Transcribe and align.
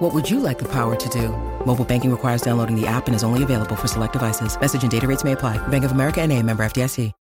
What 0.00 0.14
would 0.14 0.28
you 0.30 0.40
like 0.40 0.58
the 0.58 0.68
power 0.68 0.96
to 0.96 1.08
do? 1.10 1.28
Mobile 1.66 1.84
banking 1.84 2.10
requires 2.10 2.40
downloading 2.42 2.74
the 2.74 2.86
app 2.86 3.06
and 3.06 3.14
is 3.14 3.22
only 3.22 3.42
available 3.42 3.76
for 3.76 3.86
select 3.86 4.14
devices. 4.14 4.58
Message 4.60 4.82
and 4.82 4.90
data 4.90 5.06
rates 5.06 5.24
may 5.24 5.32
apply. 5.32 5.58
Bank 5.68 5.84
of 5.84 5.92
America 5.92 6.20
and 6.22 6.32
a 6.32 6.42
member 6.42 6.64
FDIC. 6.64 7.12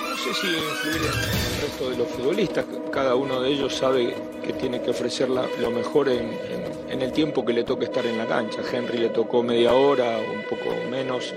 No 0.00 0.16
sé 0.16 0.34
si 0.40 0.46
influir 0.48 0.96
en 0.96 1.54
el 1.54 1.60
resto 1.62 1.90
de 1.90 1.96
los 1.96 2.08
futbolistas. 2.08 2.64
Cada 2.92 3.14
uno 3.14 3.40
de 3.40 3.50
ellos 3.50 3.74
sabe 3.74 4.14
que 4.44 4.52
tiene 4.52 4.80
que 4.82 4.90
ofrecer 4.90 5.28
la- 5.28 5.46
lo 5.60 5.70
mejor 5.70 6.08
en, 6.08 6.20
en- 6.32 6.90
en 6.90 7.02
el 7.02 7.12
tiempo 7.12 7.44
que 7.44 7.52
le 7.52 7.64
toque 7.64 7.84
estar 7.84 8.04
en 8.06 8.18
la 8.18 8.26
cancha. 8.26 8.60
Henry 8.72 8.98
le 8.98 9.10
tocó 9.10 9.42
media 9.42 9.72
hora 9.72 10.18
un 10.18 10.42
poco 10.48 10.74
menos 10.90 11.34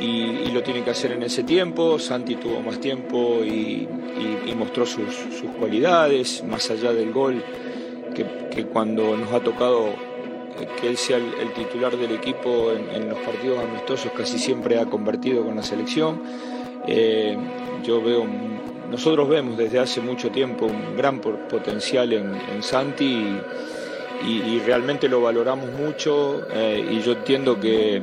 y, 0.00 0.04
y 0.46 0.50
lo 0.52 0.62
tiene 0.62 0.82
que 0.82 0.90
hacer 0.90 1.12
en 1.12 1.22
ese 1.22 1.42
tiempo. 1.44 1.98
Santi 1.98 2.36
tuvo 2.36 2.60
más 2.60 2.78
tiempo 2.80 3.40
y, 3.44 3.86
y- 4.18 4.50
y 4.50 4.54
mostró 4.54 4.84
sus, 4.86 5.14
sus 5.14 5.50
cualidades, 5.58 6.42
más 6.44 6.70
allá 6.70 6.92
del 6.92 7.12
gol, 7.12 7.42
que, 8.14 8.64
cuando 8.66 9.16
nos 9.16 9.32
ha 9.32 9.40
tocado 9.40 9.86
eh, 9.88 10.68
que 10.80 10.88
él 10.88 10.96
sea 10.96 11.16
el, 11.16 11.52
titular 11.54 11.96
del 11.96 12.12
equipo 12.12 12.70
en, 12.72 12.88
en 13.02 13.08
los 13.08 13.18
partidos 13.18 13.58
amistosos 13.58 14.12
casi 14.16 14.38
siempre 14.38 14.78
ha 14.78 14.86
convertido 14.86 15.44
con 15.44 15.56
la 15.56 15.62
selección. 15.62 16.22
Eh, 16.86 17.36
yo 17.82 18.00
veo, 18.02 18.24
nosotros 18.90 19.28
vemos 19.28 19.56
desde 19.56 19.78
hace 19.80 20.00
mucho 20.00 20.30
tiempo 20.30 20.66
un 20.66 20.96
gran 20.96 21.20
potencial 21.20 22.12
en, 22.12 22.62
Santi 22.62 23.26
y 24.26 24.58
realmente 24.60 25.08
lo 25.08 25.20
valoramos 25.20 25.70
mucho 25.72 26.46
eh, 26.52 26.86
y 26.92 27.00
yo 27.00 27.12
entiendo 27.12 27.58
que, 27.60 28.00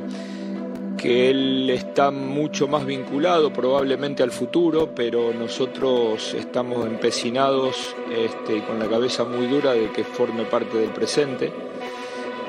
que 1.02 1.30
él 1.30 1.68
está 1.68 2.12
mucho 2.12 2.68
más 2.68 2.86
vinculado 2.86 3.52
probablemente 3.52 4.22
al 4.22 4.30
futuro, 4.30 4.90
pero 4.94 5.34
nosotros 5.34 6.32
estamos 6.34 6.86
empecinados 6.86 7.96
este, 8.08 8.62
con 8.62 8.78
la 8.78 8.86
cabeza 8.86 9.24
muy 9.24 9.48
dura 9.48 9.72
de 9.72 9.90
que 9.90 10.04
forme 10.04 10.44
parte 10.44 10.78
del 10.78 10.90
presente. 10.90 11.52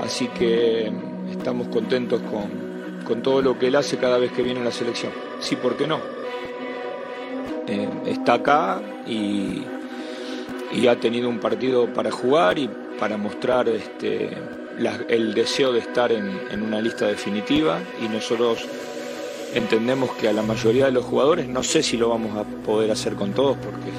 Así 0.04 0.28
que 0.28 0.92
estamos 1.32 1.68
contentos 1.70 2.22
con, 2.22 3.04
con 3.04 3.24
todo 3.24 3.42
lo 3.42 3.58
que 3.58 3.68
él 3.68 3.76
hace 3.76 3.98
cada 3.98 4.20
vez 4.20 4.32
que 4.32 4.44
viene 4.44 4.62
a 4.62 4.66
la 4.66 4.72
selección. 4.72 5.12
Sí, 5.40 5.56
¿por 5.56 5.76
qué 5.76 5.88
no? 5.88 6.00
Eh, 7.68 7.90
está 8.06 8.36
acá 8.36 8.80
y, 9.08 9.64
y 10.74 10.88
ha 10.88 11.00
tenido 11.00 11.28
un 11.28 11.40
partido 11.40 11.92
para 11.92 12.12
jugar 12.12 12.60
y 12.60 12.70
para 13.00 13.18
mostrar 13.18 13.68
este, 13.68 14.30
la- 14.80 15.00
el 15.08 15.34
deseo 15.34 15.72
de 15.72 15.80
estar 15.80 16.12
en, 16.12 16.40
una 16.62 16.82
lista 16.82 17.08
definitiva 17.08 17.80
y 18.04 18.08
nosotros 18.08 18.66
entendemos 19.54 20.12
que 20.14 20.28
a 20.28 20.34
la 20.34 20.42
mayoría 20.42 20.86
de 20.86 20.92
los 20.92 21.06
jugadores, 21.06 21.48
no 21.48 21.64
sé 21.64 21.84
si 21.84 21.98
lo 21.98 22.10
vamos 22.10 22.36
a 22.38 22.44
poder 22.44 22.92
hacer 22.92 23.14
con 23.14 23.34
todos 23.34 23.58
porque 23.58 23.90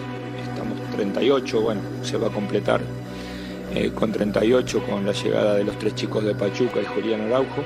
estamos 0.49 0.79
38, 0.91 1.61
bueno, 1.61 1.81
se 2.03 2.17
va 2.17 2.29
a 2.29 2.31
completar 2.31 2.81
eh, 3.75 3.91
con 3.95 4.13
38 4.13 4.83
con 4.89 5.05
la 5.07 5.13
llegada 5.13 5.55
de 5.55 5.65
los 5.65 5.79
tres 5.79 5.95
chicos 5.95 6.25
de 6.25 6.35
Pachuca 6.35 6.81
y 6.81 6.85
Julián 6.85 7.23
Araujo. 7.23 7.63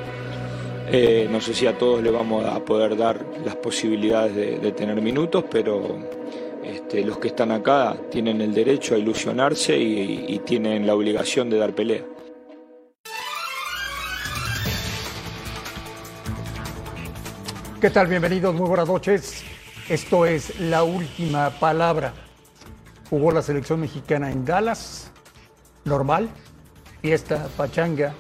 Eh, 0.91 1.29
no 1.31 1.41
sé 1.41 1.53
si 1.53 1.67
a 1.67 1.77
todos 1.77 2.03
le 2.03 2.11
vamos 2.11 2.47
a 2.47 2.65
poder 2.65 2.97
dar 2.97 3.23
las 3.45 3.57
posibilidades 3.57 4.35
de, 4.35 4.73
tener 4.73 5.01
minutos, 5.03 5.45
pero 5.51 5.99
este, 6.65 7.05
los 7.05 7.19
que 7.19 7.29
están 7.29 7.53
acá 7.53 7.95
tienen 8.11 8.41
el 8.41 8.55
derecho 8.55 8.95
a 8.95 8.99
ilusionarse 8.99 9.79
y 9.79 10.41
tienen 10.47 10.87
la 10.87 10.95
obligación 10.95 11.51
de 11.51 11.59
dar 11.59 11.75
pelea. 11.75 12.03
¿Qué 17.81 17.91
tal? 17.91 18.09
Bienvenidos, 18.09 18.57
muy 18.57 18.67
buenas 18.67 18.89
noches. 18.89 19.45
Esto 19.89 20.27
es 20.27 20.59
la 20.59 20.83
última 20.83 21.51
palabra. 21.61 22.13
Jugó 23.09 23.31
la 23.31 23.41
selección 23.41 23.79
mexicana 23.79 24.33
en 24.33 24.45
Dallas, 24.45 25.13
normal, 25.85 26.29
fiesta, 27.01 27.47
pachanga, 27.57 28.15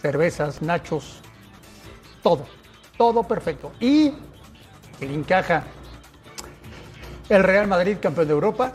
cervezas, 0.00 0.62
nachos, 0.62 1.20
todo, 2.22 2.46
todo 2.96 3.22
perfecto. 3.22 3.70
Y 3.80 4.14
el 5.02 5.10
encaja 5.10 5.64
el 7.28 7.42
Real 7.42 7.66
Madrid, 7.66 7.98
campeón 8.00 8.28
de 8.28 8.32
Europa. 8.32 8.72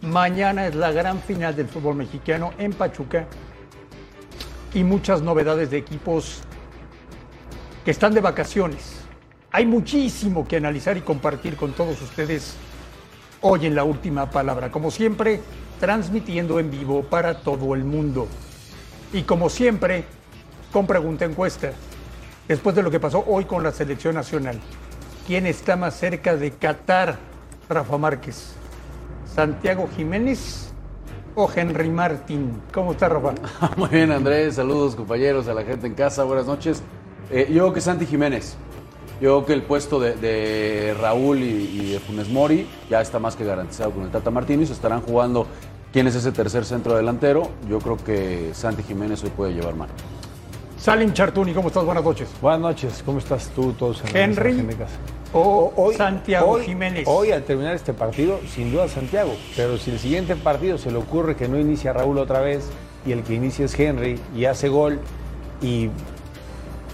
Mañana 0.00 0.66
es 0.66 0.74
la 0.74 0.90
gran 0.90 1.20
final 1.20 1.54
del 1.54 1.68
fútbol 1.68 1.96
mexicano 1.96 2.54
en 2.56 2.72
Pachuca 2.72 3.26
y 4.72 4.84
muchas 4.84 5.20
novedades 5.20 5.70
de 5.70 5.76
equipos 5.76 6.40
que 7.84 7.90
están 7.90 8.14
de 8.14 8.20
vacaciones. 8.20 9.00
Hay 9.52 9.66
muchísimo 9.66 10.48
que 10.48 10.56
analizar 10.56 10.96
y 10.96 11.02
compartir 11.02 11.56
con 11.56 11.72
todos 11.72 12.00
ustedes 12.00 12.56
hoy 13.40 13.66
en 13.66 13.74
la 13.74 13.84
última 13.84 14.30
palabra. 14.30 14.70
Como 14.70 14.90
siempre, 14.90 15.40
transmitiendo 15.78 16.58
en 16.58 16.70
vivo 16.70 17.02
para 17.04 17.40
todo 17.40 17.74
el 17.74 17.84
mundo. 17.84 18.26
Y 19.12 19.22
como 19.22 19.50
siempre, 19.50 20.04
con 20.72 20.86
pregunta 20.86 21.24
encuesta. 21.24 21.72
Después 22.48 22.74
de 22.74 22.82
lo 22.82 22.90
que 22.90 23.00
pasó 23.00 23.24
hoy 23.26 23.44
con 23.44 23.62
la 23.62 23.70
selección 23.70 24.14
nacional, 24.14 24.58
¿quién 25.26 25.46
está 25.46 25.76
más 25.76 25.94
cerca 25.94 26.36
de 26.36 26.50
Qatar? 26.52 27.18
Rafa 27.68 27.96
Márquez, 27.96 28.54
Santiago 29.34 29.88
Jiménez 29.96 30.72
o 31.34 31.50
Henry 31.54 31.88
Martín. 31.88 32.60
¿Cómo 32.72 32.92
está 32.92 33.08
Rafa? 33.08 33.34
Muy 33.76 33.88
bien, 33.88 34.10
Andrés. 34.10 34.56
Saludos, 34.56 34.94
compañeros, 34.94 35.48
a 35.48 35.54
la 35.54 35.62
gente 35.62 35.86
en 35.86 35.94
casa. 35.94 36.24
Buenas 36.24 36.46
noches. 36.46 36.82
Eh, 37.30 37.46
yo 37.50 37.62
creo 37.62 37.72
que 37.72 37.80
Santi 37.80 38.06
Jiménez. 38.06 38.56
Yo 39.20 39.44
creo 39.44 39.46
que 39.46 39.52
el 39.52 39.62
puesto 39.62 40.00
de, 40.00 40.14
de 40.14 40.94
Raúl 41.00 41.38
y, 41.38 41.44
y 41.80 41.92
de 41.92 42.00
Funes 42.00 42.28
Mori 42.28 42.66
ya 42.90 43.00
está 43.00 43.18
más 43.18 43.36
que 43.36 43.44
garantizado 43.44 43.92
con 43.92 44.02
el 44.04 44.10
Tata 44.10 44.30
Martínez. 44.30 44.70
Estarán 44.70 45.00
jugando 45.02 45.46
quién 45.92 46.06
es 46.08 46.14
ese 46.16 46.32
tercer 46.32 46.64
centro 46.64 46.96
delantero. 46.96 47.48
Yo 47.68 47.78
creo 47.78 47.96
que 47.96 48.50
Santi 48.54 48.82
Jiménez 48.82 49.22
hoy 49.22 49.30
puede 49.30 49.52
llevar 49.54 49.74
mano. 49.76 49.92
Salim 50.78 51.12
Chartuni, 51.14 51.54
¿cómo 51.54 51.68
estás? 51.68 51.84
Buenas 51.84 52.04
noches. 52.04 52.28
Buenas 52.42 52.60
noches, 52.60 53.02
¿cómo 53.06 53.18
estás 53.18 53.48
tú, 53.54 53.72
todos 53.72 54.02
en 54.04 54.12
la 54.12 54.20
Henry 54.24 54.52
de 54.52 54.74
casa? 54.74 54.96
o 55.32 55.90
Santiago 55.96 56.46
hoy- 56.50 56.64
Jiménez. 56.64 57.04
Hoy, 57.08 57.30
al 57.32 57.42
terminar 57.42 57.74
este 57.74 57.92
partido, 57.94 58.38
sin 58.54 58.70
duda 58.70 58.86
Santiago. 58.88 59.32
Pero 59.56 59.78
si 59.78 59.90
el 59.92 59.98
siguiente 59.98 60.36
partido 60.36 60.76
se 60.76 60.90
le 60.92 60.98
ocurre 60.98 61.34
que 61.36 61.48
no 61.48 61.58
inicia 61.58 61.92
Raúl 61.92 62.18
otra 62.18 62.40
vez 62.40 62.68
y 63.06 63.12
el 63.12 63.22
que 63.22 63.34
inicia 63.34 63.64
es 63.64 63.78
Henry 63.78 64.20
y 64.36 64.44
hace 64.44 64.68
gol 64.68 65.00
y 65.62 65.88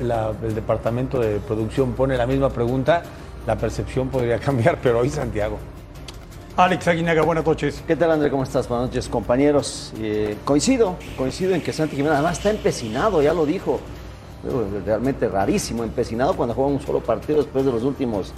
la- 0.00 0.32
el 0.42 0.54
departamento 0.54 1.18
de 1.20 1.38
producción 1.40 1.92
pone 1.92 2.16
la 2.16 2.26
misma 2.26 2.48
pregunta, 2.50 3.02
la 3.46 3.56
percepción 3.56 4.08
podría 4.08 4.38
cambiar, 4.40 4.78
pero 4.82 5.00
hoy 5.00 5.10
Santiago. 5.10 5.58
Alex 6.56 6.88
Aguinaga, 6.88 7.22
buenas 7.22 7.46
noches. 7.46 7.82
¿Qué 7.86 7.96
tal, 7.96 8.10
André? 8.10 8.30
¿Cómo 8.30 8.42
estás? 8.42 8.68
Buenas 8.68 8.88
noches, 8.88 9.08
compañeros. 9.08 9.92
Eh, 9.98 10.36
coincido, 10.44 10.96
coincido 11.16 11.54
en 11.54 11.62
que 11.62 11.72
Santi 11.72 11.96
Jiménez 11.96 12.16
además 12.16 12.38
está 12.38 12.50
empecinado, 12.50 13.22
ya 13.22 13.32
lo 13.32 13.46
dijo. 13.46 13.80
Realmente 14.84 15.28
rarísimo, 15.28 15.84
empecinado 15.84 16.34
cuando 16.34 16.54
juega 16.54 16.70
un 16.70 16.80
solo 16.80 17.00
partido 17.00 17.38
después 17.38 17.64
de 17.64 17.72
los 17.72 17.82
últimos 17.82 18.32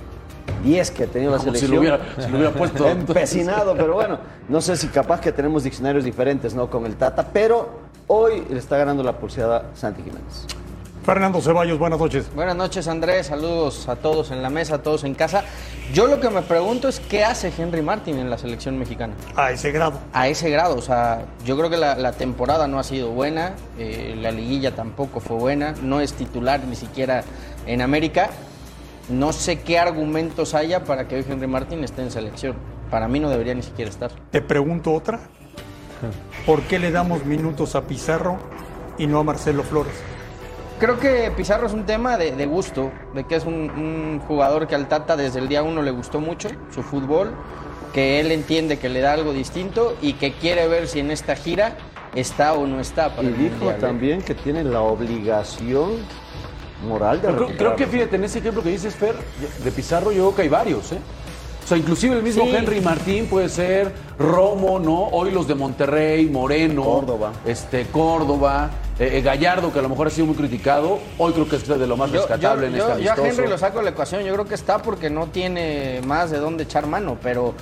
10 0.64 0.90
que 0.90 1.04
ha 1.04 1.06
tenido 1.06 1.30
la 1.32 1.38
Como 1.38 1.52
si 1.54 1.60
selección. 1.60 1.74
lo 1.74 1.80
hubiera, 1.80 2.22
si 2.24 2.30
lo 2.30 2.36
hubiera 2.38 2.52
puesto. 2.52 2.88
Empecinado, 2.88 3.74
pero 3.76 3.94
bueno, 3.94 4.18
no 4.48 4.60
sé 4.60 4.76
si 4.76 4.88
capaz 4.88 5.20
que 5.20 5.32
tenemos 5.32 5.62
diccionarios 5.64 6.04
diferentes, 6.04 6.54
¿no? 6.54 6.68
Con 6.68 6.86
el 6.86 6.96
Tata, 6.96 7.28
pero 7.32 7.68
hoy 8.08 8.44
le 8.50 8.58
está 8.58 8.76
ganando 8.76 9.02
la 9.02 9.16
pulseada 9.16 9.70
Santi 9.74 10.02
Jiménez. 10.02 10.46
Fernando 11.04 11.40
Ceballos, 11.40 11.80
buenas 11.80 11.98
noches. 11.98 12.32
Buenas 12.32 12.54
noches 12.54 12.86
Andrés, 12.86 13.26
saludos 13.26 13.88
a 13.88 13.96
todos 13.96 14.30
en 14.30 14.40
la 14.40 14.50
mesa, 14.50 14.76
a 14.76 14.82
todos 14.82 15.02
en 15.02 15.14
casa. 15.14 15.42
Yo 15.92 16.06
lo 16.06 16.20
que 16.20 16.30
me 16.30 16.42
pregunto 16.42 16.86
es 16.86 17.00
qué 17.00 17.24
hace 17.24 17.52
Henry 17.56 17.82
Martin 17.82 18.18
en 18.20 18.30
la 18.30 18.38
selección 18.38 18.78
mexicana. 18.78 19.14
A 19.34 19.50
ese 19.50 19.72
grado. 19.72 19.98
A 20.12 20.28
ese 20.28 20.48
grado, 20.48 20.76
o 20.76 20.80
sea, 20.82 21.24
yo 21.44 21.56
creo 21.56 21.68
que 21.68 21.76
la, 21.76 21.96
la 21.96 22.12
temporada 22.12 22.68
no 22.68 22.78
ha 22.78 22.84
sido 22.84 23.10
buena, 23.10 23.54
eh, 23.78 24.16
la 24.16 24.30
liguilla 24.30 24.76
tampoco 24.76 25.18
fue 25.18 25.36
buena, 25.36 25.74
no 25.82 26.00
es 26.00 26.12
titular 26.12 26.60
ni 26.60 26.76
siquiera 26.76 27.24
en 27.66 27.82
América. 27.82 28.30
No 29.08 29.32
sé 29.32 29.60
qué 29.60 29.80
argumentos 29.80 30.54
haya 30.54 30.84
para 30.84 31.08
que 31.08 31.16
hoy 31.16 31.24
Henry 31.28 31.48
Martin 31.48 31.82
esté 31.82 32.02
en 32.02 32.12
selección. 32.12 32.54
Para 32.92 33.08
mí 33.08 33.18
no 33.18 33.28
debería 33.28 33.54
ni 33.54 33.62
siquiera 33.62 33.90
estar. 33.90 34.12
Te 34.30 34.40
pregunto 34.40 34.92
otra. 34.92 35.18
¿Por 36.46 36.62
qué 36.62 36.78
le 36.78 36.92
damos 36.92 37.24
minutos 37.24 37.74
a 37.74 37.82
Pizarro 37.82 38.38
y 38.98 39.08
no 39.08 39.18
a 39.18 39.24
Marcelo 39.24 39.64
Flores? 39.64 39.94
Creo 40.82 40.98
que 40.98 41.30
Pizarro 41.36 41.68
es 41.68 41.72
un 41.74 41.86
tema 41.86 42.18
de, 42.18 42.32
de 42.32 42.44
gusto, 42.44 42.90
de 43.14 43.22
que 43.22 43.36
es 43.36 43.44
un, 43.44 43.70
un 43.70 44.20
jugador 44.26 44.66
que 44.66 44.74
al 44.74 44.88
Tata 44.88 45.16
desde 45.16 45.38
el 45.38 45.46
día 45.46 45.62
uno 45.62 45.80
le 45.80 45.92
gustó 45.92 46.18
mucho, 46.18 46.48
su 46.74 46.82
fútbol. 46.82 47.30
que 47.94 48.18
él 48.18 48.32
entiende 48.32 48.80
que 48.80 48.88
le 48.88 49.00
da 49.00 49.12
algo 49.12 49.32
distinto 49.32 49.96
y 50.02 50.14
que 50.14 50.32
quiere 50.32 50.66
ver 50.66 50.88
si 50.88 50.98
en 50.98 51.12
esta 51.12 51.36
gira 51.36 51.76
está 52.16 52.54
o 52.54 52.66
no 52.66 52.80
está 52.80 53.10
para 53.14 53.22
Y 53.22 53.26
el 53.28 53.38
dijo 53.38 53.54
Mundial, 53.58 53.76
¿eh? 53.76 53.80
también 53.80 54.22
que 54.22 54.34
tiene 54.34 54.64
la 54.64 54.80
obligación 54.80 55.90
moral 56.88 57.22
de 57.22 57.28
Creo, 57.28 57.48
creo 57.56 57.76
que 57.76 57.86
fíjate, 57.86 58.16
en 58.16 58.24
ese 58.24 58.40
ejemplo 58.40 58.60
que 58.60 58.70
dices, 58.70 58.96
Fer, 58.96 59.14
de 59.62 59.70
Pizarro, 59.70 60.10
yo 60.10 60.24
creo 60.24 60.34
que 60.34 60.42
hay 60.42 60.48
varios, 60.48 60.90
¿eh? 60.90 60.98
O 61.64 61.68
sea, 61.68 61.78
inclusive 61.78 62.16
el 62.16 62.24
mismo 62.24 62.42
Sí. 62.42 62.56
Henry 62.56 62.80
Martín 62.80 63.26
puede 63.26 63.48
ser, 63.48 63.92
Romo, 64.18 64.80
¿no? 64.80 65.04
Hoy 65.12 65.30
los 65.30 65.46
de 65.46 65.54
Monterrey, 65.54 66.26
Moreno, 66.28 66.82
Córdoba. 66.82 67.32
este, 67.46 67.86
Córdoba, 67.86 68.68
eh, 69.02 69.18
eh, 69.18 69.22
Gallardo, 69.22 69.72
que 69.72 69.78
a 69.80 69.82
lo 69.82 69.88
mejor 69.88 70.06
ha 70.06 70.10
sido 70.10 70.26
muy 70.26 70.36
criticado, 70.36 70.98
hoy 71.18 71.32
creo 71.32 71.48
que 71.48 71.56
es 71.56 71.66
de 71.66 71.86
lo 71.86 71.96
más 71.96 72.10
rescatable 72.12 72.66
yo- 72.70 72.72
en 72.72 72.74
yo- 72.78 72.88
este 72.92 73.02
yo 73.04 73.12
a. 73.12 73.28
Henry 73.28 73.48
lo 73.48 73.58
saco 73.58 73.78
de 73.78 73.84
la 73.84 73.90
ecuación, 73.90 74.22
yo 74.22 74.32
creo 74.32 74.46
que 74.46 74.54
está 74.54 74.78
porque 74.78 75.10
no 75.10 75.26
tiene 75.26 76.00
más 76.06 76.30
de 76.30 76.38
dónde 76.38 76.62
echar 76.62 76.86
mano, 76.86 77.16
pero, 77.20 77.52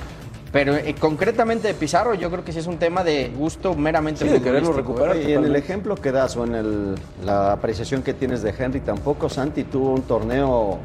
pero 0.52 0.76
eh, 0.76 0.94
concretamente 0.98 1.68
de 1.68 1.74
Pizarro 1.74 2.12
yo 2.14 2.30
creo 2.30 2.44
que 2.44 2.52
sí 2.52 2.58
es 2.58 2.66
un 2.66 2.76
tema 2.76 3.02
de 3.04 3.30
gusto 3.34 3.74
meramente 3.74 4.24
Sí, 4.26 4.30
de 4.30 4.42
quererlo 4.42 4.72
recuperar. 4.72 5.16
Y 5.16 5.32
en 5.32 5.44
el 5.44 5.56
ejemplo 5.56 5.94
que 5.94 6.12
das 6.12 6.36
o 6.36 6.44
en 6.44 6.54
el- 6.54 6.94
la 7.24 7.52
apreciación 7.52 8.02
que 8.02 8.12
tienes 8.12 8.42
de 8.42 8.50
Henry, 8.58 8.80
tampoco 8.80 9.28
Santi 9.30 9.64
tuvo 9.64 9.92
un 9.94 10.02
torneo 10.02 10.78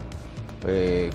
eh, 0.68 1.10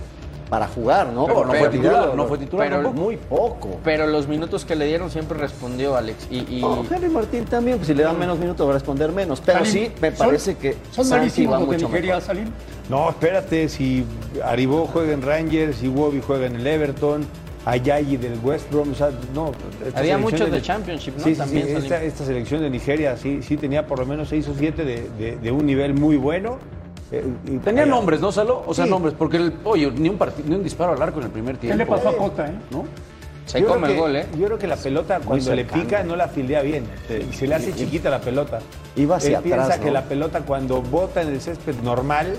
para 0.51 0.67
jugar, 0.67 1.13
¿no? 1.13 1.29
No, 1.29 1.45
fue 1.45 1.69
titular, 1.69 2.15
no 2.15 2.27
fue 2.27 2.37
titular 2.37 2.69
pero- 2.69 2.83
tampoco. 2.83 3.01
Muy 3.05 3.17
poco. 3.17 3.79
Pero 3.85 4.09
los 4.09 4.27
minutos 4.27 4.65
que 4.65 4.75
le 4.75 4.85
dieron 4.87 5.09
siempre 5.09 5.39
respondió 5.39 5.97
Alex. 5.97 6.27
Y, 6.29 6.57
y- 6.57 6.61
No, 6.61 6.85
Henry 6.91 7.09
Martín 7.09 7.45
también, 7.45 7.77
pues 7.79 7.87
si 7.87 7.95
le 7.95 8.03
dan 8.03 8.19
menos 8.19 8.37
minutos 8.39 8.67
va 8.67 8.73
a 8.73 8.75
responder 8.75 9.13
menos. 9.13 9.41
Pero 9.41 9.61
Salim, 9.65 9.73
sí, 9.73 9.93
me 10.03 10.11
son- 10.11 10.27
parece 10.27 10.57
que 10.57 10.73
Son 10.91 11.05
Santi 11.05 11.21
malísimos 11.21 11.61
los 11.61 11.71
de 11.71 11.77
Nigeria. 11.79 12.21
Salim. 12.21 12.47
No, 12.89 13.09
espérate, 13.09 13.69
si 13.69 14.05
Aribó 14.45 14.87
juega 14.93 15.13
en 15.13 15.23
Rangers, 15.23 15.77
si 15.77 15.87
Wobby 15.89 16.21
juega 16.27 16.47
en 16.47 16.57
el 16.57 16.67
Everton, 16.67 17.25
Ayayi 17.65 18.17
del 18.17 18.39
West 18.43 18.69
Brom, 18.73 18.91
o 18.91 18.95
sea, 18.97 19.11
no. 19.33 19.53
Había 19.95 20.19
muchos 20.19 20.51
de 20.51 20.61
Championship, 20.61 21.15
¿no? 21.19 21.23
Sí, 21.23 21.35
sí, 21.35 21.39
También 21.39 21.67
sí, 21.67 21.73
esta, 21.77 22.03
esta 22.03 22.25
selección 22.25 22.61
de 22.63 22.71
Nigeria 22.71 23.17
sí, 23.17 23.41
sí 23.43 23.57
tenía 23.57 23.87
por 23.87 24.01
lo 24.01 24.07
menos 24.07 24.29
seis 24.31 24.49
o 24.49 24.55
siete 24.59 24.85
de, 24.85 25.09
de- 25.17 25.37
de 25.37 25.53
un 25.53 25.65
nivel 25.65 25.95
muy 25.95 26.17
bueno. 26.17 26.59
Eh, 27.13 27.25
y- 27.47 27.59
Tenía 27.59 27.87
nombres, 27.87 28.21
¿no, 28.21 28.31
Salo? 28.31 28.63
O 28.67 28.73
sea, 28.75 28.85
Sí. 28.85 28.91
nombres, 28.91 29.15
porque, 29.19 29.37
el, 29.39 29.55
oye, 29.65 29.91
ni 29.91 30.09
un, 30.09 30.19
ni 30.47 30.55
un 30.55 30.63
disparo 30.63 30.93
al 30.93 31.03
arco 31.03 31.19
en 31.19 31.27
el 31.27 31.31
primer 31.33 31.57
¿Qué 31.57 31.69
tiempo. 31.69 31.79
le 31.79 31.87
pasó 31.87 32.09
a 32.11 32.17
Cota, 32.17 32.47
eh? 32.49 32.55
¿No? 32.71 32.85
se 33.47 33.61
yo 33.61 33.67
come 33.67 33.81
creo 33.89 33.91
el 33.91 33.95
que- 33.95 34.01
gol, 34.01 34.17
¿eh? 34.17 34.27
Yo 34.39 34.47
creo 34.47 34.59
que 34.59 34.67
la 34.69 34.77
pelota 34.77 35.19
cuando 35.25 35.55
le 35.57 35.65
pica 35.65 36.05
no 36.05 36.15
la 36.15 36.29
fildea 36.29 36.63
bien. 36.63 36.85
Y 37.29 37.35
se 37.35 37.49
le 37.49 37.57
hace 37.57 37.73
chiquita 37.73 38.09
la 38.09 38.21
pelota. 38.21 38.61
Iba 38.95 39.17
hacia 39.17 39.39
Él 39.39 39.43
piensa 39.43 39.65
atrás, 39.65 39.81
que 39.81 39.91
la 39.91 40.05
pelota 40.05 40.43
cuando 40.43 40.81
bota 40.83 41.21
en 41.23 41.29
el 41.31 41.41
césped 41.41 41.75
normal, 41.83 42.37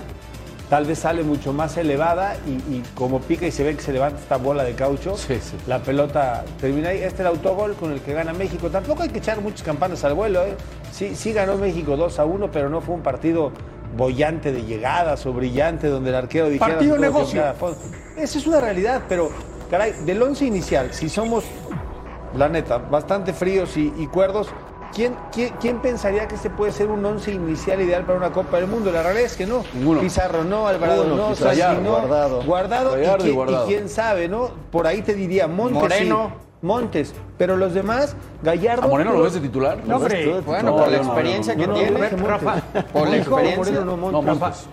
tal 0.70 0.86
vez 0.86 1.00
sale 1.00 1.22
mucho 1.22 1.52
más 1.52 1.76
elevada 1.76 2.36
y, 2.46 2.52
y 2.76 2.82
como 2.94 3.20
pica 3.20 3.46
y 3.46 3.50
se 3.50 3.62
ve 3.62 3.76
que 3.76 3.82
se 3.82 3.92
levanta 3.92 4.18
esta 4.20 4.38
bola 4.38 4.64
de 4.64 4.72
caucho, 4.72 5.14
Sí, 5.18 5.34
sí. 5.34 5.54
la 5.66 5.80
pelota 5.82 6.44
termina 6.58 6.88
ahí. 6.90 6.96
Este 6.98 7.08
es 7.08 7.20
el 7.20 7.26
autogol 7.26 7.74
con 7.74 7.92
el 7.92 8.00
que 8.00 8.14
gana 8.14 8.32
México. 8.32 8.70
Tampoco 8.70 9.02
hay 9.02 9.10
que 9.10 9.18
echar 9.18 9.42
muchas 9.42 9.62
campanas 9.64 10.02
al 10.04 10.14
vuelo. 10.14 10.42
¿eh? 10.46 10.54
Sí, 10.92 11.14
sí 11.14 11.34
ganó 11.34 11.58
México 11.58 11.94
2 11.98 12.18
a 12.20 12.24
1, 12.24 12.50
pero 12.50 12.70
no 12.70 12.80
fue 12.80 12.94
un 12.94 13.02
partido 13.02 13.52
bollante 13.96 14.52
de 14.52 14.62
llegadas 14.62 15.24
o 15.26 15.32
brillante 15.32 15.88
donde 15.88 16.10
el 16.10 16.16
arquero 16.16 16.48
dijera... 16.48 16.74
Partido 16.74 16.94
"Todo 16.96 17.02
negocio". 17.04 17.40
cada 17.40 17.54
fondo". 17.54 17.78
Esa 18.16 18.38
es 18.38 18.46
una 18.46 18.60
realidad, 18.60 19.02
pero, 19.08 19.30
caray, 19.70 19.92
del 20.04 20.22
once 20.22 20.44
inicial, 20.44 20.92
si 20.92 21.08
somos, 21.08 21.44
la 22.36 22.48
neta, 22.48 22.78
bastante 22.78 23.32
fríos 23.32 23.76
y, 23.76 23.92
y 23.96 24.06
cuerdos, 24.06 24.48
¿quién, 24.94 25.14
quién, 25.32 25.54
quién 25.60 25.80
pensaría 25.80 26.28
que 26.28 26.34
este 26.34 26.50
puede 26.50 26.72
ser 26.72 26.88
un 26.88 27.04
once 27.04 27.30
inicial 27.32 27.80
ideal 27.80 28.04
para 28.04 28.18
una 28.18 28.30
Copa 28.32 28.58
del 28.58 28.66
Mundo? 28.66 28.92
La 28.92 29.02
realidad 29.02 29.24
es 29.26 29.36
que 29.36 29.46
no. 29.46 29.64
Ninguno. 29.74 30.00
Pizarro 30.00 30.44
no, 30.44 30.66
Alvarado 30.68 31.04
Uno, 31.04 31.16
no, 31.16 31.90
Guardado. 31.90 32.42
Guardado, 32.42 32.98
y, 32.98 33.04
y 33.04 33.08
quién, 33.18 33.34
Guardado. 33.34 33.64
y 33.64 33.68
quién 33.74 33.88
sabe, 33.88 34.28
¿no? 34.28 34.50
Por 34.70 34.86
ahí 34.86 35.02
te 35.02 35.14
diría 35.14 35.46
Montes. 35.48 35.80
Moreno. 35.82 36.32
sí, 36.38 36.51
Montes, 36.62 37.12
pero 37.38 37.56
los 37.56 37.74
demás, 37.74 38.14
Gallardo... 38.42 38.84
¿A 38.84 38.88
Moreno 38.88 39.12
lo 39.12 39.22
ves 39.22 39.34
de 39.34 39.40
titular? 39.40 39.82
No, 39.84 39.96
hombre. 39.96 40.40
Bueno, 40.46 40.70
No, 40.70 40.76
por 40.76 40.88
la 40.88 40.98
no, 40.98 41.02
no, 41.04 41.08
experiencia 41.10 41.54
no, 41.54 41.60
que 41.60 41.66
no, 41.66 41.72
no, 41.74 41.78
tiene. 41.80 42.08
Rafa, 42.08 42.60
Por 42.92 43.08
la 43.08 43.16
Dijo 43.16 43.38
experiencia. 43.40 43.56
Moreno, 43.74 43.84
no 43.84 43.96
Montes. 43.96 44.12
No, 44.12 44.32
Rafa, 44.34 44.46
Montes. 44.46 44.66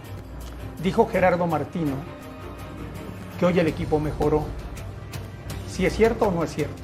dijo 0.84 1.08
Gerardo 1.12 1.48
Martino 1.48 1.92
que 3.40 3.46
hoy 3.46 3.58
el 3.60 3.68
equipo 3.68 4.00
mejoró. 4.00 4.44
¿Si 5.68 5.86
es 5.86 5.96
cierto 5.96 6.28
o 6.28 6.32
no 6.32 6.44
es 6.44 6.54
cierto? 6.54 6.76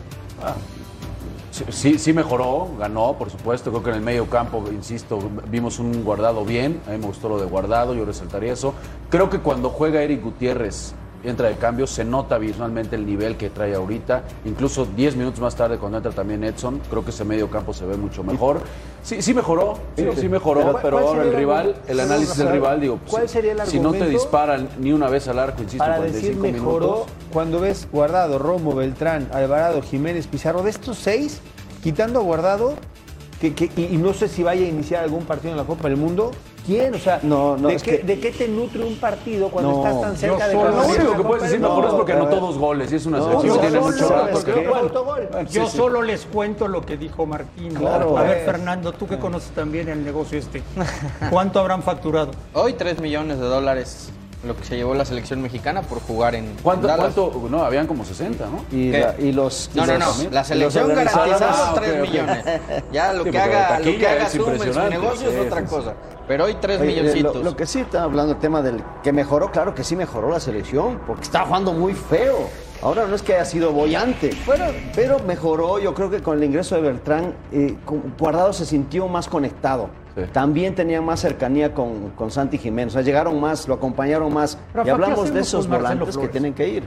Sí, 1.52 1.64
Sí, 1.70 2.00
sí 2.00 2.12
mejoró, 2.14 2.70
ganó, 2.80 3.14
por 3.18 3.30
supuesto. 3.30 3.70
Creo 3.72 3.84
que 3.84 3.90
en 3.92 3.96
el 3.98 4.02
medio 4.02 4.30
campo, 4.30 4.64
insisto, 4.72 5.20
vimos 5.50 5.80
un 5.80 6.04
guardado 6.04 6.44
bien. 6.46 6.82
A 6.88 6.92
mí 6.92 6.98
me 6.98 7.06
gustó 7.08 7.30
lo 7.30 7.40
de 7.40 7.46
guardado, 7.46 7.94
yo 7.94 8.06
resaltaría 8.06 8.54
eso. 8.54 8.74
Creo 9.10 9.30
que 9.30 9.40
cuando 9.40 9.70
juega 9.70 10.02
Eric 10.02 10.22
Gutiérrez, 10.24 10.94
entra 11.30 11.50
de 11.50 11.56
cambio, 11.56 11.88
se 11.88 12.04
nota 12.06 12.38
visualmente 12.38 12.96
el 12.96 13.06
nivel 13.06 13.36
que 13.38 13.50
trae 13.50 13.76
ahorita. 13.76 14.24
Incluso 14.46 14.86
10 14.86 15.16
minutos 15.16 15.40
más 15.40 15.56
tarde, 15.56 15.78
cuando 15.78 15.98
entra 15.98 16.12
también 16.12 16.44
Edson, 16.44 16.82
creo 16.90 17.04
que 17.04 17.10
ese 17.12 17.24
medio 17.26 17.50
campo 17.50 17.74
se 17.74 17.86
ve 17.86 17.98
mucho 17.98 18.24
mejor. 18.24 18.62
Sí, 19.04 19.22
sí 19.22 19.34
mejoró, 19.34 19.78
sí, 19.96 20.08
sí 20.20 20.28
mejoró. 20.30 20.62
Pero, 20.62 20.80
Pero, 20.82 20.98
¿cuál 20.98 21.08
ahora 21.08 21.22
el 21.24 21.28
el 21.30 21.36
rival, 21.36 21.76
el 21.88 22.00
análisis 22.00 22.38
del 22.38 22.50
rival, 22.52 22.82
digo, 22.82 23.00
¿cuál 23.10 23.28
si- 23.28 23.34
sería 23.34 23.52
el 23.52 23.62
si 23.68 23.80
no 23.80 23.92
te 23.92 24.08
disparan 24.08 24.68
ni 24.80 24.92
una 24.94 25.10
vez 25.10 25.28
al 25.28 25.38
arco, 25.40 25.62
insisto, 25.62 25.84
para 25.84 25.98
45 25.98 26.42
decir 26.42 26.52
mejoró 26.54 26.86
minutos. 26.88 27.08
cuando 27.32 27.60
ves 27.60 27.88
Guardado, 27.92 28.40
Romo, 28.40 28.74
Beltrán, 28.74 29.28
Alvarado, 29.32 29.82
Jiménez, 29.84 30.26
Pizarro, 30.28 30.64
de 30.64 30.72
estos 30.72 30.98
seis, 30.98 31.40
quitando 31.84 32.20
a 32.20 32.24
Guardado, 32.24 32.74
que, 33.40 33.54
que- 33.54 33.70
y, 33.76 33.94
y 33.94 33.98
no 33.98 34.14
sé 34.14 34.28
si 34.28 34.42
vaya 34.42 34.66
a 34.66 34.70
iniciar 34.70 35.04
algún 35.04 35.26
partido 35.26 35.52
en 35.52 35.58
la 35.58 35.66
Copa 35.66 35.88
del 35.88 35.98
Mundo, 35.98 36.32
¿quién? 36.66 36.94
O 36.96 36.98
sea, 37.00 37.20
No, 37.24 37.58
no, 37.58 37.68
¿de, 37.70 37.76
es 37.76 37.84
qué, 37.84 38.00
que- 38.00 38.04
¿de 38.04 38.20
qué 38.20 38.32
te 38.32 38.48
nutre 38.48 38.84
un 38.84 38.96
partido 38.98 39.50
cuando 39.50 39.72
No, 39.72 39.78
estás 39.86 40.02
tan 40.02 40.18
cerca 40.18 40.38
yo 40.40 40.46
de 40.48 40.54
solo- 40.54 40.64
ganar 40.72 40.88
Lo 40.88 40.96
único 40.96 41.18
que 41.18 41.24
puedes 41.28 41.44
decir 41.44 41.60
mejor 41.60 41.86
es 41.86 41.94
porque 41.94 42.14
anotó 42.14 42.40
dos 42.40 42.58
goles 42.58 42.92
y 42.92 42.96
es 42.96 43.06
una 43.06 43.18
No, 43.20 43.26
selección 43.26 43.60
tiene 43.60 43.80
solo- 43.80 43.92
mucho 43.92 44.08
¿sabes 44.08 44.34
rato 44.34 44.46
que-. 44.46 44.68
Bueno, 45.04 45.50
Yo 45.50 45.66
sí, 45.66 45.72
sí. 45.72 45.78
solo 45.78 46.02
les 46.02 46.26
cuento 46.26 46.68
lo 46.68 46.82
que 46.86 46.98
dijo 46.98 47.26
Martín. 47.26 47.74
Claro. 47.74 48.18
A 48.18 48.24
ver, 48.24 48.38
Eh. 48.38 48.42
Fernando, 48.46 48.92
tú 48.94 49.08
que 49.08 49.18
conoces 49.18 49.52
también 49.52 49.90
el 49.90 50.04
negocio 50.04 50.38
este, 50.40 50.62
¿cuánto 51.30 51.60
habrán 51.60 51.84
facturado? 51.84 52.32
Hoy 52.54 52.74
3 52.74 53.00
millones 53.00 53.40
de 53.40 53.46
dólares 53.46 54.10
lo 54.46 54.56
que 54.56 54.64
se 54.64 54.76
llevó 54.76 54.94
la 54.94 55.06
selección 55.06 55.42
mexicana 55.42 55.82
por 55.82 56.00
jugar 56.00 56.36
en 56.36 56.56
¿Cuánto, 56.62 56.88
Dallas. 56.88 57.14
cuánto? 57.16 57.48
No, 57.50 57.64
habían 57.64 57.88
como 57.88 58.06
60, 58.06 58.46
¿no? 58.46 58.64
Y, 58.72 58.92
la- 58.92 59.16
y 59.20 59.32
los. 59.32 59.70
y 59.74 59.78
No, 59.78 59.86
no, 59.86 59.94
no. 59.98 60.06
los- 60.06 60.32
La 60.32 60.42
y 60.42 60.46
selección 60.46 60.88
garantizada 60.90 61.38
Ah, 61.50 61.74
3 61.76 61.90
ok, 61.92 61.98
ok. 62.02 62.08
millones. 62.10 62.46
Ya 62.92 63.14
lo 63.14 63.24
Sí, 63.24 63.32
que 63.32 63.40
haga, 63.40 63.54
la 63.54 63.80
lo 63.80 63.84
que 63.86 63.92
taquilla 63.92 64.12
haga 64.12 64.24
es 64.28 64.32
Zoom 64.34 64.52
en 64.54 64.74
su 64.74 64.80
negocio 64.90 65.30
Sí, 65.30 65.36
es 65.36 65.46
otra 65.46 65.62
sí, 65.62 65.68
cosa. 65.68 65.94
Pero 66.28 66.46
hoy 66.46 66.56
3 66.60 66.82
Oye, 66.82 66.92
eh, 66.92 66.96
milloncitos. 67.02 67.36
Lo, 67.36 67.44
lo 67.44 67.56
que 67.56 67.66
sí 67.66 67.80
está 67.80 68.04
hablando 68.04 68.34
el 68.34 68.40
tema 68.40 68.62
del 68.62 68.82
que 69.04 69.12
mejoró, 69.14 69.52
claro 69.52 69.76
que 69.76 69.84
sí 69.84 69.96
mejoró 69.96 70.30
la 70.32 70.40
selección, 70.40 71.00
porque 71.06 71.24
estaba 71.24 71.46
jugando 71.48 71.74
muy 71.74 71.94
feo. 71.94 72.50
Ahora 72.82 73.08
no 73.08 73.16
es 73.16 73.22
que 73.22 73.34
haya 73.34 73.46
sido 73.46 73.72
bollante, 73.72 74.32
pero, 74.46 74.66
pero 74.96 75.20
mejoró. 75.20 75.80
Yo 75.80 75.94
creo 75.94 76.10
que 76.10 76.22
con 76.22 76.38
el 76.38 76.44
ingreso 76.44 76.76
de 76.76 76.82
Beltrán, 76.82 77.34
eh, 77.52 77.76
Guardado 78.20 78.54
se 78.54 78.66
sintió 78.66 79.08
más 79.08 79.28
conectado. 79.28 79.90
Sí. 80.16 80.22
También 80.32 80.76
tenía 80.76 81.02
más 81.02 81.20
cercanía 81.20 81.74
con, 81.74 82.12
con 82.12 82.32
Santi 82.32 82.58
Jiménez. 82.58 82.94
O 82.94 82.96
sea, 82.96 83.02
llegaron 83.02 83.40
más, 83.40 83.68
lo 83.68 83.74
acompañaron 83.74 84.34
más. 84.34 84.58
Rafa, 84.74 84.88
y 84.88 84.92
hablamos 84.92 85.26
¿qué 85.26 85.32
de 85.32 85.40
esos 85.42 85.68
volantes 85.68 86.08
que 86.08 86.14
Flores? 86.14 86.32
tienen 86.32 86.54
que 86.54 86.68
ir. 86.68 86.84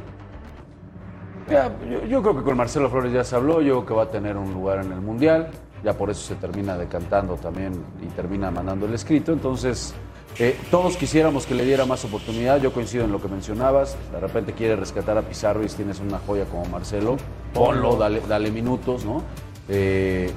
Ya, 1.50 1.72
yo, 1.90 2.04
yo 2.04 2.22
creo 2.22 2.36
que 2.36 2.42
con 2.42 2.56
Marcelo 2.56 2.90
Flores 2.90 3.12
ya 3.12 3.24
se 3.24 3.34
habló, 3.34 3.62
yo 3.62 3.76
creo 3.76 3.86
que 3.86 3.94
va 3.94 4.02
a 4.04 4.08
tener 4.10 4.36
un 4.36 4.52
lugar 4.52 4.84
en 4.84 4.92
el 4.92 5.00
Mundial, 5.00 5.48
ya 5.82 5.94
por 5.94 6.10
eso 6.10 6.20
se 6.20 6.34
termina 6.34 6.76
decantando 6.76 7.36
también 7.36 7.72
y 8.02 8.06
termina 8.08 8.50
mandando 8.50 8.84
el 8.84 8.92
escrito, 8.92 9.32
entonces 9.32 9.94
eh, 10.38 10.56
todos 10.70 10.96
quisiéramos 10.96 11.46
que 11.46 11.54
le 11.54 11.64
diera 11.64 11.84
más 11.84 12.04
oportunidad, 12.04 12.60
yo 12.60 12.72
coincido 12.72 13.04
en 13.04 13.12
lo 13.12 13.20
que 13.20 13.28
mencionabas, 13.28 13.96
de 14.12 14.20
repente 14.20 14.52
quiere 14.52 14.76
rescatar 14.76 15.18
a 15.18 15.22
Pizarro 15.22 15.64
y 15.64 15.68
si 15.68 15.76
tienes 15.76 15.98
una 16.00 16.18
joya 16.20 16.44
como 16.44 16.64
Marcelo, 16.66 17.16
ponlo, 17.52 17.96
dale, 17.96 18.22
dale 18.28 18.50
minutos, 18.50 19.04
¿no? 19.04 19.22
Eh, 19.68 20.30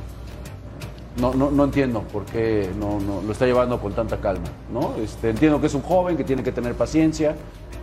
no, 1.17 1.33
no, 1.33 1.51
no 1.51 1.65
entiendo 1.65 2.01
por 2.01 2.25
qué 2.25 2.69
no, 2.79 2.99
no, 2.99 3.21
lo 3.21 3.31
está 3.31 3.45
llevando 3.45 3.79
con 3.79 3.93
tanta 3.93 4.17
calma, 4.17 4.47
¿no? 4.71 4.95
Este, 4.95 5.29
entiendo 5.29 5.61
que 5.61 5.67
es 5.67 5.73
un 5.73 5.81
joven, 5.81 6.17
que 6.17 6.23
tiene 6.23 6.41
que 6.41 6.51
tener 6.51 6.73
paciencia, 6.73 7.35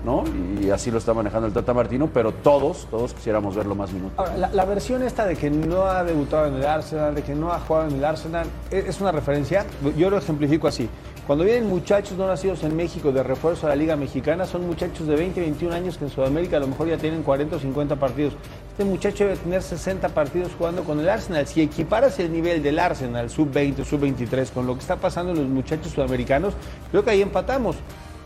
¿no? 0.04 0.24
Y 0.60 0.70
así 0.70 0.90
lo 0.90 0.98
está 0.98 1.14
manejando 1.14 1.46
el 1.46 1.52
Tata 1.52 1.74
Martino, 1.74 2.08
pero 2.12 2.32
todos, 2.32 2.88
todos 2.90 3.14
quisiéramos 3.14 3.54
verlo 3.54 3.74
más 3.74 3.92
minutos. 3.92 4.18
Ahora, 4.18 4.36
la, 4.36 4.48
la 4.48 4.64
versión 4.64 5.02
esta 5.02 5.26
de 5.26 5.36
que 5.36 5.50
no 5.50 5.84
ha 5.84 6.02
debutado 6.04 6.46
en 6.46 6.54
el 6.54 6.66
Arsenal, 6.66 7.14
de 7.14 7.22
que 7.22 7.34
no 7.34 7.52
ha 7.52 7.60
jugado 7.60 7.88
en 7.88 7.96
el 7.96 8.04
Arsenal, 8.04 8.46
¿es, 8.70 8.86
es 8.86 9.00
una 9.00 9.12
referencia? 9.12 9.66
Yo 9.96 10.10
lo 10.10 10.18
ejemplifico 10.18 10.66
así. 10.66 10.88
Cuando 11.28 11.44
vienen 11.44 11.68
muchachos 11.68 12.16
no 12.16 12.26
nacidos 12.26 12.64
en 12.64 12.74
México 12.74 13.12
de 13.12 13.22
refuerzo 13.22 13.66
a 13.66 13.68
la 13.68 13.76
Liga 13.76 13.96
Mexicana, 13.96 14.46
son 14.46 14.66
muchachos 14.66 15.06
de 15.06 15.14
20, 15.14 15.42
21 15.42 15.74
años 15.74 15.98
que 15.98 16.06
en 16.06 16.10
Sudamérica 16.10 16.56
a 16.56 16.60
lo 16.60 16.68
mejor 16.68 16.88
ya 16.88 16.96
tienen 16.96 17.22
40 17.22 17.56
o 17.56 17.58
50 17.58 17.96
partidos. 17.96 18.32
Este 18.70 18.82
muchacho 18.82 19.24
debe 19.24 19.36
tener 19.36 19.62
60 19.62 20.08
partidos 20.08 20.52
jugando 20.56 20.84
con 20.84 20.98
el 21.00 21.06
Arsenal. 21.06 21.46
Si 21.46 21.60
equiparas 21.60 22.18
el 22.18 22.32
nivel 22.32 22.62
del 22.62 22.78
Arsenal, 22.78 23.28
sub-20, 23.28 23.84
sub-23, 23.84 24.50
con 24.52 24.66
lo 24.66 24.72
que 24.72 24.80
está 24.80 24.96
pasando 24.96 25.32
en 25.32 25.40
los 25.40 25.48
muchachos 25.48 25.92
sudamericanos, 25.92 26.54
creo 26.90 27.04
que 27.04 27.10
ahí 27.10 27.20
empatamos. 27.20 27.76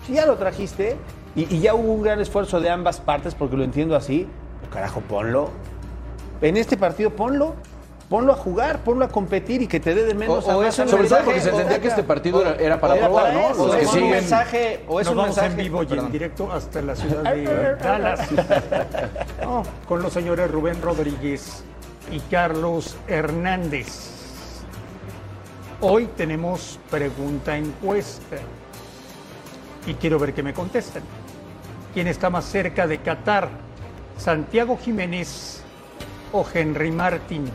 Si 0.07 0.13
ya 0.13 0.25
lo 0.25 0.37
trajiste 0.37 0.97
y, 1.35 1.59
ya 1.59 1.75
hubo 1.75 1.95
un 1.95 2.03
gran 2.03 2.21
esfuerzo 2.21 2.61
de 2.61 2.71
ambas 2.71 3.01
partes, 3.01 3.35
porque 3.35 3.57
lo 3.57 3.65
entiendo 3.65 3.97
así, 3.97 4.29
pues, 4.61 4.71
carajo, 4.71 5.01
ponlo. 5.01 5.51
En 6.41 6.57
este 6.57 6.77
partido 6.77 7.11
ponlo 7.11 7.57
ponlo 8.13 8.35
a 8.35 8.37
jugar, 8.37 8.81
ponlo 8.81 9.07
a 9.07 9.09
competir 9.09 9.63
y 9.63 9.67
que 9.67 9.81
te 9.81 9.95
dé 9.95 10.05
de 10.05 10.13
menos 10.15 10.47
O- 10.47 10.51
a 10.51 10.57
o 10.59 10.63
más 10.63 10.75
es 10.75 10.79
un 10.81 10.85
a 10.85 10.89
Sobre 10.91 11.09
todo 11.09 11.19
mensaje, 11.21 11.25
porque 11.25 11.41
se 11.41 11.49
o- 11.49 11.53
entendía 11.53 11.81
que 11.81 11.89
este 11.89 12.03
partido 12.03 12.41
era, 12.43 12.55
era 12.57 12.79
para 12.79 12.97
Era 12.97 13.07
probar, 13.07 13.25
para 13.25 13.35
¿no? 13.35 13.51
eso, 13.53 13.71
que 13.71 13.81
es 13.83 13.93
un 13.95 14.11
mensaje, 14.11 14.85
o 14.87 15.01
es 15.01 15.07
Nos 15.07 15.13
un 15.13 15.17
vamos 15.17 15.37
mensaje. 15.37 15.47
en 15.53 15.57
vivo 15.57 15.83
y 15.83 15.87
Perdón. 15.87 16.07
en 16.07 16.13
directo 16.13 16.53
hasta 16.53 16.83
la 16.83 16.95
ciudad 16.95 17.23
de 17.35 17.77
Dallas. 17.77 18.21
No, 19.43 19.63
con 19.89 20.03
los 20.03 20.13
señores 20.13 20.51
Rubén 20.51 20.83
Rodríguez 20.83 21.65
y 22.11 22.21
Carlos 22.21 22.97
Hernández. 23.09 24.11
Hoy 25.81 26.07
tenemos 26.15 26.79
pregunta 26.91 27.57
encuesta. 27.57 28.37
Y 29.87 29.95
quiero 29.95 30.19
ver 30.19 30.35
que 30.35 30.43
me 30.43 30.53
contesten. 30.53 31.03
¿Quién 31.95 32.09
está 32.09 32.29
más 32.29 32.45
cerca 32.45 32.87
de 32.87 32.99
Qatar? 32.99 33.49
¿Santiago 34.19 34.77
Jiménez 34.77 35.63
o 36.33 36.45
Henry 36.53 36.93
Martín? 36.93 37.51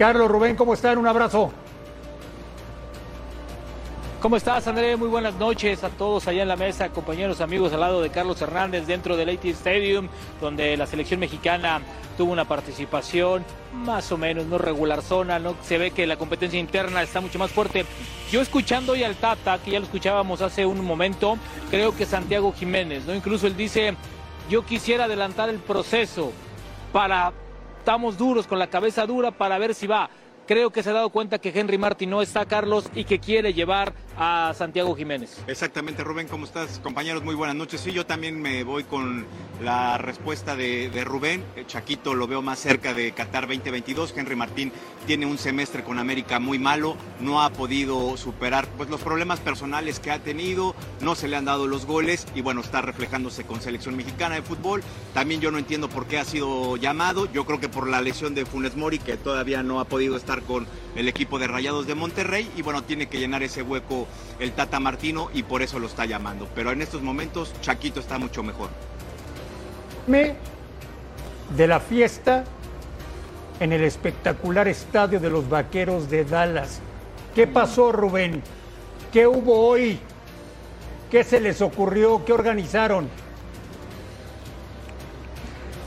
Carlos 0.00 0.30
Rubén, 0.30 0.56
¿cómo 0.56 0.72
están? 0.72 0.96
Un 0.96 1.06
abrazo. 1.06 1.52
¿Cómo 4.22 4.34
estás, 4.38 4.66
André? 4.66 4.96
Muy 4.96 5.08
buenas 5.08 5.34
noches 5.34 5.84
a 5.84 5.90
todos 5.90 6.26
allá 6.26 6.40
en 6.40 6.48
la 6.48 6.56
mesa, 6.56 6.88
compañeros, 6.88 7.42
amigos, 7.42 7.74
al 7.74 7.80
lado 7.80 8.00
de 8.00 8.08
Carlos 8.08 8.40
Hernández 8.40 8.86
dentro 8.86 9.14
del 9.14 9.28
AT 9.28 9.44
Stadium, 9.44 10.08
donde 10.40 10.74
la 10.78 10.86
selección 10.86 11.20
mexicana 11.20 11.82
tuvo 12.16 12.32
una 12.32 12.46
participación 12.46 13.44
más 13.74 14.10
o 14.10 14.16
menos, 14.16 14.46
no 14.46 14.56
regular 14.56 15.02
zona, 15.02 15.38
no 15.38 15.54
se 15.62 15.76
ve 15.76 15.90
que 15.90 16.06
la 16.06 16.16
competencia 16.16 16.58
interna 16.58 17.02
está 17.02 17.20
mucho 17.20 17.38
más 17.38 17.50
fuerte. 17.50 17.84
Yo 18.32 18.40
escuchando 18.40 18.92
hoy 18.92 19.04
al 19.04 19.16
Tata, 19.16 19.58
que 19.58 19.72
ya 19.72 19.80
lo 19.80 19.84
escuchábamos 19.84 20.40
hace 20.40 20.64
un 20.64 20.82
momento, 20.82 21.36
creo 21.70 21.94
que 21.94 22.06
Santiago 22.06 22.54
Jiménez, 22.58 23.04
¿no? 23.04 23.14
Incluso 23.14 23.46
él 23.46 23.54
dice, 23.54 23.94
yo 24.48 24.64
quisiera 24.64 25.04
adelantar 25.04 25.50
el 25.50 25.58
proceso 25.58 26.32
para, 26.90 27.34
estamos 27.80 28.18
duros, 28.18 28.46
con 28.46 28.58
la 28.58 28.68
cabeza 28.68 29.06
dura 29.06 29.30
para 29.30 29.58
ver 29.58 29.74
si 29.74 29.86
va. 29.86 30.10
Creo 30.50 30.70
que 30.70 30.82
se 30.82 30.90
ha 30.90 30.94
dado 30.94 31.10
cuenta 31.10 31.38
que 31.38 31.52
Henry 31.54 31.78
Martin 31.78 32.10
no 32.10 32.22
está, 32.22 32.44
Carlos, 32.44 32.90
y 32.92 33.04
que 33.04 33.20
quiere 33.20 33.54
llevar 33.54 33.92
a 34.18 34.52
Santiago 34.58 34.96
Jiménez. 34.96 35.38
Exactamente, 35.46 36.02
Rubén, 36.02 36.26
¿cómo 36.26 36.44
estás? 36.44 36.80
Compañeros, 36.80 37.22
muy 37.22 37.36
buenas 37.36 37.54
noches. 37.54 37.80
Sí, 37.80 37.92
yo 37.92 38.04
también 38.04 38.42
me 38.42 38.64
voy 38.64 38.82
con 38.82 39.26
la 39.62 39.96
respuesta 39.96 40.56
de, 40.56 40.90
de 40.90 41.04
Rubén. 41.04 41.44
Chaquito 41.68 42.14
lo 42.14 42.26
veo 42.26 42.42
más 42.42 42.58
cerca 42.58 42.94
de 42.94 43.12
Qatar 43.12 43.46
2022. 43.46 44.12
Henry 44.16 44.34
Martín 44.34 44.72
tiene 45.06 45.24
un 45.24 45.38
semestre 45.38 45.84
con 45.84 45.98
América 45.98 46.40
muy 46.40 46.58
malo, 46.58 46.96
no 47.20 47.42
ha 47.42 47.50
podido 47.50 48.16
superar 48.16 48.66
pues, 48.76 48.90
los 48.90 49.00
problemas 49.00 49.40
personales 49.40 50.00
que 50.00 50.10
ha 50.10 50.18
tenido, 50.18 50.74
no 51.00 51.14
se 51.14 51.28
le 51.28 51.36
han 51.36 51.44
dado 51.44 51.66
los 51.66 51.86
goles 51.86 52.26
y 52.34 52.42
bueno, 52.42 52.60
está 52.60 52.82
reflejándose 52.82 53.44
con 53.44 53.60
selección 53.60 53.96
mexicana 53.96 54.34
de 54.34 54.42
fútbol. 54.42 54.82
También 55.14 55.40
yo 55.40 55.50
no 55.50 55.58
entiendo 55.58 55.88
por 55.88 56.06
qué 56.06 56.18
ha 56.18 56.24
sido 56.24 56.76
llamado, 56.76 57.30
yo 57.32 57.46
creo 57.46 57.60
que 57.60 57.68
por 57.68 57.88
la 57.88 58.00
lesión 58.00 58.34
de 58.34 58.44
Funes 58.44 58.76
Mori, 58.76 58.98
que 58.98 59.16
todavía 59.16 59.62
no 59.62 59.80
ha 59.80 59.84
podido 59.84 60.16
estar 60.16 60.39
con 60.42 60.66
el 60.96 61.08
equipo 61.08 61.38
de 61.38 61.46
Rayados 61.46 61.86
de 61.86 61.94
Monterrey 61.94 62.50
y 62.56 62.62
bueno, 62.62 62.82
tiene 62.82 63.06
que 63.06 63.18
llenar 63.18 63.42
ese 63.42 63.62
hueco 63.62 64.06
el 64.38 64.52
Tata 64.52 64.80
Martino 64.80 65.30
y 65.32 65.42
por 65.42 65.62
eso 65.62 65.78
lo 65.78 65.86
está 65.86 66.06
llamando. 66.06 66.48
Pero 66.54 66.72
en 66.72 66.82
estos 66.82 67.02
momentos 67.02 67.52
Chaquito 67.60 68.00
está 68.00 68.18
mucho 68.18 68.42
mejor. 68.42 68.70
Me 70.06 70.34
de 71.56 71.66
la 71.66 71.80
fiesta 71.80 72.44
en 73.60 73.72
el 73.72 73.84
espectacular 73.84 74.68
estadio 74.68 75.20
de 75.20 75.30
los 75.30 75.48
Vaqueros 75.48 76.08
de 76.08 76.24
Dallas. 76.24 76.80
¿Qué 77.34 77.46
pasó, 77.46 77.92
Rubén? 77.92 78.42
¿Qué 79.12 79.26
hubo 79.26 79.68
hoy? 79.68 79.98
¿Qué 81.10 81.24
se 81.24 81.40
les 81.40 81.60
ocurrió? 81.60 82.24
¿Qué 82.24 82.32
organizaron? 82.32 83.08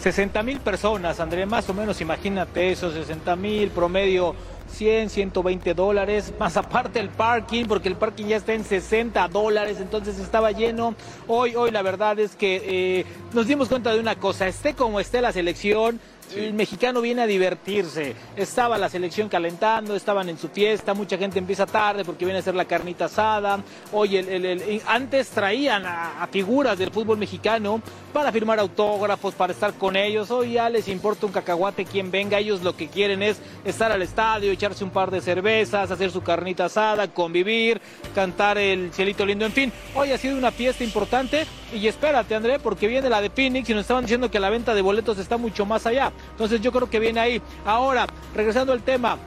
60 0.03 0.43
mil 0.43 0.60
personas, 0.60 1.22
André, 1.22 1.45
más 1.45 1.69
o 1.69 1.74
menos, 1.74 2.01
imagínate 2.01 2.72
eso, 2.72 2.91
60 2.91 3.38
mil 3.38 3.69
promedio. 3.69 4.36
100, 4.74 5.12
120 5.12 5.75
dólares, 5.75 6.33
más 6.39 6.57
aparte 6.57 7.00
el 7.00 7.10
parking, 7.10 7.65
porque 7.65 7.89
el 7.89 7.95
parking 7.95 8.25
ya 8.25 8.38
está 8.38 8.53
en 8.53 8.63
60 8.63 9.27
dólares, 9.27 9.77
entonces 9.79 10.17
estaba 10.17 10.51
lleno. 10.51 10.95
Hoy, 11.27 11.55
hoy 11.55 11.69
la 11.69 11.83
verdad 11.83 12.17
es 12.19 12.36
que 12.36 12.62
eh, 12.65 13.05
nos 13.33 13.45
dimos 13.45 13.69
cuenta 13.69 13.93
de 13.93 14.00
una 14.00 14.15
cosa, 14.15 14.48
esté 14.48 14.74
como 14.74 15.00
esté 15.00 15.22
la 15.22 15.31
selección, 15.31 16.00
el 16.36 16.53
mexicano 16.53 17.01
viene 17.01 17.22
a 17.22 17.27
divertirse. 17.27 18.15
Estaba 18.36 18.77
la 18.77 18.89
selección 18.89 19.30
calentando, 19.30 19.96
estaban 19.96 20.30
en 20.30 20.38
su 20.38 20.50
fiesta, 20.50 20.94
mucha 20.94 21.18
gente 21.18 21.39
empieza 21.39 21.65
tarde 21.65 22.03
porque 22.06 22.25
viene 22.25 22.38
a 22.38 22.42
hacer 22.42 22.56
la 22.56 22.65
carnita 22.65 23.06
asada. 23.06 23.60
Hoy 23.92 24.18
el, 24.18 24.27
el- 24.30 24.46
el- 24.46 24.82
antes 24.88 25.30
traían 25.30 25.86
a, 25.86 26.24
a 26.24 26.27
figuras 26.27 26.77
del 26.77 26.92
fútbol 26.92 27.18
mexicano 27.18 27.82
para 28.13 28.32
firmar 28.32 28.60
autógrafos, 28.60 29.34
para 29.34 29.53
estar 29.53 29.74
con 29.74 29.96
ellos. 29.96 30.32
Hoy 30.32 30.53
ya 30.53 30.70
les 30.70 30.88
importa 30.88 31.25
un 31.25 31.32
cacahuate 31.32 31.86
quien 31.86 32.12
venga, 32.12 32.38
ellos 32.39 32.62
lo 32.62 32.75
que 32.77 32.88
quieren 32.88 33.24
es 33.24 33.38
estar 33.65 33.92
al 33.92 34.01
estadio, 34.01 34.51
echarse 34.51 34.84
un 34.84 34.92
par 34.92 35.12
de 35.12 35.20
cervezas, 35.22 35.89
hacer 35.92 36.12
su 36.12 36.22
carnita 36.22 36.65
asada, 36.65 37.08
convivir, 37.08 37.82
cantar 38.15 38.58
el 38.58 38.92
cielito 38.94 39.25
lindo, 39.25 39.46
en 39.46 39.51
fin. 39.51 39.72
Hoy 39.96 40.12
ha 40.12 40.18
sido 40.18 40.38
una 40.38 40.51
fiesta 40.51 40.84
importante 40.84 41.46
y 41.74 41.88
espérate, 41.88 42.36
André, 42.36 42.60
porque 42.60 42.88
viene 42.88 43.10
la 43.10 43.20
de 43.22 43.30
Phoenix 43.32 43.68
y 43.70 43.74
nos 43.74 43.82
estaban 43.82 44.03
diciendo 44.03 44.30
que 44.30 44.39
la 44.39 44.50
venta 44.51 44.74
de 44.75 44.82
boletos 44.82 45.18
está 45.18 45.38
mucho 45.38 45.65
más 45.65 45.86
allá. 45.88 46.12
Entonces 46.32 46.62
yo 46.62 46.72
creo 46.72 46.89
que 46.89 47.00
viene 47.00 47.20
ahí. 47.20 47.41
Ahora, 47.65 48.08
regresando 48.36 48.74
al 48.74 48.82
tema, 48.82 49.17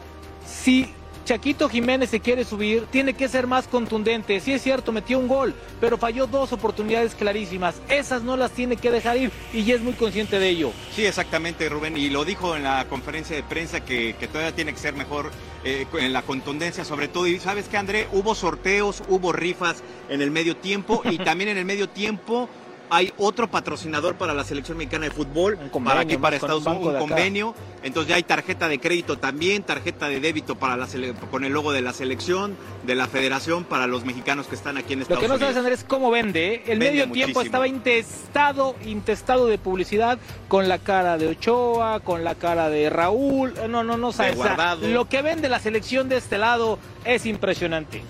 si 0.47 0.89
Chaquito 1.27 1.69
Jiménez 1.69 2.11
se 2.11 2.21
quiere 2.21 2.45
subir, 2.45 2.87
tiene 2.87 3.15
que 3.15 3.27
ser 3.27 3.49
más 3.49 3.67
contundente. 3.67 4.39
Sí 4.39 4.53
es 4.53 4.63
cierto, 4.63 4.93
metió 4.93 5.19
un 5.19 5.27
gol, 5.27 5.57
pero 5.81 5.99
falló 5.99 6.29
dos 6.29 6.53
oportunidades 6.53 7.17
clarísimas. 7.17 7.83
Esas 7.89 8.23
no 8.23 8.37
las 8.37 8.53
tiene 8.53 8.77
que 8.77 8.93
dejar 8.93 9.17
ir 9.17 9.33
y 9.53 9.65
ya 9.65 9.75
es 9.75 9.81
muy 9.81 9.95
consciente 9.95 10.39
de 10.39 10.49
ello. 10.49 10.71
Sí, 10.95 11.05
exactamente, 11.05 11.69
Rubén. 11.69 11.97
Y 11.97 12.11
lo 12.11 12.25
dijo 12.25 12.55
en 12.55 12.63
la 12.63 12.87
conferencia 12.89 13.35
de 13.35 13.43
prensa 13.43 13.85
que, 13.85 14.15
todavía 14.31 14.55
tiene 14.55 14.73
que 14.73 14.79
ser 14.79 14.95
mejor 14.95 15.33
eh, 15.65 15.85
en 15.99 16.13
la 16.13 16.23
contundencia, 16.23 16.85
sobre 16.85 17.09
todo. 17.09 17.27
Y 17.27 17.41
sabes 17.41 17.67
que, 17.67 17.77
André, 17.77 18.07
hubo 18.13 18.37
sorteos, 18.37 19.03
hubo 19.09 19.33
rifas 19.33 19.83
en 20.09 20.23
el 20.23 20.31
medio 20.31 20.57
tiempo 20.57 21.03
y 21.05 21.19
también 21.19 21.51
en 21.51 21.59
el 21.59 21.65
medio 21.65 21.89
tiempo. 21.89 22.49
Hay 22.89 23.13
otro 23.17 23.51
patrocinador 23.51 24.15
para 24.15 24.33
la 24.35 24.45
selección 24.45 24.79
mexicana 24.79 25.07
de 25.07 25.11
fútbol, 25.11 25.57
convenio, 25.71 25.85
para 25.85 26.01
aquí, 26.01 26.17
para 26.17 26.37
Estados 26.37 26.65
Unidos, 26.67 26.95
un 26.95 26.99
convenio. 27.09 27.55
Entonces 27.83 28.11
ya 28.11 28.17
hay 28.17 28.23
tarjeta 28.23 28.69
de 28.69 28.79
crédito 28.79 29.19
también, 29.19 29.63
tarjeta 29.65 30.09
de 30.09 30.21
débito 30.21 30.57
para 30.57 30.77
la 30.77 30.87
sele- 30.87 31.15
con 31.31 31.45
el 31.45 31.53
logo 31.53 31.73
de 31.73 31.83
la 31.83 31.93
selección, 31.93 32.57
de 32.85 32.95
la 32.95 33.07
federación, 33.09 33.65
para 33.65 33.87
los 33.87 34.05
mexicanos 34.05 34.47
que 34.47 34.55
están 34.55 34.77
aquí 34.77 34.93
en 34.93 35.01
Lo 35.01 35.03
Estados 35.05 35.23
que 35.23 35.29
no 35.29 35.35
Unidos. 35.35 35.53
sabes, 35.55 35.57
Andrés, 35.59 35.85
cómo 35.89 36.11
vende. 36.11 36.55
¿eh? 36.55 36.63
El 36.67 36.79
Vende 36.79 37.01
medio 37.07 37.13
tiempo 37.13 37.41
estaba 37.43 37.67
intestado, 37.69 38.77
intestado 38.85 39.47
de 39.47 39.59
publicidad 39.59 40.19
con 40.49 40.69
la 40.69 40.79
cara 40.79 41.19
de 41.19 41.29
Ochoa, 41.29 42.01
con 42.01 42.23
la 42.25 42.35
cara 42.37 42.69
de 42.71 42.89
Raúl. 42.91 43.55
No, 43.69 43.83
no, 43.85 43.97
no 43.97 44.13
sabes. 44.13 44.33
O 44.39 44.43
sea, 44.43 44.55
Guardado. 44.55 44.87
Lo 44.89 45.09
que 45.09 45.23
vende 45.23 45.49
la 45.49 45.59
selección 45.59 46.09
de 46.09 46.17
este 46.19 46.39
lado 46.39 46.79
es 47.05 47.27
impresionante. 47.27 48.03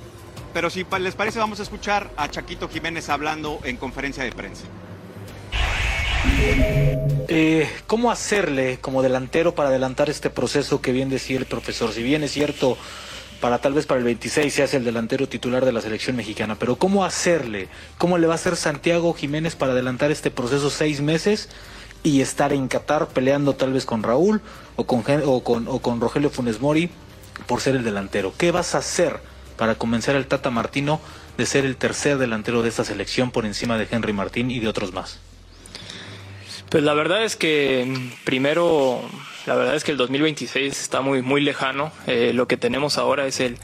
Pero 0.56 0.70
si 0.70 0.86
les 1.00 1.14
parece, 1.14 1.38
vamos 1.38 1.60
a 1.60 1.64
escuchar 1.64 2.10
a 2.16 2.30
Chaquito 2.30 2.66
Jiménez 2.66 3.10
hablando 3.10 3.60
en 3.64 3.76
conferencia 3.76 4.24
de 4.24 4.32
prensa. 4.32 4.64
Eh, 7.28 7.70
¿Cómo 7.86 8.10
hacerle 8.10 8.78
como 8.80 9.02
delantero 9.02 9.54
para 9.54 9.68
adelantar 9.68 10.08
este 10.08 10.30
proceso 10.30 10.80
que 10.80 10.92
bien 10.92 11.10
decía 11.10 11.36
el 11.36 11.44
profesor? 11.44 11.92
Si 11.92 12.02
bien 12.02 12.22
es 12.22 12.32
cierto, 12.32 12.78
para 13.42 13.58
tal 13.58 13.74
vez 13.74 13.84
para 13.84 13.98
el 13.98 14.04
26 14.04 14.54
se 14.54 14.62
hace 14.62 14.78
el 14.78 14.84
delantero 14.86 15.28
titular 15.28 15.62
de 15.62 15.72
la 15.72 15.82
selección 15.82 16.16
mexicana, 16.16 16.56
pero 16.58 16.76
¿cómo 16.76 17.04
hacerle? 17.04 17.68
¿Cómo 17.98 18.16
le 18.16 18.26
va 18.26 18.32
a 18.32 18.36
hacer 18.36 18.56
Santiago 18.56 19.12
Jiménez 19.12 19.56
para 19.56 19.72
adelantar 19.72 20.10
este 20.10 20.30
proceso 20.30 20.70
seis 20.70 21.02
meses 21.02 21.50
y 22.02 22.22
estar 22.22 22.54
en 22.54 22.68
Qatar 22.68 23.08
peleando 23.08 23.54
tal 23.56 23.74
vez 23.74 23.84
con 23.84 24.02
Raúl 24.02 24.40
o 24.76 24.86
con, 24.86 25.04
o 25.22 25.80
con 25.82 26.00
Rogelio 26.00 26.30
Funes 26.30 26.62
Mori 26.62 26.88
por 27.46 27.60
ser 27.60 27.76
el 27.76 27.84
delantero? 27.84 28.32
¿Qué 28.38 28.52
vas 28.52 28.74
a 28.74 28.78
hacer 28.78 29.35
para 29.56 29.76
convencer 29.76 30.16
al 30.16 30.26
Tata 30.26 30.50
Martino 30.50 31.00
de 31.36 31.46
ser 31.46 31.64
el 31.64 31.76
tercer 31.76 32.18
delantero 32.18 32.62
de 32.62 32.68
esta 32.68 32.84
selección 32.84 33.30
por 33.30 33.46
encima 33.46 33.78
de 33.78 33.88
Henry 33.90 34.12
Martín 34.12 34.50
y 34.50 34.60
de 34.60 34.68
otros 34.68 34.92
más? 34.92 35.18
Pues 36.70 36.82
la 36.82 36.94
verdad 36.94 37.24
es 37.24 37.36
que 37.36 37.84
mm, 37.86 38.24
primero, 38.24 39.00
la 39.46 39.54
verdad 39.54 39.76
es 39.76 39.84
que 39.84 39.92
el 39.92 39.96
2026 39.96 40.80
está 40.80 41.00
muy 41.00 41.22
muy 41.22 41.40
lejano. 41.40 41.92
Eh, 42.06 42.32
lo 42.34 42.48
que 42.48 42.56
tenemos 42.56 42.98
ahora 42.98 43.26
es 43.26 43.40
el, 43.40 43.56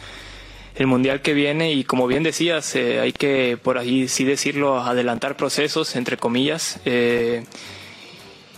el 0.77 0.87
mundial 0.87 1.21
que 1.21 1.35
viene 1.35 1.73
y 1.73 1.85
como 1.85 2.07
bien 2.07 2.23
decías, 2.23 2.75
eh, 2.77 3.01
hay 3.01 3.13
que 3.13 3.59
por 3.61 3.79
ahí 3.79 4.09
sí 4.09 4.25
decirlo 4.25 4.81
adelantar 4.81 5.37
procesos 5.37 5.97
entre 5.97 6.17
comillas. 6.17 6.79
Eh, 6.85 7.45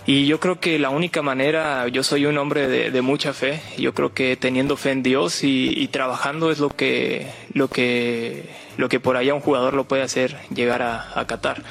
y 0.06 0.26
yo 0.26 0.38
creo 0.38 0.61
que 0.61 0.78
la 0.78 0.90
única 0.90 1.23
manera, 1.23 1.88
yo 1.88 2.02
soy 2.02 2.26
un 2.26 2.37
hombre 2.37 2.68
de, 2.68 3.00
mucha 3.00 3.32
fe, 3.32 3.62
yo 3.78 3.94
creo 3.94 4.12
que 4.12 4.37
teniendo 4.37 4.76
fe 4.76 4.90
en 4.90 5.02
Dios 5.02 5.42
y, 5.42 5.88
trabajando 5.88 6.50
es 6.50 6.58
lo 6.58 6.68
que, 6.68 7.26
lo 7.54 7.68
que, 7.68 8.50
lo 8.76 8.90
que 8.90 9.00
por 9.00 9.16
allá 9.16 9.32
un 9.32 9.40
jugador 9.40 9.73
lo 9.73 9.84
puede 9.84 10.02
hacer 10.02 10.37
llegar 10.54 10.82
a, 10.82 11.25
Qatar. 11.26 11.62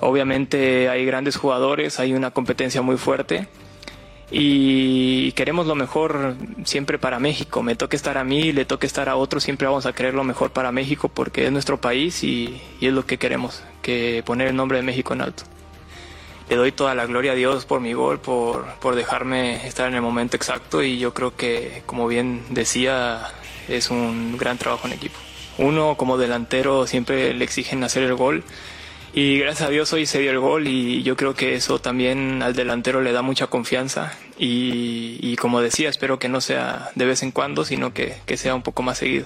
Obviamente 0.00 0.88
hay 0.88 1.04
grandes 1.06 1.36
jugadores, 1.36 2.00
hay 2.00 2.14
una 2.14 2.32
competencia 2.32 2.82
muy 2.82 2.96
fuerte 2.96 3.46
y 4.32 5.30
queremos 5.32 5.68
lo 5.68 5.76
mejor 5.76 6.34
siempre 6.64 6.98
para 6.98 7.20
México. 7.20 7.62
Me 7.62 7.76
toque 7.76 7.94
estar 7.94 8.18
a 8.18 8.24
mí, 8.24 8.50
le 8.50 8.64
toque 8.64 8.88
estar 8.88 9.08
a 9.08 9.14
otros, 9.14 9.44
siempre 9.44 9.68
vamos 9.68 9.86
a 9.86 9.92
querer 9.92 10.14
lo 10.14 10.24
mejor 10.24 10.50
para 10.50 10.72
México 10.72 11.08
porque 11.08 11.44
es 11.44 11.52
nuestro 11.52 11.80
país 11.80 12.24
y 12.24 12.60
es 12.80 12.92
lo 12.92 13.06
que 13.06 13.18
queremos, 13.18 13.62
que 13.82 14.24
poner 14.26 14.48
el 14.48 14.56
nombre 14.56 14.78
de 14.78 14.82
México 14.82 15.14
en 15.14 15.20
alto. 15.20 15.44
Le 16.52 16.58
doy 16.58 16.70
toda 16.70 16.94
la 16.94 17.06
gloria 17.06 17.32
a 17.32 17.34
Dios 17.34 17.64
por 17.64 17.80
mi 17.80 17.94
gol, 17.94 18.18
por, 18.18 18.66
por 18.74 18.94
dejarme 18.94 19.66
estar 19.66 19.88
en 19.88 19.94
el 19.94 20.02
momento 20.02 20.36
exacto 20.36 20.82
y 20.82 20.98
yo 20.98 21.14
creo 21.14 21.34
que, 21.34 21.82
como 21.86 22.06
bien 22.06 22.42
decía, 22.50 23.22
es 23.68 23.88
un 23.88 24.36
gran 24.36 24.58
trabajo 24.58 24.86
en 24.86 24.92
equipo. 24.92 25.16
Uno 25.56 25.96
como 25.96 26.18
delantero 26.18 26.86
siempre 26.86 27.32
le 27.32 27.42
exigen 27.42 27.82
hacer 27.84 28.02
el 28.02 28.16
gol 28.16 28.44
y 29.14 29.38
gracias 29.38 29.66
a 29.66 29.70
Dios 29.70 29.90
hoy 29.94 30.04
se 30.04 30.18
dio 30.18 30.30
el 30.30 30.40
gol 30.40 30.68
y 30.68 31.02
yo 31.02 31.16
creo 31.16 31.32
que 31.32 31.54
eso 31.54 31.78
también 31.78 32.42
al 32.42 32.54
delantero 32.54 33.00
le 33.00 33.12
da 33.12 33.22
mucha 33.22 33.46
confianza 33.46 34.12
y, 34.38 35.34
como 35.36 35.62
decía, 35.62 35.88
espero 35.88 36.18
que 36.18 36.28
no 36.28 36.42
sea 36.42 36.90
de 36.96 37.06
vez 37.06 37.22
en 37.22 37.30
cuando, 37.30 37.64
sino 37.64 37.94
que, 37.94 38.16
que 38.26 38.36
sea 38.36 38.54
un 38.54 38.62
poco 38.62 38.82
más 38.82 38.98
seguido. 38.98 39.24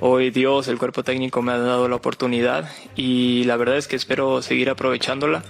Hoy 0.00 0.28
Dios, 0.28 0.68
el 0.68 0.76
cuerpo 0.76 1.02
técnico 1.02 1.40
me 1.40 1.52
ha 1.52 1.58
dado 1.58 1.88
la 1.88 1.96
oportunidad 1.96 2.70
y 2.94 3.44
la 3.44 3.56
verdad 3.56 3.78
es 3.78 3.88
que 3.88 3.96
espero 3.96 4.42
seguir 4.42 4.68
aprovechándola. 4.68 5.44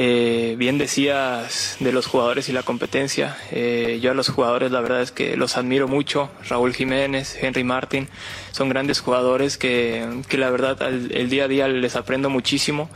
Eh, 0.00 0.54
bien 0.56 0.78
decías 0.78 1.76
de 1.80 1.90
los 1.90 2.06
jugadores 2.06 2.48
y 2.48 2.52
la 2.52 2.62
competencia. 2.62 3.36
Eh, 3.50 3.98
yo 4.00 4.12
a 4.12 4.14
los 4.14 4.28
jugadores 4.28 4.70
la 4.70 4.80
verdad 4.80 5.02
es 5.02 5.10
que 5.10 5.36
los 5.36 5.56
admiro 5.56 5.88
mucho. 5.88 6.30
Raúl 6.48 6.72
Jiménez, 6.72 7.36
Henry 7.42 7.64
Martin, 7.64 8.06
son 8.52 8.68
grandes 8.68 9.00
jugadores 9.00 9.58
que, 9.58 10.06
que 10.28 10.38
la 10.38 10.50
verdad 10.50 10.80
al, 10.84 11.10
el 11.10 11.28
día 11.28 11.46
a 11.46 11.48
día 11.48 11.66
les 11.66 11.96
aprendo 11.96 12.30
muchísimo, 12.30 12.88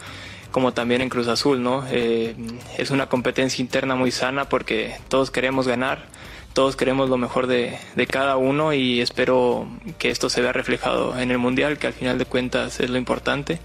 como 0.52 0.74
también 0.74 1.00
en 1.00 1.08
Cruz 1.08 1.26
Azul. 1.26 1.60
¿no? 1.60 1.84
Eh, 1.90 2.36
es 2.78 2.92
una 2.92 3.08
competencia 3.08 3.60
interna 3.60 3.96
muy 3.96 4.12
sana 4.12 4.48
porque 4.48 4.94
todos 5.08 5.32
queremos 5.32 5.66
ganar 5.66 6.06
todos 6.52 6.76
queremos 6.76 7.08
lo 7.08 7.16
mejor 7.16 7.46
de, 7.48 7.78
de, 7.96 8.06
cada 8.06 8.36
uno 8.36 8.74
y 8.74 9.00
espero 9.00 9.66
que 9.98 10.10
esto 10.10 10.28
se 10.28 10.42
vea 10.42 10.52
reflejado 10.52 11.18
en 11.18 11.30
el 11.30 11.38
Mundial, 11.38 11.78
que 11.78 11.86
al 11.86 11.94
final 11.94 12.18
de 12.18 12.26
cuentas 12.26 12.78
es 12.78 12.90
lo 12.90 12.98
importante 12.98 13.58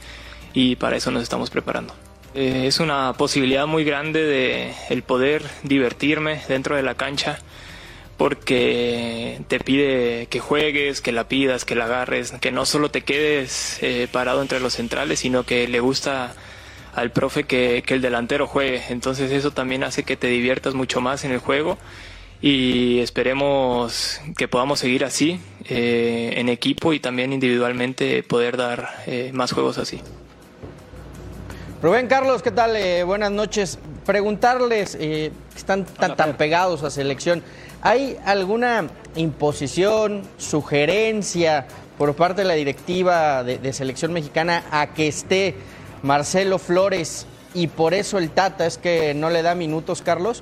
y 0.54 0.78
para 0.78 0.96
eso 0.96 1.12
nos 1.12 1.22
estamos 1.22 1.50
preparando. 1.50 1.94
Eh, 2.38 2.68
es 2.68 2.80
una 2.80 3.14
posibilidad 3.14 3.66
muy 3.66 3.84
grande 3.84 4.24
de 4.24 4.72
el 4.92 5.02
poder 5.02 5.42
divertirme 5.64 6.40
dentro 6.48 6.76
de 6.76 6.84
la 6.84 6.94
cancha 6.94 7.40
porque 8.16 9.42
te 9.48 9.60
pide 9.60 10.28
que 10.28 10.40
juegues, 10.40 11.02
que 11.02 11.12
la 11.12 11.28
pidas, 11.28 11.66
que 11.66 11.74
la 11.74 11.86
agarres, 11.86 12.34
que 12.40 12.52
no 12.52 12.68
solo 12.68 12.92
te 12.92 13.02
quedes 13.02 13.82
eh, 13.82 14.08
parado 14.12 14.44
entre 14.44 14.60
los 14.60 14.74
centrales, 14.74 15.18
sino 15.22 15.46
que 15.46 15.68
le 15.68 15.80
gusta 15.80 16.36
al 16.94 17.12
profe 17.12 17.46
que, 17.46 17.84
el 17.88 18.02
delantero 18.02 18.46
juegue. 18.46 18.84
Entonces 18.90 19.32
eso 19.32 19.50
también 19.50 19.84
hace 19.84 20.04
que 20.04 20.16
te 20.16 20.28
diviertas 20.28 20.76
mucho 20.76 21.02
más 21.02 21.26
en 21.26 21.32
el 21.32 21.40
juego 21.40 21.80
y 22.40 23.00
esperemos 23.00 24.22
que 24.38 24.48
podamos 24.48 24.80
seguir 24.80 25.06
así 25.06 25.40
eh, 25.70 26.34
en 26.36 26.50
equipo 26.50 26.94
y 26.94 27.00
también 27.00 27.34
individualmente 27.34 28.22
poder 28.22 28.58
dar 28.58 28.90
eh, 29.08 29.32
más 29.34 29.54
juegos 29.54 29.80
así. 29.80 30.02
Rubén 31.80 32.08
Carlos, 32.08 32.42
¿qué 32.42 32.50
tal? 32.50 32.76
Eh, 32.76 33.04
buenas 33.04 33.32
noches. 33.32 33.78
Preguntarles, 34.04 34.98
eh, 35.00 35.32
están 35.56 35.86
tan, 35.86 36.16
tan 36.16 36.36
pegados 36.36 36.82
a 36.82 36.90
selección, 36.90 37.44
¿hay 37.84 38.18
alguna 38.26 38.88
imposición, 39.16 40.24
sugerencia 40.40 41.68
por 42.00 42.16
parte 42.16 42.42
de 42.42 42.48
la 42.48 42.56
directiva 42.56 43.44
de, 43.44 43.60
de 43.60 43.74
selección 43.74 44.12
mexicana 44.12 44.64
a 44.72 44.88
que 44.88 45.08
esté 45.08 45.54
Marcelo 46.02 46.58
Flores 46.58 47.28
y 47.54 47.68
por 47.68 47.94
eso 47.94 48.18
el 48.18 48.32
Tata 48.32 48.66
es 48.66 48.80
que 48.80 49.14
no 49.14 49.30
le 49.30 49.44
da 49.44 49.54
minutos, 49.54 50.02
Carlos? 50.02 50.42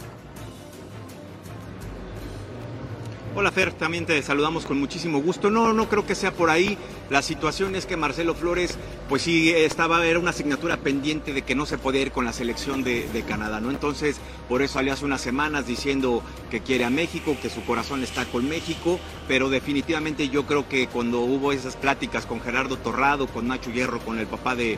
Hola 3.36 3.52
Fer, 3.52 3.74
también 3.74 4.06
te 4.06 4.22
saludamos 4.22 4.66
con 4.66 4.80
muchísimo 4.80 5.22
gusto. 5.22 5.50
No, 5.50 5.74
no 5.74 5.90
creo 5.90 6.06
que 6.06 6.16
sea 6.16 6.32
por 6.32 6.50
ahí. 6.50 6.78
La 7.10 7.22
situación 7.22 7.76
es 7.76 7.86
que 7.86 7.98
Marcelo 7.98 8.34
Flores, 8.34 8.78
pues 9.10 9.22
sí, 9.22 9.52
estaba, 9.52 10.06
era 10.08 10.18
una 10.18 10.32
asignatura 10.32 10.78
pendiente 10.78 11.34
de 11.34 11.44
que 11.44 11.54
no 11.54 11.68
se 11.68 11.78
podía 11.78 12.02
ir 12.02 12.12
con 12.12 12.26
la 12.26 12.34
selección 12.34 12.84
de, 12.84 13.06
Canadá, 13.28 13.60
¿no? 13.60 13.72
Entonces, 13.72 14.18
por 14.48 14.62
eso 14.62 14.76
salió 14.76 14.94
hace 14.94 15.06
unas 15.06 15.22
semanas 15.22 15.66
diciendo 15.66 16.22
que 16.52 16.62
quiere 16.62 16.86
a 16.86 16.90
México, 16.90 17.36
que 17.42 17.50
su 17.50 17.64
corazón 17.64 18.04
está 18.04 18.26
con 18.26 18.48
México, 18.48 19.00
pero 19.28 19.50
definitivamente 19.50 20.30
yo 20.30 20.46
creo 20.46 20.68
que 20.68 20.88
cuando 20.88 21.22
hubo 21.22 21.52
esas 21.52 21.76
pláticas 21.76 22.26
con 22.26 22.42
Gerardo 22.42 22.78
Torrado, 22.78 23.28
con 23.28 23.48
Nacho 23.48 23.72
Hierro, 23.72 24.00
con 24.00 24.20
el 24.20 24.28
papá 24.28 24.56
de, 24.56 24.78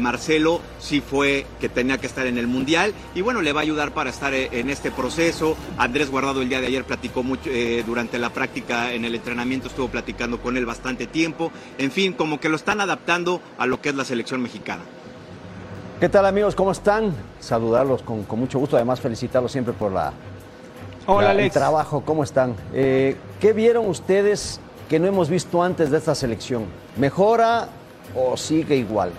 Marcelo, 0.00 0.60
sí 0.78 1.00
fue 1.00 1.46
que 1.60 1.68
tenía 1.68 1.98
que 1.98 2.06
estar 2.06 2.26
en 2.26 2.38
el 2.38 2.46
Mundial 2.46 2.92
y 3.14 3.22
bueno, 3.22 3.40
le 3.40 3.52
va 3.52 3.60
a 3.60 3.62
ayudar 3.62 3.94
para 3.94 4.10
estar 4.10 4.34
en 4.34 4.68
este 4.68 4.90
proceso. 4.90 5.56
Andrés 5.78 6.10
Guardado 6.10 6.42
el 6.42 6.48
día 6.48 6.60
de 6.60 6.66
ayer 6.66 6.84
platicó 6.84 7.22
mucho 7.22 7.48
eh, 7.50 7.82
durante 7.86 8.18
la 8.18 8.30
práctica 8.30 8.92
en 8.92 9.04
el 9.04 9.14
entrenamiento, 9.14 9.68
estuvo 9.68 9.88
platicando 9.88 10.38
con 10.40 10.56
él 10.56 10.66
bastante 10.66 11.06
tiempo. 11.06 11.50
En 11.78 11.90
fin, 11.90 12.12
como 12.12 12.40
que 12.40 12.48
lo 12.48 12.56
están 12.56 12.80
adaptando 12.80 13.40
a 13.58 13.66
lo 13.66 13.80
que 13.80 13.90
es 13.90 13.94
la 13.94 14.04
selección 14.04 14.42
mexicana. 14.42 14.82
¿Qué 16.00 16.08
tal 16.08 16.26
amigos? 16.26 16.54
¿Cómo 16.54 16.72
están? 16.72 17.14
Saludarlos 17.40 18.02
con, 18.02 18.24
con 18.24 18.38
mucho 18.38 18.58
gusto, 18.58 18.76
además 18.76 19.00
felicitarlos 19.00 19.50
siempre 19.52 19.72
por 19.72 19.92
la, 19.92 20.12
Hola, 21.06 21.32
la, 21.32 21.42
el 21.42 21.50
trabajo. 21.50 22.02
¿Cómo 22.04 22.22
están? 22.22 22.54
Eh, 22.74 23.16
¿Qué 23.40 23.52
vieron 23.52 23.88
ustedes 23.88 24.60
que 24.88 24.98
no 24.98 25.06
hemos 25.06 25.30
visto 25.30 25.62
antes 25.62 25.90
de 25.90 25.98
esta 25.98 26.14
selección? 26.14 26.66
¿Mejora 26.96 27.68
o 28.14 28.36
sigue 28.36 28.76
igual? 28.76 29.10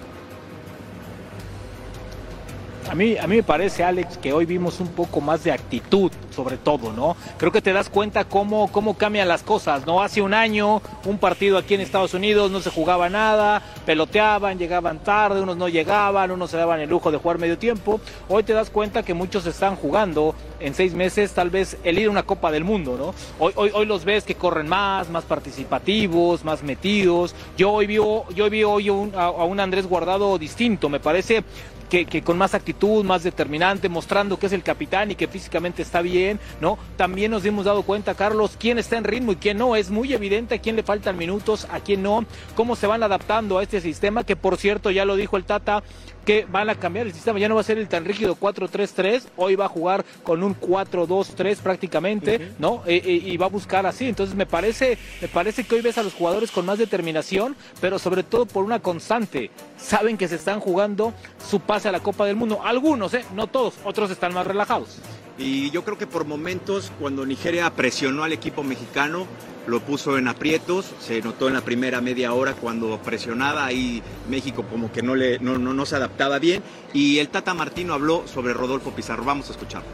A 2.89 2.95
mí, 2.95 3.17
a 3.17 3.27
mí 3.27 3.37
me 3.37 3.43
parece, 3.43 3.83
Alex, 3.83 4.17
que 4.17 4.31
hoy 4.31 4.45
vimos 4.45 4.79
un 4.79 4.87
poco 4.89 5.19
más 5.19 5.43
de 5.43 5.51
actitud, 5.51 6.11
sobre 6.37 6.57
todo, 6.57 6.93
¿no? 6.93 7.17
Creo 7.37 7.51
que 7.51 7.63
te 7.63 7.73
das 7.73 7.89
cuenta 7.89 8.25
cómo, 8.25 8.71
cómo 8.71 8.95
cambian 8.95 9.27
las 9.27 9.41
cosas, 9.41 9.87
¿no? 9.87 10.03
Hace 10.03 10.21
un 10.21 10.35
año, 10.35 10.83
un 11.03 11.17
partido 11.17 11.57
aquí 11.57 11.73
en 11.73 11.81
Estados 11.81 12.13
Unidos, 12.13 12.51
no 12.51 12.59
se 12.59 12.69
jugaba 12.69 13.09
nada, 13.09 13.63
peloteaban, 13.87 14.59
llegaban 14.59 14.99
tarde, 14.99 15.41
unos 15.41 15.57
no 15.57 15.67
llegaban, 15.67 16.29
unos 16.29 16.51
se 16.51 16.57
daban 16.57 16.79
el 16.79 16.89
lujo 16.89 17.11
de 17.11 17.17
jugar 17.17 17.39
medio 17.39 17.57
tiempo. 17.57 17.99
Hoy 18.29 18.43
te 18.43 18.53
das 18.53 18.69
cuenta 18.69 19.01
que 19.01 19.15
muchos 19.15 19.47
están 19.47 19.75
jugando 19.75 20.35
en 20.59 20.75
seis 20.75 20.93
meses, 20.93 21.33
tal 21.33 21.49
vez 21.49 21.77
el 21.83 21.97
ir 21.97 22.07
a 22.07 22.11
una 22.11 22.23
Copa 22.23 22.51
del 22.51 22.63
Mundo, 22.63 22.97
¿no? 22.97 23.15
Hoy, 23.39 23.53
hoy, 23.55 23.71
hoy 23.73 23.85
los 23.87 24.05
ves 24.05 24.23
que 24.23 24.35
corren 24.35 24.67
más, 24.67 25.09
más 25.09 25.23
participativos, 25.23 26.45
más 26.45 26.61
metidos. 26.61 27.33
Yo 27.57 27.71
hoy 27.71 27.87
vi, 27.87 27.95
yo 27.95 28.49
vi 28.49 28.63
hoy 28.63 28.91
un, 28.91 29.11
a, 29.15 29.31
un 29.31 29.59
Andrés 29.59 29.87
Guardado 29.87 30.37
distinto, 30.37 30.87
me 30.87 30.99
parece 30.99 31.43
que, 31.89 32.05
que, 32.05 32.21
con 32.21 32.37
más 32.37 32.53
actitud, 32.53 33.05
más 33.05 33.23
determinante, 33.23 33.87
mostrando 33.87 34.37
que 34.37 34.47
es 34.47 34.53
el 34.53 34.61
capitán 34.61 35.11
y 35.11 35.15
que 35.15 35.27
físicamente 35.27 35.81
está 35.81 36.01
bien, 36.01 36.26
¿no? 36.61 36.77
También 36.97 37.31
nos 37.31 37.45
hemos 37.45 37.65
dado 37.65 37.83
cuenta, 37.83 38.15
Carlos, 38.15 38.55
quién 38.59 38.77
está 38.77 38.97
en 38.97 39.03
ritmo 39.03 39.31
y 39.31 39.35
quién 39.37 39.57
no. 39.57 39.75
Es 39.75 39.89
muy 39.89 40.13
evidente 40.13 40.55
a 40.55 40.59
quién 40.59 40.75
le 40.75 40.83
faltan 40.83 41.17
minutos, 41.17 41.67
a 41.71 41.79
quién 41.79 42.03
no, 42.03 42.25
cómo 42.55 42.75
se 42.75 42.87
van 42.87 43.03
adaptando 43.03 43.57
a 43.57 43.63
este 43.63 43.81
sistema, 43.81 44.23
que 44.23 44.35
por 44.35 44.57
cierto, 44.57 44.91
ya 44.91 45.05
lo 45.05 45.15
dijo 45.15 45.37
el 45.37 45.45
Tata, 45.45 45.83
que 46.27 46.45
van 46.51 46.69
a 46.69 46.75
cambiar 46.75 47.07
el 47.07 47.13
sistema, 47.13 47.39
ya 47.39 47.47
no 47.47 47.55
va 47.55 47.61
a 47.61 47.63
ser 47.63 47.77
el 47.77 47.87
tan 47.87 48.03
rígido 48.03 48.35
4-3-3, 48.35 49.23
hoy 49.37 49.55
va 49.55 49.63
a 49.63 49.69
jugar 49.69 50.03
con 50.23 50.43
un 50.43 50.59
4-2-3 50.59 51.55
prácticamente, 51.59 52.35
uh 52.35 52.39
-huh. 52.39 52.53
¿no? 52.59 52.83
E, 52.85 52.97
e, 52.97 53.11
y 53.13 53.37
va 53.37 53.45
a 53.45 53.49
buscar 53.49 53.85
así, 53.85 54.09
entonces 54.09 54.35
me 54.35 54.45
parece, 54.45 54.97
me 55.21 55.29
parece 55.29 55.63
que 55.63 55.75
hoy 55.75 55.81
ves 55.81 55.97
a 55.97 56.03
los 56.03 56.13
jugadores 56.13 56.51
con 56.51 56.65
más 56.65 56.79
determinación, 56.79 57.55
pero 57.79 57.97
sobre 57.97 58.23
todo 58.23 58.45
por 58.45 58.65
una 58.65 58.79
constante, 58.81 59.51
saben 59.77 60.17
que 60.17 60.27
se 60.27 60.35
están 60.35 60.59
jugando 60.59 61.13
su 61.49 61.61
pase 61.61 61.87
a 61.87 61.93
la 61.93 62.01
Copa 62.01 62.25
del 62.25 62.35
Mundo, 62.35 62.59
algunos, 62.61 63.13
¿eh? 63.13 63.23
no 63.33 63.47
todos, 63.47 63.75
otros 63.85 64.11
están 64.11 64.33
más 64.33 64.45
relajados. 64.45 64.99
Y 65.37 65.69
yo 65.71 65.83
creo 65.83 65.97
que 65.97 66.07
por 66.07 66.25
momentos, 66.25 66.91
cuando 66.99 67.25
Nigeria 67.25 67.69
presionó 67.75 68.23
al 68.23 68.33
equipo 68.33 68.63
mexicano, 68.63 69.27
lo 69.67 69.81
puso 69.81 70.17
en 70.17 70.27
aprietos, 70.27 70.85
se 70.99 71.21
notó 71.21 71.47
en 71.47 71.53
la 71.53 71.61
primera 71.61 72.01
media 72.01 72.33
hora 72.33 72.53
cuando 72.53 72.97
presionaba, 72.99 73.65
ahí 73.65 74.01
México 74.29 74.65
como 74.69 74.91
que 74.91 75.03
no, 75.03 75.13
le, 75.13 75.39
no, 75.39 75.57
no, 75.57 75.85
se 75.85 75.95
adaptaba 75.95 76.39
bien. 76.39 76.63
Y 76.93 77.19
el 77.19 77.29
Tata 77.29 77.53
Martino 77.53 77.93
habló 77.93 78.23
sobre 78.25 78.53
Rodolfo 78.53 78.91
Pizarro. 78.91 79.25
Vamos 79.25 79.49
a 79.49 79.51
escucharlo. 79.51 79.89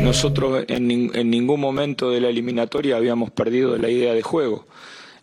Nosotros 0.00 0.64
en, 0.68 1.10
en, 1.14 1.30
ningún 1.30 1.60
momento 1.60 2.10
de 2.10 2.20
la 2.20 2.28
eliminatoria 2.28 2.96
habíamos 2.96 3.30
perdido 3.30 3.76
la 3.78 3.88
idea 3.88 4.14
de 4.14 4.22
juego. 4.22 4.66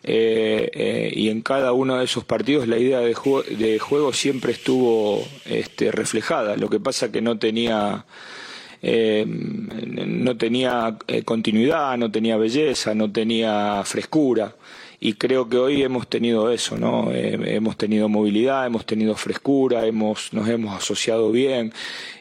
Eh, 0.04 0.70
eh, 0.72 1.12
y 1.14 1.28
en 1.28 1.42
cada 1.42 1.72
uno 1.72 1.98
de 1.98 2.04
esos 2.04 2.24
partidos 2.24 2.68
la 2.68 2.78
idea 2.78 3.00
de, 3.00 3.14
ju 3.14 3.42
de 3.42 3.78
juego 3.78 4.12
siempre 4.12 4.52
estuvo 4.52 5.26
este, 5.44 5.90
reflejada. 5.90 6.56
Lo 6.56 6.68
que 6.68 6.80
pasa 6.80 7.10
que 7.10 7.20
no 7.20 7.38
tenía 7.38 8.04
eh, 8.82 9.24
no 9.26 10.36
tenía 10.36 10.96
eh, 11.08 11.22
continuidad, 11.24 11.96
no 11.98 12.10
tenía 12.10 12.36
belleza, 12.36 12.94
no 12.94 13.10
tenía 13.10 13.82
frescura. 13.84 14.54
Y 15.00 15.14
creo 15.14 15.48
que 15.48 15.58
hoy 15.58 15.82
hemos 15.82 16.08
tenido 16.08 16.50
eso, 16.50 16.76
¿no? 16.76 17.12
Eh, 17.12 17.54
hemos 17.56 17.76
tenido 17.76 18.08
movilidad, 18.08 18.66
hemos 18.66 18.84
tenido 18.84 19.14
frescura, 19.14 19.86
hemos, 19.86 20.32
nos 20.32 20.48
hemos 20.48 20.76
asociado 20.76 21.30
bien, 21.30 21.72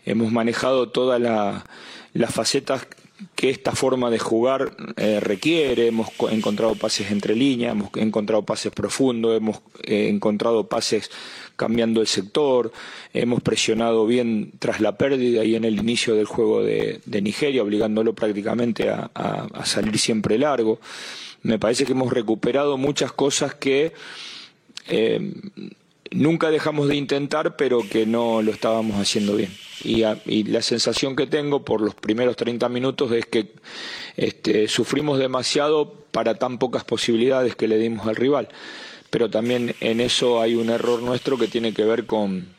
hemos 0.05 0.31
manejado 0.31 0.89
todas 0.89 1.19
la, 1.19 1.65
las 2.13 2.33
facetas 2.33 2.87
que 3.36 3.49
esta 3.49 3.73
forma 3.73 4.10
de 4.10 4.19
jugar 4.19 4.75
eh, 4.95 5.19
requiere. 5.19 5.88
Hemos 5.88 6.10
encontrado 6.30 6.75
pases 6.75 7.12
entre 7.12 7.36
líneas, 7.36 7.73
hemos 7.73 7.89
encontrado 7.95 8.43
pases 8.43 8.71
profundos, 8.71 9.38
hemos 9.38 9.58
eh, 9.84 10.10
encontrado 10.10 10.67
pases 10.67 11.10
cambiando 11.56 12.01
el 12.01 12.08
sector, 12.08 12.71
hemos 13.13 13.41
presionado 13.41 14.06
bien 14.06 14.51
tras 14.60 14.80
la 14.80 14.97
pérdida 14.97 15.43
y 15.43 15.56
en 15.56 15.65
el 15.65 15.80
inicio 15.80 16.15
del 16.15 16.25
juego 16.25 16.63
de, 16.63 17.01
Nigeria, 17.21 17.63
obligándolo 17.63 18.13
prácticamente 18.13 18.89
a, 18.89 19.10
salir 19.65 19.97
siempre 19.97 20.38
largo. 20.38 20.80
Me 21.41 21.58
parece 21.58 21.86
que 21.86 21.93
hemos 21.93 22.13
recuperado 22.13 22.77
muchas 22.77 23.12
cosas 23.12 23.56
que 23.56 23.93
eh, 24.88 25.34
nunca 26.12 26.50
dejamos 26.50 26.88
de 26.88 26.96
intentar, 26.96 27.56
pero 27.56 27.82
que 27.89 28.06
no 28.06 28.41
lo 28.41 28.52
estábamos 28.52 29.00
haciendo 29.00 29.36
bien. 29.36 29.52
Y, 29.84 30.04
y, 30.26 30.43
la 30.43 30.62
sensación 30.62 31.15
que 31.15 31.28
tengo 31.28 31.63
por 31.63 31.82
los 31.82 31.93
primeros 31.93 32.36
30 32.36 32.67
minutos 32.70 33.12
es 33.12 33.26
que 33.26 33.54
este, 34.15 34.67
sufrimos 34.67 35.20
demasiado 35.20 35.93
para 36.12 36.36
tan 36.36 36.58
pocas 36.58 36.84
posibilidades 36.84 37.56
que 37.56 37.67
le 37.67 37.78
dimos 37.78 38.08
al 38.08 38.15
rival. 38.15 38.50
Pero 39.10 39.30
también 39.30 39.76
en 39.80 40.02
eso 40.02 40.41
hay 40.41 40.56
un 40.56 40.70
error 40.70 41.02
nuestro 41.02 41.38
que 41.38 41.48
tiene 41.48 41.74
que 41.74 41.86
ver 41.86 42.06
con, 42.06 42.56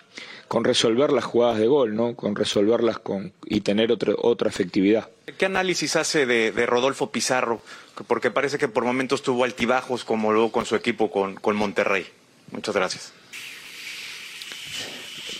resolver 0.48 1.12
las 1.12 1.24
jugadas 1.24 1.58
de 1.58 1.66
gol, 1.66 1.94
¿no? 1.94 2.14
con 2.14 2.36
resolverlas 2.36 2.98
con, 2.98 3.32
y 3.44 3.60
tener 3.60 3.92
otra, 3.92 4.14
otra 4.16 4.48
efectividad. 4.48 5.10
¿Qué 5.36 5.44
análisis 5.46 5.96
hace 5.96 6.24
de, 6.24 6.66
Rodolfo 6.66 7.10
Pizarro? 7.10 7.60
Porque 8.06 8.30
parece 8.30 8.58
que 8.58 8.68
por 8.68 8.84
momentos 8.84 9.22
tuvo 9.22 9.44
altibajos 9.44 10.04
como 10.04 10.32
luego 10.32 10.52
con 10.52 10.64
su 10.64 10.76
equipo 10.76 11.10
con 11.10 11.56
Monterrey. 11.56 12.06
Muchas 12.52 12.74
gracias. 12.74 13.17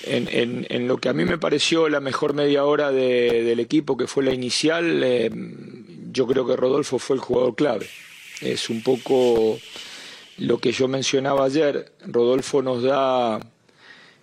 En, 0.09 0.29
en, 0.31 0.67
en, 0.71 0.89
lo 0.89 0.97
que 0.97 1.09
a 1.09 1.13
mí 1.13 1.25
me 1.25 1.37
pareció 1.37 1.89
la 1.89 2.01
mejor 2.01 2.33
media 2.33 2.65
hora 2.65 2.91
de, 2.91 3.43
del 3.43 3.61
equipo, 3.61 3.97
que 3.97 4.07
fue 4.07 4.25
la 4.25 4.33
inicial, 4.33 5.03
eh, 5.05 5.31
yo 6.11 6.27
creo 6.27 6.47
que 6.47 6.57
Rodolfo 6.57 6.99
fue 6.99 7.17
el 7.17 7.21
jugador 7.21 7.55
clave. 7.55 7.87
Es 8.41 8.71
un 8.71 8.83
poco 8.83 9.59
lo 10.39 10.59
que 10.59 10.73
yo 10.73 10.89
mencionaba 10.89 11.45
ayer. 11.45 11.93
Rodolfo 12.07 12.63
nos 12.63 12.83
da 12.83 13.41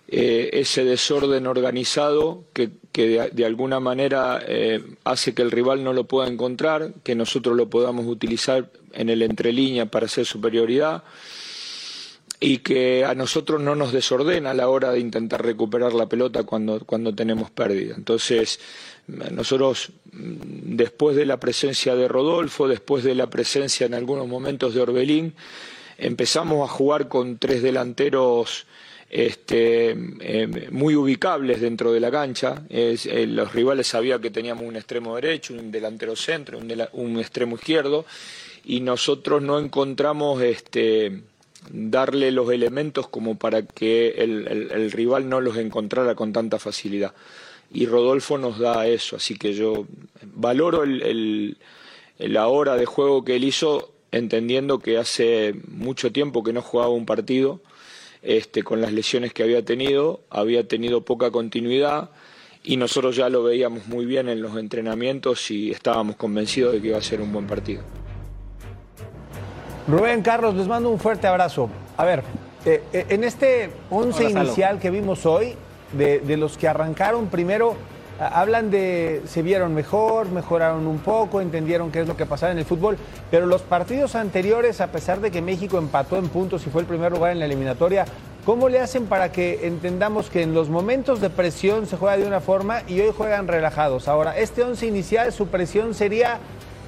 eh, 0.08 0.50
ese 0.52 0.84
desorden 0.84 1.46
organizado 1.46 2.44
que, 2.52 2.70
de, 2.92 3.44
alguna 3.44 3.80
manera 3.80 4.42
eh, 4.46 4.82
hace 5.04 5.34
que 5.34 5.42
el 5.42 5.50
rival 5.50 5.84
no 5.84 5.92
lo 5.92 6.04
pueda 6.04 6.28
encontrar, 6.28 6.94
que 7.04 7.14
nosotros 7.14 7.56
lo 7.56 7.68
podamos 7.68 8.06
utilizar 8.06 8.70
en 8.92 9.10
el 9.10 9.22
entrelínea 9.22 9.86
para 9.86 10.06
hacer 10.06 10.24
superioridad 10.24 11.04
y 12.38 12.58
que 12.58 13.04
a 13.04 13.14
nosotros 13.14 13.60
no 13.62 13.74
nos 13.74 13.92
desordena 13.92 14.50
a 14.50 14.54
la 14.54 14.68
hora 14.68 14.92
de 14.92 15.00
intentar 15.00 15.44
recuperar 15.44 15.94
la 15.94 16.06
pelota 16.06 16.42
cuando, 16.44 16.80
cuando 16.84 17.14
tenemos 17.14 17.50
pérdida. 17.50 17.94
Entonces, 17.96 18.60
nosotros, 19.06 19.90
después 20.12 21.16
de 21.16 21.26
la 21.26 21.38
presencia 21.38 21.94
de 21.94 22.08
Rodolfo, 22.08 22.68
después 22.68 23.04
de 23.04 23.14
la 23.14 23.28
presencia 23.28 23.86
en 23.86 23.94
algunos 23.94 24.26
momentos 24.28 24.74
de 24.74 24.80
Orbelín, 24.80 25.34
empezamos 25.96 26.68
a 26.68 26.72
jugar 26.72 27.08
con 27.08 27.38
tres 27.38 27.62
delanteros 27.62 28.66
este, 29.08 29.96
eh, 30.20 30.68
muy 30.70 30.96
ubicables 30.96 31.60
dentro 31.60 31.92
de 31.92 32.00
la 32.00 32.10
cancha. 32.10 32.62
Eh, 32.68 33.26
los 33.28 33.54
rivales 33.54 33.86
sabían 33.86 34.20
que 34.20 34.30
teníamos 34.30 34.64
un 34.64 34.76
extremo 34.76 35.14
derecho, 35.14 35.54
un 35.54 35.70
delantero 35.70 36.16
centro, 36.16 36.58
un, 36.58 36.68
de 36.68 36.76
la, 36.76 36.90
un 36.92 37.18
extremo 37.18 37.56
izquierdo, 37.56 38.04
y 38.64 38.80
nosotros 38.80 39.40
no 39.40 39.58
encontramos 39.58 40.42
este, 40.42 41.22
darle 41.70 42.30
los 42.30 42.50
elementos 42.50 43.08
como 43.08 43.38
para 43.38 43.62
que 43.62 44.08
el, 44.18 44.46
el, 44.48 44.90
rival 44.92 45.28
no 45.28 45.40
los 45.40 45.56
encontrara 45.56 46.14
con 46.14 46.32
tanta 46.32 46.58
facilidad. 46.58 47.14
Y 47.72 47.86
Rodolfo 47.86 48.38
nos 48.38 48.58
da 48.58 48.86
eso, 48.86 49.16
así 49.16 49.36
que 49.36 49.52
yo 49.52 49.86
valoro 50.34 50.84
el, 50.84 51.56
la 52.18 52.46
hora 52.48 52.76
de 52.76 52.86
juego 52.86 53.24
que 53.24 53.36
él 53.36 53.44
hizo, 53.44 53.92
entendiendo 54.12 54.78
que 54.78 54.98
hace 54.98 55.54
mucho 55.68 56.12
tiempo 56.12 56.42
que 56.42 56.52
no 56.52 56.62
jugaba 56.62 56.90
un 56.90 57.06
partido, 57.06 57.60
este, 58.22 58.62
con 58.62 58.80
las 58.80 58.92
lesiones 58.92 59.32
que 59.32 59.42
había 59.42 59.64
tenido, 59.64 60.20
había 60.30 60.66
tenido 60.66 61.04
poca 61.04 61.30
continuidad 61.30 62.10
y 62.64 62.76
nosotros 62.76 63.14
ya 63.14 63.28
lo 63.28 63.44
veíamos 63.44 63.86
muy 63.86 64.06
bien 64.06 64.28
en 64.28 64.42
los 64.42 64.56
entrenamientos 64.56 65.50
y 65.50 65.70
estábamos 65.70 66.16
convencidos 66.16 66.72
de 66.72 66.80
que 66.80 66.88
iba 66.88 66.98
a 66.98 67.02
ser 67.02 67.20
un 67.20 67.32
buen 67.32 67.46
partido. 67.46 67.82
Rubén, 69.88 70.22
Carlos, 70.22 70.56
les 70.56 70.66
mando 70.66 70.90
un 70.90 70.98
fuerte 70.98 71.28
abrazo. 71.28 71.70
A 71.96 72.04
ver, 72.04 72.24
eh, 72.64 72.82
eh, 72.92 73.06
en 73.08 73.22
este 73.22 73.70
once 73.88 74.28
inicial 74.28 74.80
que 74.80 74.90
vimos 74.90 75.24
hoy, 75.26 75.54
de, 75.92 76.18
de, 76.18 76.36
los 76.36 76.58
que 76.58 76.66
arrancaron 76.66 77.28
primero, 77.28 77.76
hablan 78.18 78.70
de 78.72 79.22
se 79.26 79.42
vieron 79.42 79.74
mejor, 79.74 80.28
mejoraron 80.30 80.88
un 80.88 80.98
poco, 80.98 81.40
entendieron 81.40 81.92
qué 81.92 82.00
es 82.00 82.08
lo 82.08 82.16
que 82.16 82.26
pasaba 82.26 82.50
en 82.50 82.58
el 82.58 82.64
fútbol, 82.64 82.98
pero 83.30 83.46
los 83.46 83.62
partidos 83.62 84.16
anteriores, 84.16 84.80
a 84.80 84.88
pesar 84.88 85.20
de 85.20 85.30
que 85.30 85.40
México 85.40 85.78
empató 85.78 86.16
en 86.16 86.28
puntos 86.28 86.66
y 86.66 86.70
fue 86.70 86.80
el 86.80 86.88
primer 86.88 87.12
lugar 87.12 87.30
en 87.30 87.38
la 87.38 87.44
eliminatoria, 87.44 88.06
¿cómo 88.44 88.68
le 88.68 88.80
hacen 88.80 89.06
para 89.06 89.30
que 89.30 89.68
entendamos 89.68 90.30
que 90.30 90.42
en 90.42 90.52
los 90.52 90.68
momentos 90.68 91.20
de 91.20 91.30
presión 91.30 91.86
se 91.86 91.96
juega 91.96 92.16
de 92.16 92.26
una 92.26 92.40
forma 92.40 92.82
y 92.88 93.00
hoy 93.00 93.12
juegan 93.16 93.46
relajados? 93.46 94.08
Ahora, 94.08 94.36
este 94.36 94.64
once 94.64 94.84
inicial, 94.84 95.32
su 95.32 95.46
presión 95.46 95.94
sería 95.94 96.38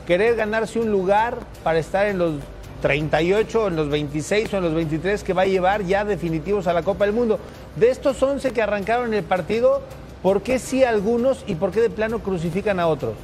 querer 0.05 0.35
ganarse 0.35 0.81
un 0.81 0.91
lugar 0.91 1.37
para 1.63 1.79
estar 1.79 2.07
en 2.07 2.19
los 2.19 2.35
38, 2.81 3.69
en 3.69 3.77
los 3.77 3.89
26 3.89 4.55
o 4.55 4.57
en 4.59 4.63
los 4.63 4.75
23 4.75 5.25
que 5.25 5.33
va 5.33 5.43
a 5.43 5.47
llevar 5.47 5.85
ya 5.85 6.05
definitivos 6.05 6.67
a 6.67 6.73
la 6.73 6.83
Copa 6.83 7.05
del 7.05 7.15
Mundo. 7.15 7.39
De 7.77 7.91
estos 7.91 8.23
11 8.23 8.53
que 8.53 8.63
arrancaron 8.63 9.15
el 9.15 9.25
partido, 9.25 9.83
¿por 10.23 10.43
qué 10.43 10.59
sí 10.59 10.85
algunos 10.85 11.45
y 11.47 11.55
por 11.55 11.71
qué 11.71 11.81
de 11.81 11.91
plano 11.91 12.21
crucifican 12.21 12.81
a 12.81 12.87
otros? 12.87 13.15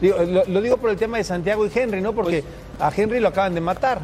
Digo, 0.00 0.18
lo, 0.18 0.44
lo, 0.44 0.60
digo 0.60 0.76
por 0.76 0.90
el 0.90 0.96
tema 0.96 1.18
de 1.18 1.24
Santiago 1.24 1.66
y 1.66 1.70
Henry, 1.74 2.00
¿no? 2.00 2.12
Porque 2.12 2.42
pues, 2.42 2.82
a 2.82 2.92
Henry 2.94 3.20
lo 3.20 3.28
acaban 3.28 3.54
de 3.54 3.60
matar. 3.60 4.00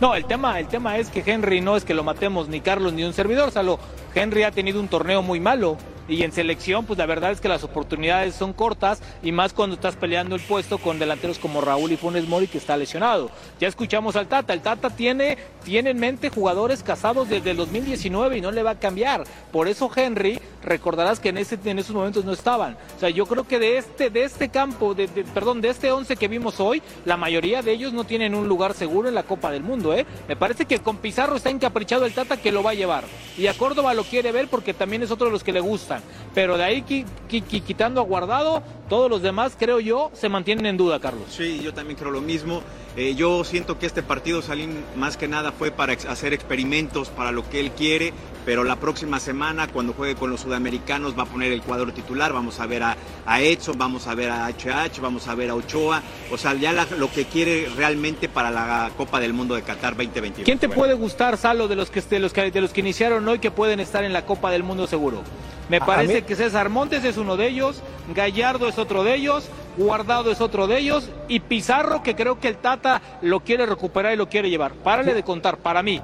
No, 0.00 0.14
el 0.14 0.24
tema, 0.24 0.58
el 0.58 0.66
tema 0.66 0.98
es 0.98 1.10
que 1.10 1.22
Henry 1.24 1.60
no 1.60 1.76
es 1.76 1.84
que 1.84 1.94
lo 1.94 2.02
matemos 2.02 2.48
ni 2.48 2.60
Carlos 2.60 2.92
ni 2.92 3.04
un 3.04 3.12
servidor, 3.12 3.50
Salo. 3.50 3.78
Henry 4.14 4.44
ha 4.44 4.50
tenido 4.50 4.80
un 4.80 4.88
torneo 4.88 5.22
muy 5.22 5.40
malo 5.40 5.76
y 6.10 6.24
en 6.24 6.32
selección, 6.32 6.84
pues 6.84 6.98
la 6.98 7.06
verdad 7.06 7.30
es 7.30 7.40
que 7.40 7.48
las 7.48 7.62
oportunidades 7.62 8.34
son 8.34 8.52
cortas 8.52 9.00
y 9.22 9.30
más 9.30 9.52
cuando 9.52 9.76
estás 9.76 9.94
peleando 9.94 10.34
el 10.34 10.42
puesto 10.42 10.78
con 10.78 10.98
delanteros 10.98 11.38
como 11.38 11.60
Raúl 11.60 11.92
y 11.92 11.96
Funes 11.96 12.26
Mori 12.26 12.48
que 12.48 12.58
está 12.58 12.76
lesionado. 12.76 13.30
Ya 13.60 13.68
escuchamos 13.68 14.16
al 14.16 14.26
Tata, 14.26 14.52
el 14.52 14.60
Tata 14.60 14.90
tiene, 14.90 15.38
tiene 15.64 15.90
en 15.90 16.00
mente 16.00 16.28
jugadores 16.28 16.82
casados 16.82 17.28
desde 17.28 17.52
el 17.52 17.56
2019 17.56 18.38
y 18.38 18.40
no 18.40 18.50
le 18.50 18.64
va 18.64 18.72
a 18.72 18.78
cambiar. 18.78 19.22
Por 19.52 19.68
eso 19.68 19.88
Henry, 19.94 20.40
recordarás 20.64 21.20
que 21.20 21.28
en, 21.28 21.38
ese, 21.38 21.58
en 21.64 21.78
esos 21.78 21.94
momentos 21.94 22.24
no 22.24 22.32
estaban. 22.32 22.76
O 22.96 23.00
sea, 23.00 23.10
yo 23.10 23.26
creo 23.26 23.46
que 23.46 23.60
de 23.60 23.78
este, 23.78 24.10
de 24.10 24.24
este 24.24 24.48
campo, 24.48 24.94
de, 24.94 25.06
perdón, 25.32 25.60
de 25.60 25.68
este 25.68 25.92
11 25.92 26.16
que 26.16 26.26
vimos 26.26 26.58
hoy, 26.58 26.82
la 27.04 27.16
mayoría 27.16 27.62
de 27.62 27.72
ellos 27.72 27.92
no 27.92 28.04
tienen 28.04 28.34
un 28.34 28.48
lugar 28.48 28.74
seguro 28.74 29.08
en 29.08 29.14
la 29.14 29.22
Copa 29.22 29.52
del 29.52 29.62
Mundo. 29.62 29.94
¿eh? 29.94 30.04
Me 30.26 30.34
parece 30.34 30.64
que 30.64 30.80
con 30.80 30.96
Pizarro 30.96 31.36
está 31.36 31.50
encaprichado 31.50 32.04
el 32.04 32.12
Tata 32.12 32.36
que 32.36 32.50
lo 32.50 32.64
va 32.64 32.70
a 32.70 32.74
llevar. 32.74 33.04
Y 33.38 33.46
a 33.46 33.54
Córdoba 33.54 33.94
lo 33.94 34.02
quiere 34.02 34.32
ver 34.32 34.48
porque 34.48 34.74
también 34.74 35.02
es 35.02 35.10
otro 35.10 35.26
de 35.26 35.32
los 35.32 35.44
que 35.44 35.52
le 35.52 35.60
gustan. 35.60 35.99
Pero 36.34 36.56
de 36.56 36.64
ahí 36.64 36.82
qui, 36.82 37.04
qui, 37.28 37.42
quitando 37.42 38.00
a 38.00 38.04
Guardado, 38.04 38.62
todos 38.88 39.10
los 39.10 39.22
demás, 39.22 39.56
creo 39.58 39.80
yo, 39.80 40.10
se 40.14 40.28
mantienen 40.28 40.66
en 40.66 40.76
duda, 40.76 41.00
Carlos. 41.00 41.24
Sí, 41.28 41.60
yo 41.62 41.74
también 41.74 41.98
creo 41.98 42.10
lo 42.10 42.20
mismo. 42.20 42.62
Eh, 42.96 43.14
yo 43.14 43.44
siento 43.44 43.78
que 43.78 43.86
este 43.86 44.02
partido, 44.02 44.42
Salim, 44.42 44.70
más 44.96 45.16
que 45.16 45.28
nada 45.28 45.52
fue 45.52 45.70
para 45.70 45.92
ex 45.92 46.06
hacer 46.06 46.32
experimentos 46.32 47.08
para 47.08 47.30
lo 47.30 47.48
que 47.48 47.60
él 47.60 47.70
quiere, 47.70 48.12
pero 48.44 48.64
la 48.64 48.76
próxima 48.76 49.20
semana, 49.20 49.68
cuando 49.68 49.92
juegue 49.92 50.16
con 50.16 50.30
los 50.30 50.40
sudamericanos, 50.40 51.16
va 51.16 51.22
a 51.22 51.26
poner 51.26 51.52
el 51.52 51.62
cuadro 51.62 51.92
titular. 51.92 52.32
Vamos 52.32 52.58
a 52.58 52.66
ver 52.66 52.82
a, 52.82 52.96
a 53.26 53.40
Edson, 53.40 53.78
vamos 53.78 54.08
a 54.08 54.14
ver 54.14 54.30
a 54.30 54.48
HH, 54.48 55.00
vamos 55.00 55.28
a 55.28 55.34
ver 55.34 55.50
a 55.50 55.54
Ochoa. 55.54 56.02
O 56.32 56.38
sea, 56.38 56.54
ya 56.54 56.72
la, 56.72 56.86
lo 56.98 57.10
que 57.12 57.26
quiere 57.26 57.68
realmente 57.76 58.28
para 58.28 58.50
la 58.50 58.90
Copa 58.96 59.20
del 59.20 59.32
Mundo 59.34 59.54
de 59.54 59.62
Qatar 59.62 59.96
2022. 59.96 60.44
¿Quién 60.44 60.58
te 60.58 60.66
bueno. 60.66 60.80
puede 60.80 60.94
gustar, 60.94 61.36
Salo, 61.36 61.68
de 61.68 61.76
los, 61.76 61.90
que, 61.90 62.00
de, 62.00 62.18
los 62.18 62.32
que, 62.32 62.50
de 62.50 62.60
los 62.60 62.72
que 62.72 62.80
iniciaron 62.80 63.26
hoy 63.28 63.38
que 63.38 63.52
pueden 63.52 63.78
estar 63.78 64.02
en 64.02 64.12
la 64.12 64.26
Copa 64.26 64.50
del 64.50 64.64
Mundo 64.64 64.86
seguro? 64.88 65.22
Me 65.70 65.80
parece 65.96 66.22
que 66.22 66.36
César 66.36 66.68
Montes 66.68 67.04
es 67.04 67.16
uno 67.16 67.36
de 67.36 67.48
ellos, 67.48 67.82
Gallardo 68.14 68.68
es 68.68 68.78
otro 68.78 69.04
de 69.04 69.14
ellos, 69.14 69.48
Guardado 69.76 70.30
es 70.30 70.40
otro 70.40 70.66
de 70.66 70.78
ellos 70.78 71.08
y 71.28 71.40
Pizarro 71.40 72.02
que 72.02 72.14
creo 72.14 72.38
que 72.38 72.48
el 72.48 72.56
Tata 72.56 73.00
lo 73.22 73.40
quiere 73.40 73.66
recuperar 73.66 74.12
y 74.12 74.16
lo 74.16 74.28
quiere 74.28 74.50
llevar. 74.50 74.72
Párale 74.72 75.14
de 75.14 75.22
contar, 75.22 75.56
para 75.58 75.82
mí. 75.82 76.02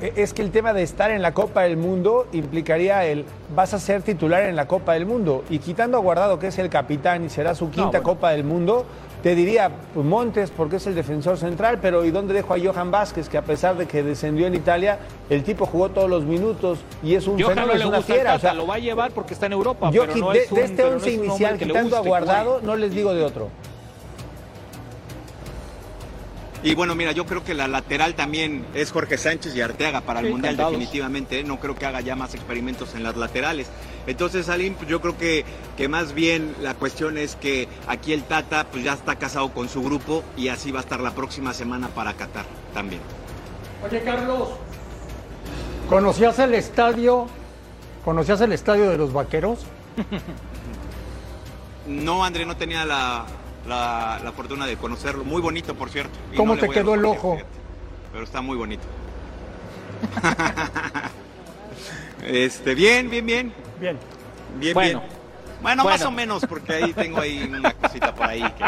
Es 0.00 0.32
que 0.32 0.42
el 0.42 0.50
tema 0.50 0.72
de 0.72 0.82
estar 0.82 1.12
en 1.12 1.22
la 1.22 1.32
Copa 1.32 1.62
del 1.62 1.76
Mundo 1.76 2.26
implicaría 2.32 3.04
el 3.06 3.24
vas 3.54 3.72
a 3.72 3.78
ser 3.78 4.02
titular 4.02 4.42
en 4.42 4.56
la 4.56 4.66
Copa 4.66 4.94
del 4.94 5.06
Mundo 5.06 5.44
y 5.48 5.60
quitando 5.60 5.96
a 5.96 6.00
Guardado 6.00 6.38
que 6.40 6.48
es 6.48 6.58
el 6.58 6.68
capitán 6.70 7.24
y 7.24 7.28
será 7.28 7.54
su 7.54 7.70
quinta 7.70 7.84
no, 7.84 7.90
bueno. 7.90 8.02
Copa 8.02 8.30
del 8.30 8.42
Mundo, 8.42 8.84
te 9.22 9.34
diría 9.34 9.70
pues, 9.94 10.04
Montes 10.04 10.50
porque 10.50 10.76
es 10.76 10.86
el 10.86 10.94
defensor 10.94 11.38
central, 11.38 11.78
pero 11.80 12.04
¿y 12.04 12.10
dónde 12.10 12.34
dejo 12.34 12.54
a 12.54 12.58
Johan 12.58 12.90
Vázquez 12.90 13.28
que 13.28 13.38
a 13.38 13.42
pesar 13.42 13.76
de 13.76 13.86
que 13.86 14.02
descendió 14.02 14.46
en 14.46 14.54
Italia, 14.54 14.98
el 15.30 15.44
tipo 15.44 15.64
jugó 15.66 15.90
todos 15.90 16.10
los 16.10 16.24
minutos 16.24 16.80
y 17.02 17.14
es 17.14 17.26
un 17.26 17.40
Johan 17.40 17.54
fenómeno, 17.54 17.78
no 17.78 17.80
es 17.80 17.86
una 17.86 18.02
fiera, 18.02 18.34
o 18.34 18.38
sea, 18.38 18.54
lo 18.54 18.66
va 18.66 18.74
a 18.74 18.78
llevar 18.78 19.12
porque 19.12 19.34
está 19.34 19.46
en 19.46 19.52
Europa, 19.52 19.90
yo 19.90 20.02
pero 20.06 20.16
no 20.16 20.30
de, 20.32 20.40
es 20.40 20.50
un, 20.50 20.58
de 20.58 20.64
este 20.64 20.84
once 20.84 21.16
no 21.16 21.22
es 21.22 21.28
inicial 21.28 21.58
quitando 21.58 21.96
a 21.96 22.00
Guardado, 22.00 22.60
no 22.62 22.76
les 22.76 22.92
digo 22.92 23.14
de 23.14 23.24
otro. 23.24 23.48
Y 26.64 26.76
bueno, 26.76 26.94
mira, 26.94 27.10
yo 27.10 27.26
creo 27.26 27.42
que 27.42 27.54
la 27.54 27.66
lateral 27.66 28.14
también 28.14 28.64
es 28.72 28.92
Jorge 28.92 29.18
Sánchez 29.18 29.56
y 29.56 29.60
Arteaga 29.60 30.02
para 30.02 30.20
el 30.20 30.26
sí, 30.26 30.32
Mundial 30.32 30.54
encantados. 30.54 30.78
definitivamente. 30.78 31.40
¿eh? 31.40 31.44
No 31.44 31.58
creo 31.58 31.74
que 31.74 31.86
haga 31.86 32.00
ya 32.00 32.14
más 32.14 32.34
experimentos 32.34 32.94
en 32.94 33.02
las 33.02 33.16
laterales. 33.16 33.66
Entonces, 34.06 34.46
Salim, 34.46 34.74
pues 34.74 34.88
yo 34.88 35.00
creo 35.00 35.18
que, 35.18 35.44
que 35.76 35.88
más 35.88 36.12
bien 36.12 36.54
la 36.62 36.74
cuestión 36.74 37.18
es 37.18 37.34
que 37.34 37.68
aquí 37.88 38.12
el 38.12 38.22
Tata 38.22 38.66
pues 38.70 38.84
ya 38.84 38.92
está 38.92 39.16
casado 39.16 39.52
con 39.52 39.68
su 39.68 39.82
grupo 39.82 40.22
y 40.36 40.48
así 40.48 40.70
va 40.70 40.78
a 40.80 40.82
estar 40.82 41.00
la 41.00 41.12
próxima 41.12 41.52
semana 41.52 41.88
para 41.88 42.14
Qatar 42.14 42.46
también. 42.72 43.02
Oye, 43.84 44.00
Carlos, 44.02 44.50
¿conocías 45.88 46.38
el 46.38 46.54
estadio? 46.54 47.26
¿Conocías 48.04 48.40
el 48.40 48.52
estadio 48.52 48.88
de 48.88 48.98
los 48.98 49.12
vaqueros? 49.12 49.60
no, 51.88 52.24
André, 52.24 52.46
no 52.46 52.56
tenía 52.56 52.84
la, 52.84 53.26
la, 53.66 54.20
la, 54.22 54.32
fortuna 54.32 54.66
de 54.66 54.76
conocerlo. 54.76 55.24
Muy 55.24 55.40
bonito, 55.40 55.74
por 55.74 55.90
cierto. 55.90 56.18
Y 56.32 56.36
¿Cómo 56.36 56.54
no 56.54 56.60
te 56.60 56.68
quedó 56.68 56.94
el 56.94 57.04
ojo? 57.04 57.38
Pero 58.12 58.24
está 58.24 58.40
muy 58.40 58.56
bonito. 58.56 58.84
Este, 62.26 62.74
bien, 62.76 63.10
bien, 63.10 63.26
bien. 63.26 63.52
Bien. 63.80 63.98
Bien, 64.58 64.74
Bueno. 64.74 65.00
bien. 65.00 65.12
Bueno, 65.60 65.84
más 65.84 65.94
Bueno. 66.00 66.08
o 66.08 66.10
menos, 66.12 66.46
porque 66.48 66.72
ahí 66.74 66.92
tengo 66.92 67.20
ahí 67.20 67.50
una 67.52 67.72
cosita 67.74 68.14
por 68.14 68.28
ahí 68.28 68.42
que, 68.42 68.64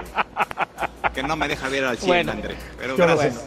que 1.14 1.22
no 1.22 1.36
me 1.36 1.46
deja 1.48 1.68
ver 1.68 1.84
al 1.84 1.96
100, 1.98 2.08
Bueno. 2.08 2.32
André. 2.32 2.56
Pero 2.78 2.96
gracias. 2.96 3.34
sé. 3.34 3.40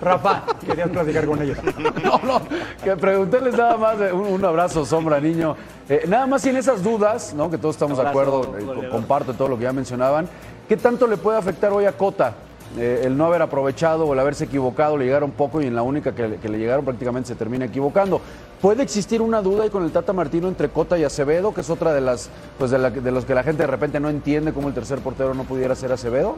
Rafa, 0.00 0.44
quería 0.66 0.86
platicar 0.86 1.26
con 1.26 1.42
ellos. 1.42 1.58
No, 2.02 2.18
no, 2.24 2.42
que 2.84 2.96
preguntarles 2.96 3.56
nada 3.56 3.76
más, 3.76 4.00
eh, 4.00 4.12
un, 4.12 4.26
un 4.26 4.44
abrazo, 4.44 4.84
sombra, 4.84 5.18
niño. 5.20 5.56
Eh, 5.88 6.04
nada 6.06 6.26
más 6.26 6.42
sin 6.42 6.56
esas 6.56 6.82
dudas, 6.82 7.32
¿no? 7.34 7.50
que 7.50 7.56
todos 7.58 7.74
estamos 7.76 7.98
de 7.98 8.06
acuerdo, 8.06 8.54
eh, 8.58 8.88
comparto 8.90 9.32
todo 9.34 9.48
lo 9.48 9.56
que 9.56 9.64
ya 9.64 9.72
mencionaban. 9.72 10.28
¿Qué 10.68 10.76
tanto 10.76 11.06
le 11.06 11.16
puede 11.16 11.38
afectar 11.38 11.72
hoy 11.72 11.84
a 11.84 11.92
Cota 11.92 12.34
eh, 12.76 13.02
el 13.04 13.16
no 13.16 13.26
haber 13.26 13.40
aprovechado 13.42 14.04
o 14.06 14.12
el 14.12 14.18
haberse 14.18 14.44
equivocado? 14.44 14.96
Le 14.96 15.04
llegaron 15.04 15.30
poco 15.30 15.62
y 15.62 15.66
en 15.66 15.76
la 15.76 15.82
única 15.82 16.12
que, 16.14 16.26
le- 16.26 16.58
llegaron 16.58 16.84
prácticamente 16.84 17.28
se 17.28 17.36
termina 17.36 17.66
equivocando. 17.66 18.20
¿Puede 18.60 18.82
existir 18.82 19.22
una 19.22 19.42
duda 19.42 19.64
ahí 19.64 19.70
con 19.70 19.84
el 19.84 19.92
Tata 19.92 20.12
Martino 20.12 20.48
entre 20.48 20.68
Cota 20.70 20.98
y 20.98 21.04
Acevedo, 21.04 21.54
que 21.54 21.60
es 21.60 21.70
otra 21.70 21.92
de 21.94 22.00
las 22.00 22.30
pues 22.58 22.70
de, 22.72 22.78
la- 22.78 22.90
de 22.90 23.10
los 23.12 23.24
que 23.24 23.34
la 23.34 23.44
gente 23.44 23.62
de 23.62 23.66
repente 23.68 24.00
no 24.00 24.08
entiende 24.10 24.52
cómo 24.52 24.66
el 24.68 24.74
tercer 24.74 24.98
portero 24.98 25.34
no 25.34 25.44
pudiera 25.44 25.74
ser 25.76 25.92
Acevedo? 25.92 26.36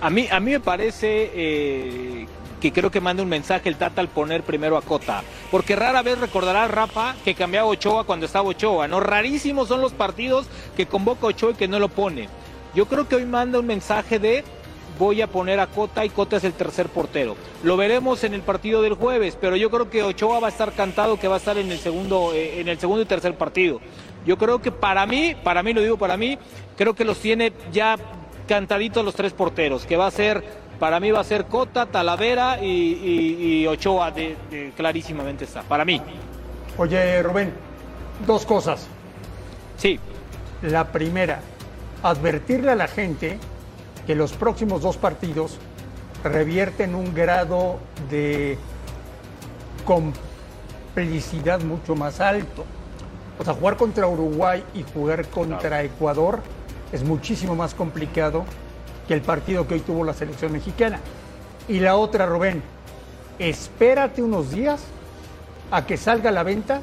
A 0.00 0.10
mí, 0.10 0.28
a 0.30 0.38
mí 0.38 0.52
me 0.52 0.60
parece 0.60 1.30
eh, 1.34 2.26
que 2.60 2.72
creo 2.72 2.90
que 2.90 3.00
manda 3.00 3.22
un 3.22 3.28
mensaje 3.28 3.68
el 3.68 3.76
Tata 3.76 4.00
al 4.00 4.08
poner 4.08 4.42
primero 4.42 4.76
a 4.76 4.82
Cota. 4.82 5.22
Porque 5.50 5.74
rara 5.74 6.02
vez 6.02 6.18
recordará 6.18 6.68
Rafa 6.68 7.16
que 7.24 7.34
cambiaba 7.34 7.68
Ochoa 7.68 8.04
cuando 8.04 8.26
estaba 8.26 8.48
Ochoa. 8.48 8.86
No, 8.86 9.00
rarísimos 9.00 9.68
son 9.68 9.80
los 9.80 9.92
partidos 9.92 10.46
que 10.76 10.86
convoca 10.86 11.26
Ochoa 11.26 11.50
y 11.52 11.54
que 11.54 11.68
no 11.68 11.80
lo 11.80 11.88
pone. 11.88 12.28
Yo 12.74 12.86
creo 12.86 13.08
que 13.08 13.16
hoy 13.16 13.26
manda 13.26 13.58
un 13.58 13.66
mensaje 13.66 14.20
de 14.20 14.44
voy 14.98 15.20
a 15.20 15.26
poner 15.26 15.58
a 15.58 15.66
Cota 15.66 16.04
y 16.04 16.10
Cota 16.10 16.36
es 16.36 16.44
el 16.44 16.52
tercer 16.52 16.88
portero. 16.88 17.36
Lo 17.64 17.76
veremos 17.76 18.22
en 18.22 18.34
el 18.34 18.42
partido 18.42 18.82
del 18.82 18.94
jueves, 18.94 19.36
pero 19.40 19.56
yo 19.56 19.70
creo 19.70 19.90
que 19.90 20.02
Ochoa 20.02 20.40
va 20.40 20.48
a 20.48 20.50
estar 20.50 20.72
cantado 20.72 21.18
que 21.18 21.28
va 21.28 21.36
a 21.36 21.38
estar 21.38 21.58
en 21.58 21.72
el 21.72 21.78
segundo, 21.78 22.32
eh, 22.34 22.60
en 22.60 22.68
el 22.68 22.78
segundo 22.78 23.02
y 23.02 23.06
tercer 23.06 23.34
partido. 23.34 23.80
Yo 24.26 24.36
creo 24.36 24.60
que 24.60 24.70
para 24.70 25.06
mí, 25.06 25.34
para 25.42 25.62
mí 25.62 25.72
lo 25.72 25.80
digo 25.80 25.96
para 25.96 26.16
mí, 26.16 26.38
creo 26.76 26.94
que 26.94 27.04
los 27.04 27.18
tiene 27.18 27.52
ya 27.72 27.96
cantaditos 28.48 29.04
los 29.04 29.14
tres 29.14 29.32
porteros, 29.32 29.86
que 29.86 29.96
va 29.96 30.06
a 30.08 30.10
ser, 30.10 30.42
para 30.80 30.98
mí 30.98 31.12
va 31.12 31.20
a 31.20 31.24
ser 31.24 31.44
Cota, 31.44 31.86
Talavera 31.86 32.58
y, 32.60 32.66
y- 32.66 33.60
y 33.62 33.66
Ochoa, 33.68 34.10
de, 34.10 34.36
de- 34.50 34.72
clarísimamente 34.76 35.44
está, 35.44 35.62
para 35.62 35.84
mí. 35.84 36.02
Oye, 36.76 37.22
Rubén, 37.22 37.52
dos 38.26 38.44
cosas. 38.44 38.88
Sí, 39.76 40.00
La 40.62 40.90
primera, 40.90 41.40
advertirle 42.02 42.72
a 42.72 42.74
la 42.74 42.88
gente 42.88 43.38
que 44.06 44.16
los 44.16 44.32
próximos 44.32 44.82
dos 44.82 44.96
partidos 44.96 45.58
revierten 46.24 46.96
un 46.96 47.14
grado 47.14 47.78
de 48.10 48.58
complicidad 50.94 51.60
mucho 51.60 51.94
más 51.94 52.20
alto. 52.20 52.64
O 53.38 53.44
sea, 53.44 53.54
jugar 53.54 53.76
contra 53.76 54.06
Uruguay 54.08 54.64
y 54.74 54.82
jugar 54.82 55.26
contra 55.28 55.82
Ecuador 55.84 56.40
es 56.92 57.04
muchísimo 57.04 57.54
más 57.54 57.74
complicado 57.74 58.44
que 59.06 59.14
el 59.14 59.20
partido 59.20 59.66
que 59.66 59.74
hoy 59.74 59.80
tuvo 59.80 60.04
la 60.04 60.14
selección 60.14 60.52
mexicana. 60.52 61.00
Y 61.68 61.80
la 61.80 61.96
otra, 61.96 62.26
Rubén, 62.26 62.62
espérate 63.38 64.22
unos 64.22 64.50
días 64.50 64.82
a 65.70 65.86
que 65.86 65.96
salga 65.96 66.30
a 66.30 66.32
la 66.32 66.42
venta 66.42 66.82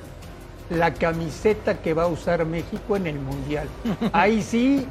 la 0.69 0.93
camiseta 0.93 1.79
que 1.79 1.93
va 1.93 2.03
a 2.03 2.07
usar 2.07 2.45
México 2.45 2.95
en 2.95 3.07
el 3.07 3.19
Mundial. 3.19 3.67
Ahí 4.13 4.41
sí, 4.41 4.87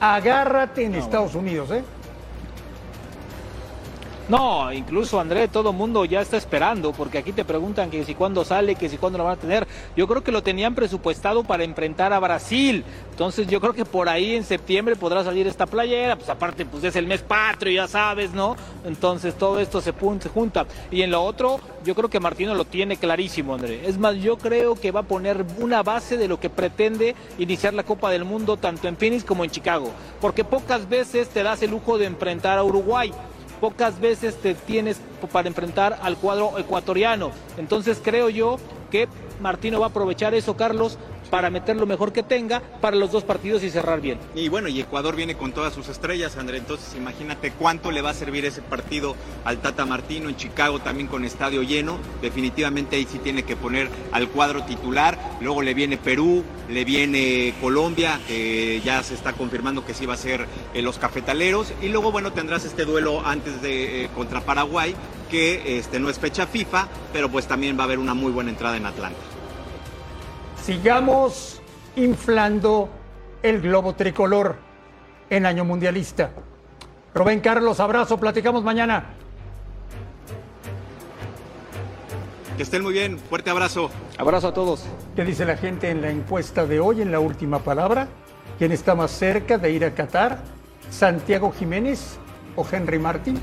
agárrate 0.00 0.84
en 0.84 0.94
Estados 0.94 1.34
Unidos, 1.34 1.70
¿eh? 1.70 1.82
No, 4.28 4.70
incluso 4.70 5.18
André, 5.18 5.48
todo 5.48 5.70
el 5.70 5.76
mundo 5.76 6.04
ya 6.04 6.20
está 6.20 6.36
esperando, 6.36 6.92
porque 6.92 7.16
aquí 7.16 7.32
te 7.32 7.46
preguntan 7.46 7.90
que 7.90 8.04
si 8.04 8.14
cuándo 8.14 8.44
sale, 8.44 8.74
que 8.74 8.90
si 8.90 8.98
cuándo 8.98 9.16
lo 9.16 9.24
van 9.24 9.38
a 9.38 9.40
tener. 9.40 9.66
Yo 9.96 10.06
creo 10.06 10.22
que 10.22 10.30
lo 10.30 10.42
tenían 10.42 10.74
presupuestado 10.74 11.44
para 11.44 11.64
enfrentar 11.64 12.12
a 12.12 12.20
Brasil. 12.20 12.84
Entonces 13.10 13.46
yo 13.46 13.58
creo 13.58 13.72
que 13.72 13.86
por 13.86 14.06
ahí 14.10 14.36
en 14.36 14.44
septiembre 14.44 14.96
podrá 14.96 15.24
salir 15.24 15.46
esta 15.46 15.64
playera, 15.64 16.16
pues 16.16 16.28
aparte 16.28 16.66
pues 16.66 16.84
es 16.84 16.94
el 16.96 17.06
mes 17.06 17.22
patrio, 17.22 17.72
ya 17.72 17.88
sabes, 17.88 18.32
¿no? 18.32 18.54
Entonces 18.84 19.34
todo 19.34 19.60
esto 19.60 19.80
se, 19.80 19.92
se 19.92 20.28
junta. 20.28 20.66
Y 20.90 21.00
en 21.00 21.10
lo 21.10 21.24
otro, 21.24 21.58
yo 21.82 21.94
creo 21.94 22.10
que 22.10 22.20
Martino 22.20 22.54
lo 22.54 22.66
tiene 22.66 22.98
clarísimo, 22.98 23.54
André. 23.54 23.88
Es 23.88 23.96
más, 23.96 24.16
yo 24.16 24.36
creo 24.36 24.74
que 24.74 24.90
va 24.90 25.00
a 25.00 25.04
poner 25.04 25.42
una 25.58 25.82
base 25.82 26.18
de 26.18 26.28
lo 26.28 26.38
que 26.38 26.50
pretende 26.50 27.16
iniciar 27.38 27.72
la 27.72 27.82
Copa 27.82 28.10
del 28.10 28.26
Mundo 28.26 28.58
tanto 28.58 28.88
en 28.88 28.98
Phoenix 28.98 29.24
como 29.24 29.42
en 29.42 29.50
Chicago. 29.50 29.90
Porque 30.20 30.44
pocas 30.44 30.86
veces 30.86 31.30
te 31.30 31.42
das 31.42 31.62
el 31.62 31.70
lujo 31.70 31.96
de 31.96 32.04
enfrentar 32.04 32.58
a 32.58 32.64
Uruguay 32.64 33.10
pocas 33.60 34.00
veces 34.00 34.36
te 34.36 34.54
tienes 34.54 35.00
para 35.32 35.48
enfrentar 35.48 35.98
al 36.02 36.16
cuadro 36.16 36.58
ecuatoriano. 36.58 37.30
Entonces 37.56 38.00
creo 38.02 38.28
yo 38.28 38.58
que 38.90 39.08
Martino 39.40 39.80
va 39.80 39.86
a 39.86 39.88
aprovechar 39.90 40.34
eso, 40.34 40.56
Carlos, 40.56 40.98
para 41.30 41.50
meter 41.50 41.76
lo 41.76 41.86
mejor 41.86 42.12
que 42.12 42.22
tenga 42.22 42.62
para 42.80 42.96
los 42.96 43.12
dos 43.12 43.24
partidos 43.24 43.62
y 43.62 43.70
cerrar 43.70 44.00
bien. 44.00 44.18
Y 44.34 44.48
bueno, 44.48 44.68
y 44.68 44.80
Ecuador 44.80 45.16
viene 45.16 45.36
con 45.36 45.52
todas 45.52 45.74
sus 45.74 45.88
estrellas, 45.88 46.36
André. 46.36 46.58
Entonces, 46.58 46.94
imagínate 46.96 47.52
cuánto 47.52 47.90
le 47.90 48.02
va 48.02 48.10
a 48.10 48.14
servir 48.14 48.44
ese 48.44 48.62
partido 48.62 49.16
al 49.44 49.58
Tata 49.58 49.86
Martino 49.86 50.28
en 50.28 50.36
Chicago, 50.36 50.78
también 50.80 51.08
con 51.08 51.24
estadio 51.24 51.62
lleno. 51.62 51.98
Definitivamente 52.22 52.96
ahí 52.96 53.06
sí 53.10 53.18
tiene 53.18 53.42
que 53.42 53.56
poner 53.56 53.88
al 54.12 54.28
cuadro 54.28 54.64
titular. 54.64 55.18
Luego 55.40 55.62
le 55.62 55.74
viene 55.74 55.96
Perú, 55.96 56.44
le 56.68 56.84
viene 56.84 57.54
Colombia, 57.60 58.20
que 58.26 58.80
ya 58.84 59.02
se 59.02 59.14
está 59.14 59.32
confirmando 59.32 59.84
que 59.84 59.94
sí 59.94 60.06
va 60.06 60.14
a 60.14 60.18
ser 60.18 60.46
eh, 60.74 60.82
los 60.82 60.98
cafetaleros. 60.98 61.72
Y 61.82 61.88
luego, 61.88 62.12
bueno, 62.12 62.32
tendrás 62.32 62.64
este 62.64 62.84
duelo 62.84 63.24
antes 63.24 63.62
de 63.62 64.04
eh, 64.04 64.08
contra 64.14 64.40
Paraguay, 64.40 64.94
que 65.30 65.78
este 65.78 66.00
no 66.00 66.08
es 66.08 66.18
fecha 66.18 66.46
FIFA, 66.46 66.88
pero 67.12 67.28
pues 67.28 67.46
también 67.46 67.76
va 67.76 67.82
a 67.82 67.84
haber 67.84 67.98
una 67.98 68.14
muy 68.14 68.32
buena 68.32 68.50
entrada 68.50 68.76
en 68.76 68.86
Atlanta. 68.86 69.18
Sigamos 70.68 71.62
inflando 71.96 72.90
el 73.42 73.62
globo 73.62 73.94
tricolor 73.94 74.56
en 75.30 75.46
año 75.46 75.64
mundialista. 75.64 76.30
Rubén 77.14 77.40
Carlos, 77.40 77.80
abrazo, 77.80 78.20
platicamos 78.20 78.62
mañana. 78.62 79.06
Que 82.58 82.64
estén 82.64 82.82
muy 82.82 82.92
bien, 82.92 83.18
fuerte 83.18 83.48
abrazo. 83.48 83.90
Abrazo 84.18 84.48
a 84.48 84.52
todos. 84.52 84.84
¿Qué 85.16 85.24
dice 85.24 85.46
la 85.46 85.56
gente 85.56 85.88
en 85.88 86.02
la 86.02 86.10
encuesta 86.10 86.66
de 86.66 86.80
hoy, 86.80 87.00
en 87.00 87.12
la 87.12 87.20
última 87.20 87.60
palabra? 87.60 88.06
¿Quién 88.58 88.70
está 88.70 88.94
más 88.94 89.10
cerca 89.10 89.56
de 89.56 89.70
ir 89.70 89.86
a 89.86 89.94
Qatar? 89.94 90.42
¿Santiago 90.90 91.50
Jiménez 91.50 92.18
o 92.56 92.66
Henry 92.70 92.98
Martín? 92.98 93.40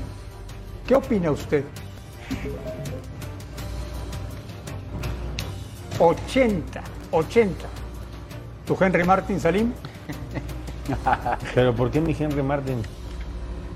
¿Qué 0.86 0.94
opina 0.94 1.32
usted? 1.32 1.64
80, 5.98 6.82
80. 7.16 7.66
¿Tu 8.66 8.76
Henry 8.80 9.04
Martin, 9.04 9.40
Salim? 9.40 9.72
Pero 11.54 11.74
¿por 11.74 11.90
qué 11.90 12.00
mi 12.00 12.16
Henry 12.18 12.42
Martin 12.42 12.82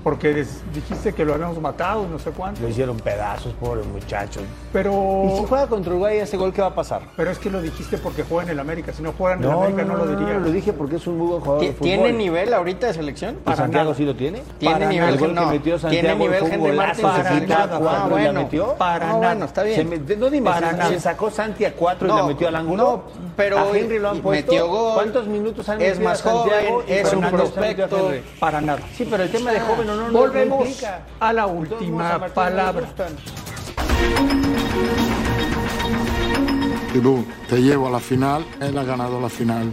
Porque 0.03 0.33
des- 0.33 0.61
dijiste 0.73 1.13
que 1.13 1.23
lo 1.23 1.33
habíamos 1.35 1.59
matado, 1.61 2.07
no 2.07 2.17
sé 2.17 2.31
cuánto. 2.31 2.61
lo 2.61 2.67
hicieron 2.69 2.97
pedazos, 2.97 3.53
pobre 3.53 3.83
muchacho? 3.83 4.39
Pero, 4.73 5.25
Y 5.33 5.37
si 5.37 5.45
juega 5.45 5.67
contra 5.67 5.91
Uruguay 5.91 6.17
ese 6.17 6.37
gol, 6.37 6.51
¿qué 6.53 6.61
va 6.61 6.67
a 6.69 6.75
pasar? 6.75 7.01
pero 7.15 7.29
es 7.29 7.37
que 7.37 7.49
lo 7.49 7.61
dijiste 7.61 7.97
porque 7.97 8.23
juega 8.23 8.43
en 8.43 8.49
el 8.49 8.59
América. 8.59 8.93
Si 8.93 9.03
no 9.03 9.13
juega 9.17 9.35
en 9.35 9.43
el 9.43 9.51
América 9.51 9.83
no, 9.83 9.95
lo 9.97 10.07
diría. 10.07 10.33
lo 10.39 10.49
dije 10.51 10.73
porque 10.73 10.95
es 10.95 11.05
un 11.07 11.17
muy 11.17 11.27
buen 11.27 11.41
jugador 11.41 11.61
de 11.61 11.67
¿Ti- 11.67 11.73
fútbol. 11.73 11.87
¿Tiene 11.87 12.13
nivel 12.13 12.53
ahorita 12.53 12.87
de 12.87 12.93
selección? 12.93 13.35
¿Y 13.35 13.37
Para 13.43 13.57
Santiago 13.57 13.83
nada. 13.85 13.95
sí 13.97 14.05
lo 14.05 14.15
tiene? 14.15 14.41
Tiene 14.57 14.73
Para 14.75 14.87
nivel 14.89 15.09
El 15.09 15.19
gol 15.19 15.35
no. 15.35 15.41
que 15.41 15.47
metió 15.57 15.79
Santiago 15.79 16.07
Tiene 16.07 16.19
nivel 16.19 16.39
fue 16.39 16.47
un 16.47 16.53
Henry 16.55 16.69
golazo, 16.71 17.01
para 17.03 17.23
se 17.39 17.47
nada. 17.47 17.77
cuatro 17.79 17.89
Ah, 17.91 17.97
y 17.99 18.01
la 18.01 18.07
bueno. 18.07 18.41
metió. 18.43 18.73
Para 18.75 19.05
Ah, 19.05 19.07
nada. 19.13 19.17
bueno, 19.17 19.45
está 19.45 19.61
Se 19.63 19.83
bien. 19.83 20.19
no 20.19 20.29
dime, 20.29 20.49
Para 20.49 20.71
se, 20.71 20.77
nada. 20.77 20.89
se 20.89 20.99
sacó 20.99 21.29
Santi 21.29 21.65
a 21.65 21.73
cuatro 21.73 22.07
y 22.07 22.11
No, 22.11 22.17
la 22.17 22.23
metió 22.25 22.47
al 22.47 22.55
ángulo. 22.55 22.83
no, 22.83 23.03
pero 23.35 23.59
a 23.59 23.77
Henry 23.77 23.99
lo 23.99 24.09
han 24.09 24.19
puesto. 24.21 24.51
metió 24.51 24.67
gol. 24.67 24.93
¿Cuántos 24.95 25.27
minutos 25.27 25.67
han 25.69 25.81
Es 25.81 25.89
metido 25.99 26.09
más 26.09 26.19
a 26.19 26.23
Santiago 26.23 26.81
joven, 26.81 26.85
es 26.97 27.13
un 27.13 27.21
prospecto. 27.29 28.11
Para 28.39 28.61
nada. 28.61 28.79
Sí, 28.95 29.07
pero 29.09 29.23
el 29.23 29.31
tema 29.31 29.51
de 29.51 29.59
joven 29.59 29.89
no, 29.95 30.01
no, 30.03 30.11
no, 30.11 30.19
Volvemos 30.19 30.83
a 31.19 31.33
la 31.33 31.47
última 31.47 32.15
a 32.15 32.27
palabra. 32.27 32.87
Perú, 36.93 37.25
te 37.47 37.61
llevo 37.61 37.87
a 37.87 37.91
la 37.91 37.99
final, 37.99 38.45
él 38.59 38.77
ha 38.77 38.83
ganado 38.83 39.19
la 39.21 39.29
final. 39.29 39.71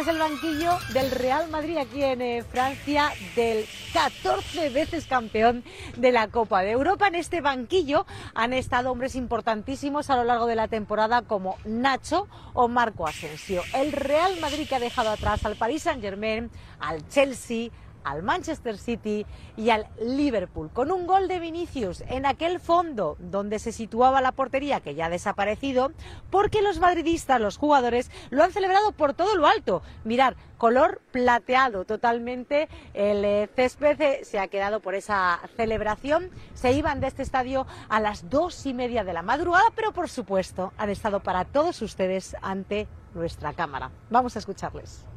Es 0.00 0.08
el 0.08 0.18
banquillo 0.18 0.78
del 0.94 1.10
Real 1.10 1.50
Madrid 1.50 1.76
aquí 1.76 2.02
en 2.02 2.22
eh, 2.22 2.42
Francia, 2.42 3.10
del 3.36 3.66
14 3.92 4.70
veces 4.70 5.04
campeón 5.04 5.62
de 5.98 6.10
la 6.10 6.28
Copa 6.28 6.62
de 6.62 6.70
Europa. 6.70 7.08
En 7.08 7.16
este 7.16 7.42
banquillo 7.42 8.06
han 8.34 8.54
estado 8.54 8.90
hombres 8.90 9.14
importantísimos 9.14 10.08
a 10.08 10.16
lo 10.16 10.24
largo 10.24 10.46
de 10.46 10.54
la 10.54 10.68
temporada 10.68 11.20
como 11.20 11.58
Nacho 11.66 12.28
o 12.54 12.66
Marco 12.66 13.06
Asensio. 13.06 13.62
El 13.74 13.92
Real 13.92 14.40
Madrid 14.40 14.66
que 14.66 14.76
ha 14.76 14.80
dejado 14.80 15.10
atrás 15.10 15.44
al 15.44 15.56
Paris 15.56 15.82
Saint 15.82 16.00
Germain, 16.00 16.50
al 16.78 17.06
Chelsea, 17.08 17.68
al 18.04 18.22
Manchester 18.22 18.78
City 18.78 19.26
y 19.56 19.70
al 19.70 19.86
Liverpool, 20.00 20.70
con 20.72 20.90
un 20.90 21.06
gol 21.06 21.28
de 21.28 21.38
Vinicius 21.38 22.02
en 22.08 22.26
aquel 22.26 22.60
fondo 22.60 23.16
donde 23.18 23.58
se 23.58 23.72
situaba 23.72 24.20
la 24.20 24.32
portería 24.32 24.80
que 24.80 24.94
ya 24.94 25.06
ha 25.06 25.10
desaparecido, 25.10 25.92
porque 26.30 26.62
los 26.62 26.80
madridistas, 26.80 27.40
los 27.40 27.56
jugadores, 27.56 28.10
lo 28.30 28.42
han 28.42 28.52
celebrado 28.52 28.92
por 28.92 29.14
todo 29.14 29.36
lo 29.36 29.46
alto. 29.46 29.82
Mirar, 30.04 30.36
color 30.58 31.00
plateado 31.12 31.84
totalmente, 31.84 32.68
el 32.94 33.24
eh, 33.24 33.48
césped 33.54 34.00
eh, 34.00 34.20
se 34.24 34.38
ha 34.38 34.48
quedado 34.48 34.80
por 34.80 34.94
esa 34.94 35.40
celebración, 35.56 36.30
se 36.54 36.72
iban 36.72 37.00
de 37.00 37.06
este 37.06 37.22
estadio 37.22 37.66
a 37.88 38.00
las 38.00 38.28
dos 38.30 38.66
y 38.66 38.74
media 38.74 39.04
de 39.04 39.12
la 39.12 39.22
madrugada, 39.22 39.64
pero 39.74 39.92
por 39.92 40.08
supuesto 40.08 40.72
han 40.76 40.90
estado 40.90 41.20
para 41.20 41.44
todos 41.44 41.80
ustedes 41.82 42.36
ante 42.42 42.88
nuestra 43.14 43.52
cámara. 43.52 43.90
Vamos 44.10 44.36
a 44.36 44.38
escucharles. 44.38 45.09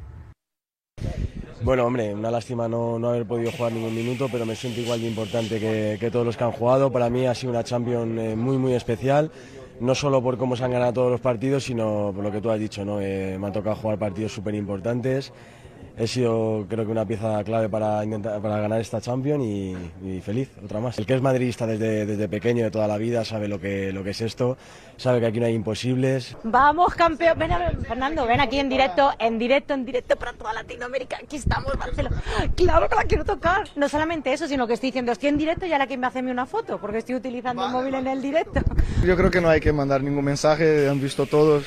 Bueno, 1.64 1.86
hombre, 1.86 2.12
una 2.12 2.30
lástima 2.30 2.68
no, 2.68 2.98
no, 2.98 3.08
haber 3.08 3.24
podido 3.24 3.50
jugar 3.50 3.72
ningún 3.72 3.94
minuto, 3.94 4.28
pero 4.30 4.44
me 4.44 4.54
siento 4.54 4.82
igual 4.82 5.00
de 5.00 5.08
importante 5.08 5.58
que, 5.58 5.96
que 5.98 6.10
todos 6.10 6.26
los 6.26 6.36
que 6.36 6.44
han 6.44 6.52
jugado. 6.52 6.92
Para 6.92 7.08
mí 7.08 7.24
ha 7.24 7.34
sido 7.34 7.52
una 7.52 7.64
Champions 7.64 8.20
eh, 8.20 8.36
muy, 8.36 8.58
muy 8.58 8.74
especial, 8.74 9.30
no 9.80 9.94
solo 9.94 10.22
por 10.22 10.36
cómo 10.36 10.56
se 10.56 10.64
han 10.64 10.72
ganado 10.72 10.92
todos 10.92 11.10
los 11.12 11.22
partidos, 11.22 11.64
sino 11.64 12.12
por 12.14 12.22
lo 12.22 12.30
que 12.30 12.42
tú 12.42 12.50
has 12.50 12.60
dicho, 12.60 12.84
¿no? 12.84 13.00
Eh, 13.00 13.38
me 13.40 13.46
ha 13.46 13.52
tocado 13.52 13.76
jugar 13.76 13.98
partidos 13.98 14.32
súper 14.32 14.54
importantes 14.54 15.32
he 15.96 16.06
sido 16.06 16.66
creo 16.68 16.84
que 16.84 16.90
una 16.90 17.04
pieza 17.06 17.42
clave 17.44 17.68
para, 17.68 18.02
intentar, 18.02 18.40
para 18.40 18.58
ganar 18.58 18.80
esta 18.80 19.00
Champions 19.00 19.44
y, 19.44 19.76
y, 20.04 20.20
feliz, 20.20 20.50
otra 20.64 20.80
más. 20.80 20.98
El 20.98 21.06
que 21.06 21.14
es 21.14 21.22
madridista 21.22 21.66
desde, 21.66 22.04
desde 22.06 22.28
pequeño, 22.28 22.64
de 22.64 22.70
toda 22.70 22.88
la 22.88 22.98
vida, 22.98 23.24
sabe 23.24 23.48
lo 23.48 23.60
que, 23.60 23.92
lo 23.92 24.02
que 24.02 24.10
es 24.10 24.20
esto, 24.20 24.56
sabe 24.96 25.20
que 25.20 25.26
aquí 25.26 25.40
no 25.40 25.46
hay 25.46 25.54
imposibles. 25.54 26.36
Vamos, 26.42 26.94
campeón. 26.94 27.38
Ven, 27.38 27.52
a, 27.52 27.70
Fernando, 27.86 28.26
ven 28.26 28.40
aquí 28.40 28.58
en 28.58 28.68
directo, 28.68 29.12
en 29.18 29.38
directo, 29.38 29.74
en 29.74 29.84
directo 29.84 30.16
para 30.16 30.32
toda 30.32 30.52
Latinoamérica. 30.52 31.18
Aquí 31.22 31.36
estamos, 31.36 31.76
Marcelo. 31.78 32.10
Claro 32.56 32.88
que 32.88 32.94
la 32.96 33.04
quiero 33.04 33.24
tocar. 33.24 33.68
No 33.76 33.88
solamente 33.88 34.32
eso, 34.32 34.48
sino 34.48 34.66
que 34.66 34.74
estoy 34.74 34.88
diciendo, 34.88 35.12
estoy 35.12 35.28
en 35.28 35.38
directo 35.38 35.66
y 35.66 35.72
ahora 35.72 35.86
que 35.86 35.96
me 35.96 36.06
hace 36.06 36.20
una 36.20 36.46
foto, 36.46 36.78
porque 36.78 36.98
estoy 36.98 37.14
utilizando 37.16 37.62
vale, 37.62 37.72
el 37.72 37.76
móvil 37.76 37.92
vale. 37.92 38.10
en 38.10 38.16
el 38.16 38.22
directo. 38.22 38.60
Yo 39.04 39.16
creo 39.16 39.30
que 39.30 39.40
no 39.40 39.48
hay 39.48 39.60
que 39.60 39.72
mandar 39.72 40.02
ningún 40.02 40.24
mensaje, 40.24 40.88
han 40.88 41.00
visto 41.00 41.26
todos 41.26 41.66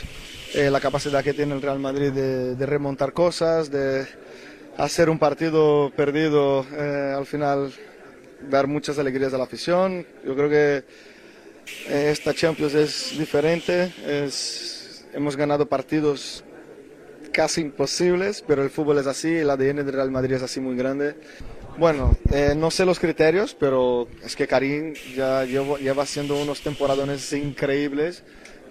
eh, 0.54 0.70
la 0.70 0.80
capacidad 0.80 1.24
que 1.24 1.34
tiene 1.34 1.54
el 1.56 1.62
Real 1.62 1.80
Madrid 1.80 2.12
de, 2.12 2.56
de 2.56 2.66
remontar 2.66 3.14
cosas, 3.14 3.70
de 3.70 4.06
hacer 4.78 5.10
un 5.10 5.20
partido 5.20 5.92
perdido, 5.96 6.66
eh, 6.72 7.14
al 7.18 7.26
final 7.26 7.74
dar 8.50 8.68
muchas 8.68 9.00
alegrías 9.00 9.34
a 9.34 9.38
la 9.38 9.46
afición. 9.46 10.06
Yo 10.24 10.36
creo 10.36 10.50
que 10.50 10.84
eh, 11.90 12.10
esta 12.12 12.34
Champions 12.34 12.74
es 12.76 13.18
diferente, 13.18 13.92
es, 14.06 15.06
hemos 15.14 15.36
ganado 15.36 15.68
partidos 15.68 16.44
casi 17.34 17.62
imposibles, 17.62 18.44
pero 18.48 18.64
el 18.64 18.70
fútbol 18.70 19.00
es 19.00 19.08
así, 19.08 19.36
el 19.36 19.50
ADN 19.50 19.78
del 19.78 19.94
Real 19.94 20.12
Madrid 20.12 20.36
es 20.36 20.44
así 20.44 20.60
muy 20.60 20.76
grande. 20.76 21.16
Bueno, 21.78 22.18
eh, 22.32 22.54
no 22.56 22.72
sé 22.72 22.86
los 22.86 23.00
criterios, 23.00 23.56
pero 23.60 24.08
es 24.24 24.36
que 24.36 24.48
Karim 24.48 24.96
ya 25.16 25.44
lleva 25.44 26.04
haciendo 26.04 26.36
unos 26.42 26.62
temporadones 26.62 27.32
increíbles 27.34 28.24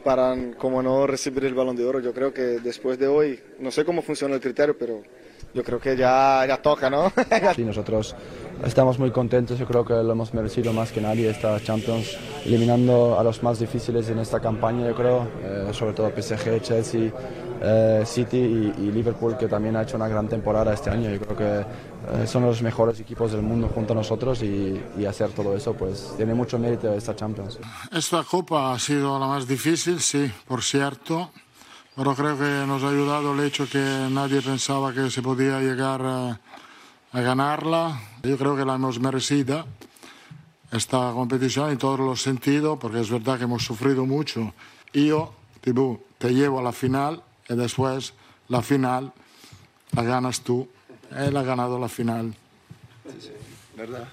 para, 0.06 0.36
como 0.56 0.84
no, 0.84 1.04
recibir 1.04 1.46
el 1.46 1.54
balón 1.54 1.74
de 1.74 1.84
oro. 1.84 1.98
Yo 1.98 2.14
creo 2.14 2.32
que 2.32 2.60
después 2.60 2.96
de 2.96 3.08
hoy, 3.08 3.40
no 3.58 3.72
sé 3.72 3.84
cómo 3.84 4.02
funciona 4.02 4.36
el 4.36 4.40
criterio, 4.40 4.78
pero 4.78 5.02
yo 5.52 5.64
creo 5.64 5.80
que 5.80 5.96
ya, 5.96 6.44
ya 6.46 6.58
toca, 6.58 6.88
¿no? 6.88 7.12
sí, 7.56 7.64
nosotros 7.64 8.14
estamos 8.64 9.00
muy 9.00 9.10
contentos, 9.10 9.58
yo 9.58 9.66
creo 9.66 9.84
que 9.84 9.94
lo 9.94 10.12
hemos 10.12 10.32
merecido 10.32 10.72
más 10.72 10.92
que 10.92 11.00
nadie 11.00 11.28
esta 11.28 11.58
Champions, 11.60 12.16
eliminando 12.44 13.18
a 13.18 13.24
los 13.24 13.42
más 13.42 13.58
difíciles 13.58 14.08
en 14.08 14.20
esta 14.20 14.38
campaña, 14.38 14.86
yo 14.86 14.94
creo, 14.94 15.26
eh, 15.42 15.70
sobre 15.72 15.92
todo 15.92 16.08
PSG, 16.10 16.62
Chelsea, 16.62 17.10
eh, 17.60 18.02
City 18.06 18.36
y, 18.36 18.90
Liverpool, 18.90 19.36
que 19.36 19.48
también 19.48 19.76
ha 19.76 19.82
hecho 19.82 19.96
una 19.96 20.08
gran 20.08 20.28
temporada 20.28 20.72
este 20.72 20.90
año. 20.90 21.10
Yo 21.10 21.20
creo 21.20 21.36
que 21.36 22.22
eh, 22.22 22.26
son 22.26 22.44
los 22.44 22.62
mejores 22.62 22.98
equipos 23.00 23.32
del 23.32 23.42
mundo 23.42 23.70
junto 23.74 23.92
a 23.92 23.96
nosotros 23.96 24.42
y, 24.42 24.80
hacer 25.06 25.30
todo 25.30 25.56
eso, 25.56 25.72
pues 25.72 26.14
tiene 26.16 26.34
mucho 26.34 26.58
mérito 26.58 26.92
esta 26.92 27.14
Champions. 27.14 27.60
Esta 27.92 28.24
Copa 28.24 28.72
ha 28.72 28.78
sido 28.78 29.18
la 29.20 29.26
más 29.26 29.46
difícil, 29.46 30.00
sí, 30.00 30.30
por 30.46 30.62
cierto 30.62 31.30
pero 31.94 32.14
creo 32.14 32.36
que 32.36 32.66
nos 32.66 32.82
ha 32.82 32.90
ayudado 32.90 33.32
el 33.32 33.40
hecho 33.40 33.66
que 33.66 33.78
nadie 34.10 34.42
pensaba 34.42 34.92
que 34.92 35.10
se 35.10 35.22
podía 35.22 35.60
llegar 35.60 36.02
a, 36.04 36.38
a 37.12 37.20
ganarla. 37.22 37.98
Yo 38.22 38.36
creo 38.36 38.54
que 38.54 38.66
la 38.66 38.74
hemos 38.74 39.00
merecida 39.00 39.64
esta 40.70 41.12
competición 41.12 41.70
en 41.70 41.78
todos 41.78 41.98
los 42.00 42.20
sentidos, 42.20 42.78
porque 42.78 43.00
es 43.00 43.10
verdad 43.10 43.38
que 43.38 43.44
hemos 43.44 43.64
sufrido 43.64 44.04
mucho. 44.04 44.52
Yo, 44.92 45.32
Tibú, 45.62 46.00
te 46.18 46.34
llevo 46.34 46.58
a 46.58 46.62
la 46.62 46.72
final 46.72 47.22
y 47.48 47.54
después 47.54 48.14
la 48.48 48.62
final 48.62 49.12
la 49.92 50.02
ganas 50.02 50.40
tú. 50.40 50.68
Él 51.16 51.36
ha 51.36 51.42
ganado 51.42 51.78
la 51.78 51.88
final. 51.88 52.34
Sí, 53.04 53.28
sí, 53.28 53.32
¿verdad? 53.76 54.08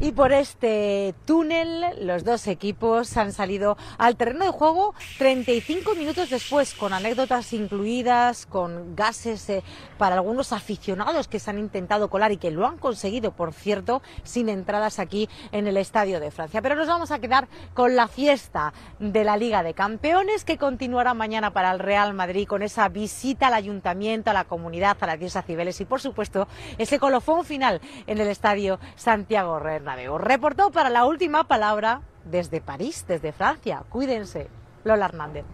Y 0.00 0.10
por 0.10 0.32
este 0.32 1.14
túnel, 1.24 1.84
los 2.04 2.24
dos 2.24 2.48
equipos 2.48 3.16
han 3.16 3.32
salido 3.32 3.76
al 3.96 4.16
terreno 4.16 4.44
de 4.44 4.50
juego 4.50 4.92
35 5.18 5.94
minutos 5.94 6.30
después, 6.30 6.74
con 6.74 6.92
anécdotas 6.92 7.52
incluidas, 7.52 8.44
con 8.46 8.96
gases 8.96 9.48
eh, 9.50 9.62
para 9.96 10.16
algunos 10.16 10.52
aficionados 10.52 11.28
que 11.28 11.38
se 11.38 11.50
han 11.50 11.60
intentado 11.60 12.10
colar 12.10 12.32
y 12.32 12.38
que 12.38 12.50
lo 12.50 12.66
han 12.66 12.76
conseguido, 12.76 13.30
por 13.30 13.52
cierto, 13.52 14.02
sin 14.24 14.48
entradas 14.48 14.98
aquí 14.98 15.28
en 15.52 15.68
el 15.68 15.76
Estadio 15.76 16.18
de 16.18 16.32
Francia. 16.32 16.60
Pero 16.60 16.74
nos 16.74 16.88
vamos 16.88 17.12
a 17.12 17.20
quedar 17.20 17.46
con 17.72 17.94
la 17.94 18.08
fiesta 18.08 18.72
de 18.98 19.22
la 19.22 19.36
Liga 19.36 19.62
de 19.62 19.74
Campeones 19.74 20.44
que 20.44 20.58
continuará 20.58 21.14
mañana 21.14 21.52
para 21.52 21.70
el 21.70 21.78
Real 21.78 22.14
Madrid 22.14 22.48
con 22.48 22.62
esa 22.62 22.88
visita 22.88 23.46
al 23.46 23.54
ayuntamiento, 23.54 24.30
a 24.30 24.34
la 24.34 24.44
comunidad, 24.44 24.96
a 25.00 25.06
las 25.06 25.20
10 25.20 25.34
Cibeles 25.46 25.80
y, 25.80 25.84
por 25.84 26.00
supuesto, 26.00 26.48
ese 26.78 26.98
colofón 26.98 27.44
final 27.44 27.80
en 28.08 28.18
el 28.18 28.26
Estadio 28.26 28.80
Santiago 28.96 29.60
Bernabéu. 29.84 30.16
Reportó 30.16 30.70
para 30.70 30.88
la 30.88 31.04
última 31.04 31.44
palabra 31.44 32.00
desde 32.24 32.62
París, 32.62 33.04
desde 33.06 33.32
Francia. 33.32 33.82
Cuídense. 33.90 34.48
Lola 34.82 35.04
Hernández. 35.06 35.44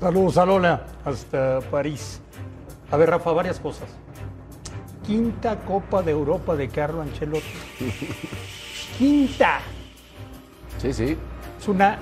Saludos 0.00 0.38
a 0.38 0.46
Lola, 0.46 0.86
hasta 1.04 1.60
París. 1.70 2.20
A 2.90 2.96
ver, 2.96 3.10
Rafa, 3.10 3.32
varias 3.32 3.60
cosas. 3.60 3.88
Quinta 5.06 5.56
Copa 5.60 6.02
de 6.02 6.12
Europa 6.12 6.56
de 6.56 6.68
Carlo 6.68 7.02
Ancelotti. 7.02 7.44
Quinta. 8.98 9.60
Sí, 10.78 10.92
sí. 10.92 11.18
Es 11.58 11.68
una 11.68 11.98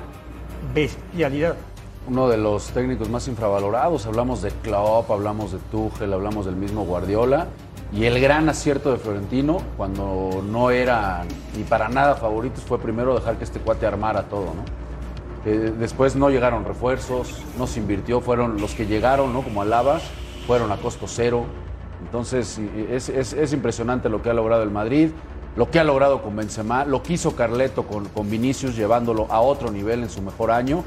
bestialidad. 0.72 1.56
Uno 2.06 2.28
de 2.28 2.36
los 2.36 2.68
técnicos 2.68 3.08
más 3.08 3.26
infravalorados. 3.26 4.06
Hablamos 4.06 4.42
de 4.42 4.50
Klopp, 4.50 5.10
hablamos 5.10 5.52
de 5.52 5.58
Tuchel, 5.70 6.12
hablamos 6.12 6.46
del 6.46 6.56
mismo 6.56 6.84
Guardiola. 6.84 7.48
Y 7.92 8.06
el 8.06 8.20
gran 8.20 8.48
acierto 8.48 8.90
de 8.90 8.98
Florentino, 8.98 9.58
cuando 9.76 10.42
no 10.44 10.70
era 10.70 11.24
ni 11.56 11.62
para 11.62 11.88
nada 11.88 12.16
favoritos, 12.16 12.64
fue 12.64 12.78
primero 12.78 13.14
dejar 13.14 13.36
que 13.36 13.44
este 13.44 13.60
cuate 13.60 13.86
armara 13.86 14.24
todo, 14.24 14.46
¿no? 14.46 14.84
Eh, 15.46 15.72
después 15.78 16.16
no 16.16 16.30
llegaron 16.30 16.64
refuerzos, 16.64 17.42
no 17.58 17.66
se 17.66 17.78
invirtió, 17.78 18.20
fueron 18.20 18.60
los 18.60 18.74
que 18.74 18.86
llegaron, 18.86 19.32
¿no? 19.32 19.42
Como 19.42 19.62
Alaba, 19.62 20.00
fueron 20.46 20.72
a 20.72 20.76
costo 20.78 21.06
cero. 21.06 21.44
Entonces 22.02 22.58
es, 22.90 23.08
es, 23.08 23.32
es, 23.32 23.52
impresionante 23.52 24.08
lo 24.08 24.22
que 24.22 24.30
ha 24.30 24.34
logrado 24.34 24.62
el 24.62 24.70
Madrid, 24.70 25.10
lo 25.56 25.70
que 25.70 25.78
ha 25.78 25.84
logrado 25.84 26.22
con 26.22 26.34
Benzema, 26.34 26.84
lo 26.84 27.02
que 27.02 27.14
hizo 27.14 27.36
Carleto 27.36 27.84
con, 27.84 28.06
con 28.06 28.30
Vinicius 28.30 28.76
llevándolo 28.76 29.26
a 29.30 29.40
otro 29.40 29.70
nivel 29.70 30.02
en 30.02 30.10
su 30.10 30.20
mejor 30.20 30.50
año. 30.50 30.82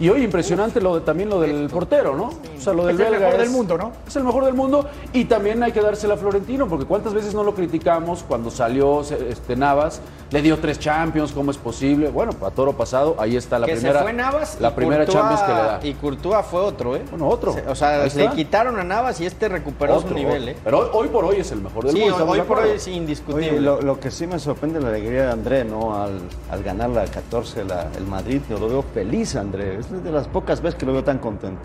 Y 0.00 0.08
hoy 0.10 0.22
impresionante 0.22 0.80
lo 0.80 0.94
de, 0.94 1.00
también 1.00 1.28
lo 1.28 1.40
del 1.40 1.68
portero, 1.68 2.14
¿no? 2.16 2.26
O 2.26 2.60
sea, 2.60 2.72
lo 2.72 2.86
del 2.86 3.00
es 3.00 3.06
el 3.06 3.12
mejor 3.18 3.32
es, 3.34 3.38
del 3.40 3.50
mundo, 3.50 3.76
¿no? 3.78 3.92
Es 4.06 4.14
el 4.16 4.22
mejor 4.24 4.44
del 4.44 4.54
mundo 4.54 4.86
y 5.12 5.24
también 5.24 5.60
hay 5.62 5.72
que 5.72 5.80
dársela 5.80 6.14
a 6.14 6.16
Florentino, 6.16 6.68
porque 6.68 6.84
cuántas 6.84 7.14
veces 7.14 7.34
no 7.34 7.42
lo 7.42 7.54
criticamos 7.54 8.22
cuando 8.26 8.50
salió 8.50 9.00
este, 9.00 9.56
Navas, 9.56 10.00
le 10.30 10.40
dio 10.42 10.58
tres 10.58 10.78
Champions, 10.78 11.32
¿cómo 11.32 11.50
es 11.50 11.56
posible? 11.56 12.10
Bueno, 12.10 12.32
a 12.46 12.50
toro 12.50 12.74
pasado, 12.74 13.16
ahí 13.18 13.36
está 13.36 13.58
la 13.58 13.66
que 13.66 13.72
primera 13.72 13.98
se 13.98 14.04
fue 14.04 14.12
Navas 14.12 14.58
la 14.60 14.68
y 14.68 14.72
primera 14.72 15.04
Courtois- 15.04 15.12
Champions 15.12 15.40
que 15.42 15.48
le 15.48 15.54
da. 15.58 15.80
Y 15.82 15.94
Courtois 15.94 16.46
fue 16.46 16.60
otro, 16.60 16.94
¿eh? 16.94 17.02
Bueno, 17.10 17.28
otro. 17.28 17.56
O 17.68 17.74
sea, 17.74 18.02
Ahí 18.02 18.10
le 18.14 18.22
está. 18.24 18.36
quitaron 18.36 18.78
a 18.78 18.84
Navas 18.84 19.20
y 19.20 19.26
este 19.26 19.48
recuperó 19.48 19.96
Otro, 19.96 20.10
su 20.10 20.14
nivel, 20.14 20.42
otro. 20.42 20.52
¿eh? 20.52 20.56
Pero 20.62 20.78
hoy, 20.78 20.86
hoy 20.92 21.08
por 21.08 21.24
hoy 21.24 21.36
es 21.40 21.50
el 21.50 21.60
mejor 21.60 21.84
del 21.86 21.92
Sí, 21.94 21.98
mundo. 22.00 22.14
¿estamos 22.14 22.34
hoy 22.38 22.42
por 22.42 22.58
hoy 22.60 22.70
es 22.70 22.86
indiscutible. 22.86 23.50
Oye, 23.50 23.60
lo, 23.60 23.80
lo 23.82 23.98
que 23.98 24.10
sí 24.10 24.26
me 24.28 24.38
sorprende 24.38 24.80
la 24.80 24.88
alegría 24.90 25.24
de 25.26 25.32
André, 25.32 25.64
¿no? 25.64 26.00
Al, 26.00 26.20
al 26.50 26.62
ganar 26.62 26.90
la 26.90 27.04
14 27.06 27.64
la- 27.64 27.88
el 27.96 28.04
Madrid, 28.06 28.40
yo 28.48 28.58
lo 28.58 28.68
veo 28.68 28.82
feliz, 28.94 29.34
André. 29.34 29.78
Es 29.92 30.04
de 30.04 30.12
las 30.12 30.28
pocas 30.28 30.60
veces 30.60 30.78
que 30.78 30.86
lo 30.86 30.92
veo 30.92 31.04
tan 31.04 31.18
contento. 31.18 31.62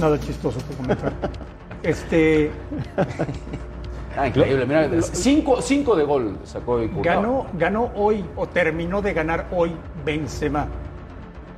Nada 0.00 0.18
chistoso 0.18 0.60
que 0.68 0.74
comentar. 0.74 1.12
Este 1.82 2.52
Ah, 4.16 4.28
increíble, 4.28 4.66
mira, 4.66 4.88
cinco, 5.02 5.60
cinco 5.62 5.96
de 5.96 6.04
gol 6.04 6.38
sacó 6.44 6.72
hoy 6.72 6.86
Courtois. 6.88 7.16
ganó, 7.16 7.46
ganó 7.54 7.90
hoy 7.96 8.24
o 8.36 8.46
terminó 8.46 9.00
de 9.02 9.14
ganar 9.14 9.48
hoy 9.50 9.74
Benzema 10.04 10.68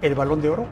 el 0.01 0.15
Balón 0.15 0.41
de 0.41 0.51
Oro. 0.51 0.67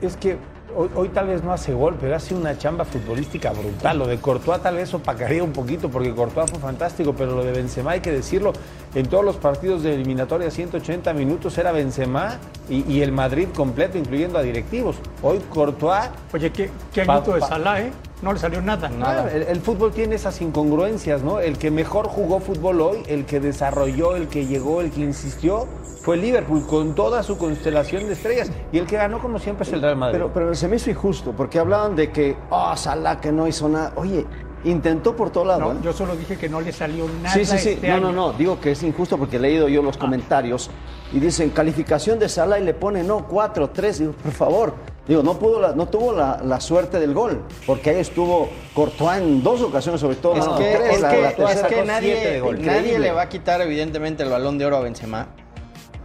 Es 0.00 0.16
que 0.16 0.36
hoy, 0.76 0.88
hoy 0.94 1.08
tal 1.08 1.26
vez 1.26 1.42
no 1.42 1.52
hace 1.52 1.72
gol, 1.72 1.96
pero 2.00 2.16
hace 2.16 2.34
una 2.34 2.56
chamba 2.58 2.84
futbolística 2.84 3.50
brutal. 3.52 3.98
Lo 3.98 4.06
de 4.06 4.18
Courtois 4.18 4.60
tal 4.62 4.76
vez 4.76 4.92
opacaría 4.94 5.42
un 5.44 5.52
poquito, 5.52 5.88
porque 5.88 6.14
Courtois 6.14 6.50
fue 6.50 6.58
fantástico, 6.60 7.14
pero 7.16 7.34
lo 7.36 7.44
de 7.44 7.52
Benzema 7.52 7.92
hay 7.92 8.00
que 8.00 8.12
decirlo. 8.12 8.52
En 8.94 9.06
todos 9.06 9.24
los 9.24 9.36
partidos 9.36 9.82
de 9.82 9.94
eliminatoria, 9.94 10.50
180 10.50 11.12
minutos 11.14 11.56
era 11.58 11.72
Benzema 11.72 12.38
y, 12.68 12.90
y 12.92 13.02
el 13.02 13.12
Madrid 13.12 13.48
completo, 13.54 13.98
incluyendo 13.98 14.38
a 14.38 14.42
directivos. 14.42 14.96
Hoy 15.22 15.38
Courtois... 15.48 16.10
Oye, 16.32 16.50
qué, 16.50 16.70
qué 16.92 17.04
Pa- 17.04 17.20
de 17.20 17.40
Salah, 17.40 17.80
¿eh? 17.80 17.92
No 18.22 18.32
le 18.32 18.38
salió 18.38 18.62
nada. 18.62 18.88
Claro, 18.88 19.28
el, 19.28 19.42
el 19.42 19.60
fútbol 19.60 19.92
tiene 19.92 20.14
esas 20.14 20.40
incongruencias, 20.40 21.22
¿no? 21.22 21.40
El 21.40 21.58
que 21.58 21.70
mejor 21.70 22.06
jugó 22.06 22.40
fútbol 22.40 22.80
hoy, 22.80 23.02
el 23.08 23.26
que 23.26 23.40
desarrolló, 23.40 24.16
el 24.16 24.28
que 24.28 24.46
llegó, 24.46 24.80
el 24.80 24.90
que 24.90 25.00
insistió, 25.00 25.66
fue 26.02 26.16
el 26.16 26.22
Liverpool 26.22 26.66
con 26.66 26.94
toda 26.94 27.22
su 27.22 27.36
constelación 27.36 28.06
de 28.06 28.14
estrellas. 28.14 28.50
Y 28.72 28.78
el 28.78 28.86
que 28.86 28.96
ganó, 28.96 29.20
como 29.20 29.38
siempre, 29.38 29.64
es 29.64 29.72
el 29.72 29.82
Real 29.82 29.96
Madrid. 29.96 30.14
Pero, 30.14 30.32
pero 30.32 30.54
se 30.54 30.68
me 30.68 30.76
hizo 30.76 30.90
injusto, 30.90 31.32
porque 31.32 31.58
hablaban 31.58 31.96
de 31.96 32.10
que, 32.10 32.36
oh, 32.50 32.76
Salah 32.76 33.20
que 33.20 33.32
no 33.32 33.46
hizo 33.46 33.68
nada. 33.68 33.92
Oye, 33.96 34.24
intentó 34.64 35.16
por 35.16 35.30
todo 35.30 35.44
lado. 35.44 35.60
No, 35.60 35.72
¿eh? 35.72 35.82
yo 35.82 35.92
solo 35.92 36.16
dije 36.16 36.36
que 36.36 36.48
no 36.48 36.60
le 36.60 36.72
salió 36.72 37.06
nada. 37.22 37.34
Sí, 37.34 37.44
sí, 37.44 37.58
sí. 37.58 37.68
este 37.70 37.88
no, 37.88 37.94
año. 37.94 38.12
no, 38.12 38.12
no. 38.12 38.32
Digo 38.32 38.60
que 38.60 38.72
es 38.72 38.82
injusto 38.82 39.18
porque 39.18 39.36
he 39.36 39.40
leído 39.40 39.68
yo 39.68 39.82
los 39.82 39.96
comentarios 39.96 40.70
y 41.12 41.20
dicen 41.20 41.50
calificación 41.50 42.18
de 42.18 42.28
Salah 42.28 42.58
y 42.58 42.64
le 42.64 42.74
pone 42.74 43.02
no, 43.02 43.26
cuatro, 43.26 43.70
tres. 43.70 43.98
Digo, 43.98 44.12
por 44.12 44.32
favor. 44.32 44.91
Digo, 45.06 45.22
no, 45.22 45.36
pudo 45.38 45.60
la- 45.60 45.72
no 45.72 45.86
tuvo 45.88 46.12
la, 46.12 46.40
la 46.44 46.60
suerte 46.60 47.00
del 47.00 47.12
gol, 47.12 47.42
porque 47.66 47.90
ahí 47.90 47.96
estuvo 47.98 48.48
Courtois 48.72 49.18
en 49.18 49.42
dos 49.42 49.60
ocasiones, 49.60 50.00
sobre 50.00 50.14
todo. 50.16 50.36
Es 50.36 50.46
no, 50.46 50.56
que, 50.56 50.76
tres, 50.76 50.94
es 50.94 51.00
la- 51.00 51.10
que- 51.10 51.20
la 51.22 51.28
es 51.30 51.36
tercera 51.36 51.68
que 51.68 51.74
con 51.74 51.84
siete 51.86 52.66
nadie, 52.66 52.98
le 53.00 53.10
va 53.12 53.22
a 53.22 53.28
quitar 53.28 53.60
evidentemente 53.62 54.22
el 54.22 54.28
balón 54.30 54.58
de 54.58 54.66
oro 54.66 54.76
a 54.76 54.80
Benzema. 54.80 55.26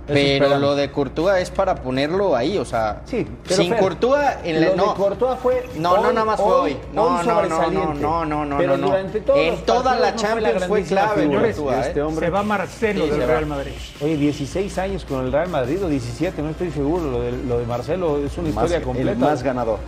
Pero 0.08 0.58
lo 0.58 0.74
de 0.76 0.90
Courtois 0.90 1.42
es 1.42 1.52
para 1.52 1.76
ponerlo 1.76 2.36
ahí, 2.36 2.58
o 2.58 2.64
sea, 2.64 3.02
Sí, 3.06 3.28
pero 3.44 3.56
sin 3.62 3.72
Fer, 3.72 3.80
Courtois 3.80 4.26
en 4.44 4.56
la- 4.62 4.66
lo 4.68 4.72
de 4.72 4.78
no, 4.78 4.96
Courtois 4.96 5.38
fue 5.40 5.68
no, 5.76 5.98
no 5.98 6.12
nada 6.14 6.26
más 6.26 6.40
fue 6.40 6.46
hoy- 6.54 6.72
hoy. 6.72 6.78
No, 6.94 7.04
hoy 7.20 7.28
no, 7.28 7.42
no, 7.44 7.70
no, 7.70 7.94
no, 7.94 8.26
no, 8.26 8.46
no, 8.46 8.58
Pero 8.58 8.72
no, 8.72 8.78
no. 8.78 8.88
durante 8.88 9.20
todos 9.20 9.40
En 9.40 9.66
toda 9.66 9.84
la 9.84 9.92
no 9.92 9.98
fue 10.00 10.02
la 10.02 10.16
Champions 10.16 10.66
fue 10.68 10.84
clave 10.84 11.22
figura. 11.24 11.42
Courtois, 11.54 11.86
Este 11.88 12.00
¿eh? 12.00 12.04
hombre. 12.04 12.26
Se 12.26 12.30
va 12.32 12.44
Marcelo 12.44 13.04
Sí, 13.06 13.10
del. 13.12 13.28
Real 13.28 13.46
Madrid. 13.46 13.72
Oye, 14.02 14.16
16 14.18 14.78
años 14.78 15.04
con 15.06 15.26
el 15.26 15.32
Real 15.32 15.50
Madrid 15.50 15.84
o 15.84 15.90
17, 15.90 16.42
no 16.42 16.50
estoy 16.52 16.72
seguro. 16.72 17.04
Lo 17.12 17.22
de, 17.22 17.32
lo 17.34 17.60
de 17.60 17.66
Marcelo 17.66 18.18
es 18.26 18.38
una 18.38 18.50
Más- 18.52 18.64
historia 18.66 18.82
completa. 18.86 19.12
El 19.12 19.18
más 19.18 19.44
ganador 19.44 19.80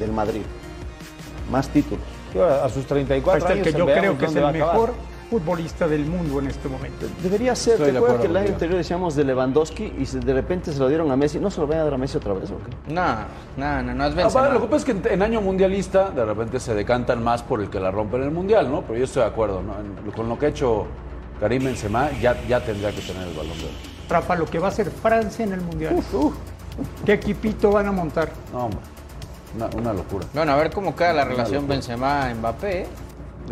del 0.00 0.10
Madrid. 0.12 0.42
Más 1.50 1.68
títulos. 1.68 2.04
A 2.62 2.68
sus 2.70 2.86
34 2.86 3.32
Ahí 3.32 3.38
está 3.38 3.52
el 3.52 3.58
años 3.60 3.66
que 3.72 3.78
yo 3.78 3.84
creo 3.84 4.18
que 4.18 4.24
es 4.24 4.34
el 4.34 4.52
mejor 4.52 4.94
futbolista 5.32 5.88
del 5.88 6.04
mundo 6.04 6.40
en 6.40 6.48
este 6.48 6.68
momento. 6.68 7.06
Debería 7.22 7.56
ser. 7.56 7.74
Estoy 7.74 7.92
¿Te 7.92 7.96
acuerdas 7.96 8.20
que 8.20 8.26
el 8.26 8.36
año 8.36 8.48
anterior 8.50 8.76
decíamos 8.76 9.16
de 9.16 9.24
Lewandowski 9.24 9.84
y 9.98 10.04
de 10.04 10.34
repente 10.34 10.74
se 10.74 10.78
lo 10.78 10.88
dieron 10.88 11.10
a 11.10 11.16
Messi? 11.16 11.38
¿No 11.38 11.50
se 11.50 11.58
lo 11.62 11.66
van 11.66 11.78
a 11.78 11.84
dar 11.84 11.94
a 11.94 11.96
Messi 11.96 12.18
otra 12.18 12.34
vez 12.34 12.50
o 12.50 12.58
qué? 12.58 12.92
No, 12.92 13.14
no, 13.56 13.82
no, 13.82 13.94
no 13.94 14.04
es 14.04 14.12
Ah, 14.12 14.16
Benzema. 14.16 14.42
vale, 14.42 14.54
lo 14.54 14.60
que 14.60 14.66
pasa 14.66 14.76
es 14.76 14.84
que 14.84 15.08
en, 15.08 15.14
en 15.14 15.22
año 15.22 15.40
mundialista 15.40 16.10
de 16.10 16.22
repente 16.26 16.60
se 16.60 16.74
decantan 16.74 17.24
más 17.24 17.42
por 17.42 17.62
el 17.62 17.70
que 17.70 17.80
la 17.80 17.90
rompe 17.90 18.16
en 18.18 18.24
el 18.24 18.30
mundial, 18.30 18.70
¿no? 18.70 18.82
Pero 18.82 18.98
yo 18.98 19.04
estoy 19.04 19.22
de 19.22 19.28
acuerdo, 19.28 19.62
¿no? 19.62 19.72
En- 19.80 20.10
con 20.12 20.28
lo 20.28 20.38
que 20.38 20.46
ha 20.46 20.48
hecho 20.50 20.84
Karim 21.40 21.64
Benzema 21.64 22.10
ya, 22.20 22.38
ya 22.46 22.60
tendría 22.60 22.90
que 22.92 23.00
tener 23.00 23.26
el 23.26 23.34
balón 23.34 23.56
de 23.56 23.64
oro. 23.64 23.74
Rafa, 24.10 24.34
lo 24.36 24.44
que 24.44 24.58
va 24.58 24.66
a 24.66 24.70
hacer 24.70 24.90
Francia 24.90 25.46
en 25.46 25.54
el 25.54 25.62
Mundial. 25.62 25.96
¿Qué 27.06 27.14
equipito 27.14 27.70
van 27.70 27.86
a 27.86 27.92
montar? 27.92 28.28
No, 28.52 28.64
hombre, 28.66 28.80
una, 29.56 29.66
una 29.80 29.92
locura. 29.94 30.26
Bueno, 30.34 30.52
a 30.52 30.56
ver 30.56 30.70
cómo 30.70 30.94
queda 30.94 31.14
la 31.14 31.22
Una 31.22 31.30
relación 31.32 31.62
locura. 31.62 31.74
Benzema-Mbappé, 31.76 32.82
¿eh? 32.82 32.86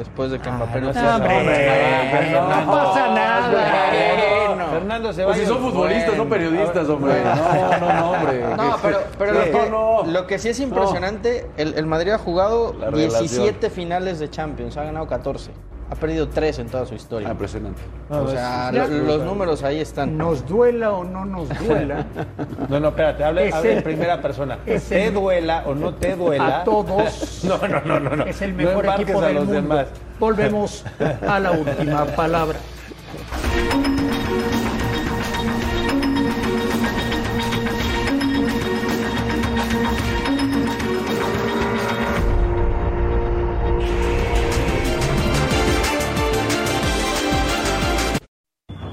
Después 0.00 0.30
de 0.30 0.38
que 0.38 0.50
Mbappé 0.50 0.80
no, 0.80 0.92
no 0.92 1.00
hombre, 1.14 2.32
no 2.32 2.72
pasa 2.72 3.08
nada. 3.14 4.70
Fernando 4.70 5.08
Pues 5.08 5.16
Ceballos. 5.16 5.38
si 5.40 5.46
son 5.46 5.58
futbolistas, 5.58 6.16
no 6.16 6.24
bueno. 6.24 6.30
periodistas, 6.30 6.88
hombre. 6.88 7.14
No, 7.22 7.78
no, 7.80 7.92
no, 8.00 8.10
hombre. 8.12 8.44
No, 8.56 8.76
pero, 8.82 8.98
pero 9.18 9.32
lo, 9.34 9.44
que, 9.44 9.50
No, 9.70 10.02
no. 10.04 10.10
lo 10.10 10.26
que 10.26 10.38
sí 10.38 10.48
es 10.48 10.60
impresionante, 10.60 11.50
el, 11.58 11.74
el 11.74 11.86
Madrid 11.86 12.12
ha 12.12 12.18
jugado 12.18 12.72
La 12.78 12.90
relación. 12.90 13.20
17 13.28 13.68
finales 13.68 14.18
de 14.18 14.30
Champions, 14.30 14.76
ha 14.78 14.84
ganado 14.84 15.06
14. 15.06 15.50
Ha 15.90 15.94
perdido 15.96 16.28
3 16.28 16.60
en 16.60 16.68
toda 16.68 16.86
su 16.86 16.94
Ah, 16.94 16.96
historia. 16.96 17.28
impresionante. 17.30 17.80
No, 18.08 18.22
o 18.22 18.28
sea, 18.28 18.70
ya- 18.72 18.86
los 18.86 19.22
números 19.24 19.64
ahí 19.64 19.80
están. 19.80 20.16
Nos 20.16 20.46
duela 20.46 20.92
o 20.92 21.02
no 21.04 21.24
nos 21.24 21.48
duela. 21.58 22.06
No, 22.68 22.78
no, 22.78 22.88
espérate, 22.88 23.24
habla, 23.24 23.42
en 23.42 23.82
primera 23.82 24.22
persona. 24.22 24.58
es 24.66 24.84
te 24.88 25.08
el- 25.08 25.14
duela 25.14 25.64
o 25.66 25.74
no 25.74 25.92
te 25.94 26.14
duela. 26.14 26.60
A 26.60 26.64
todos. 26.64 27.40
No, 27.44 27.58
no, 27.66 27.80
no, 27.80 27.98
no. 28.00 28.16
no. 28.16 28.24
Es 28.24 28.40
el 28.42 28.52
No 28.52 28.58
mejor 28.58 28.84
embarques 28.84 29.04
equipo 29.08 29.20
a 29.20 29.26
del 29.26 29.34
los 29.34 29.44
mundo. 29.46 29.60
demás. 29.62 29.86
Volvemos 30.20 30.84
a 31.26 31.40
la 31.40 31.50
última 31.52 32.04
palabra. 32.04 32.58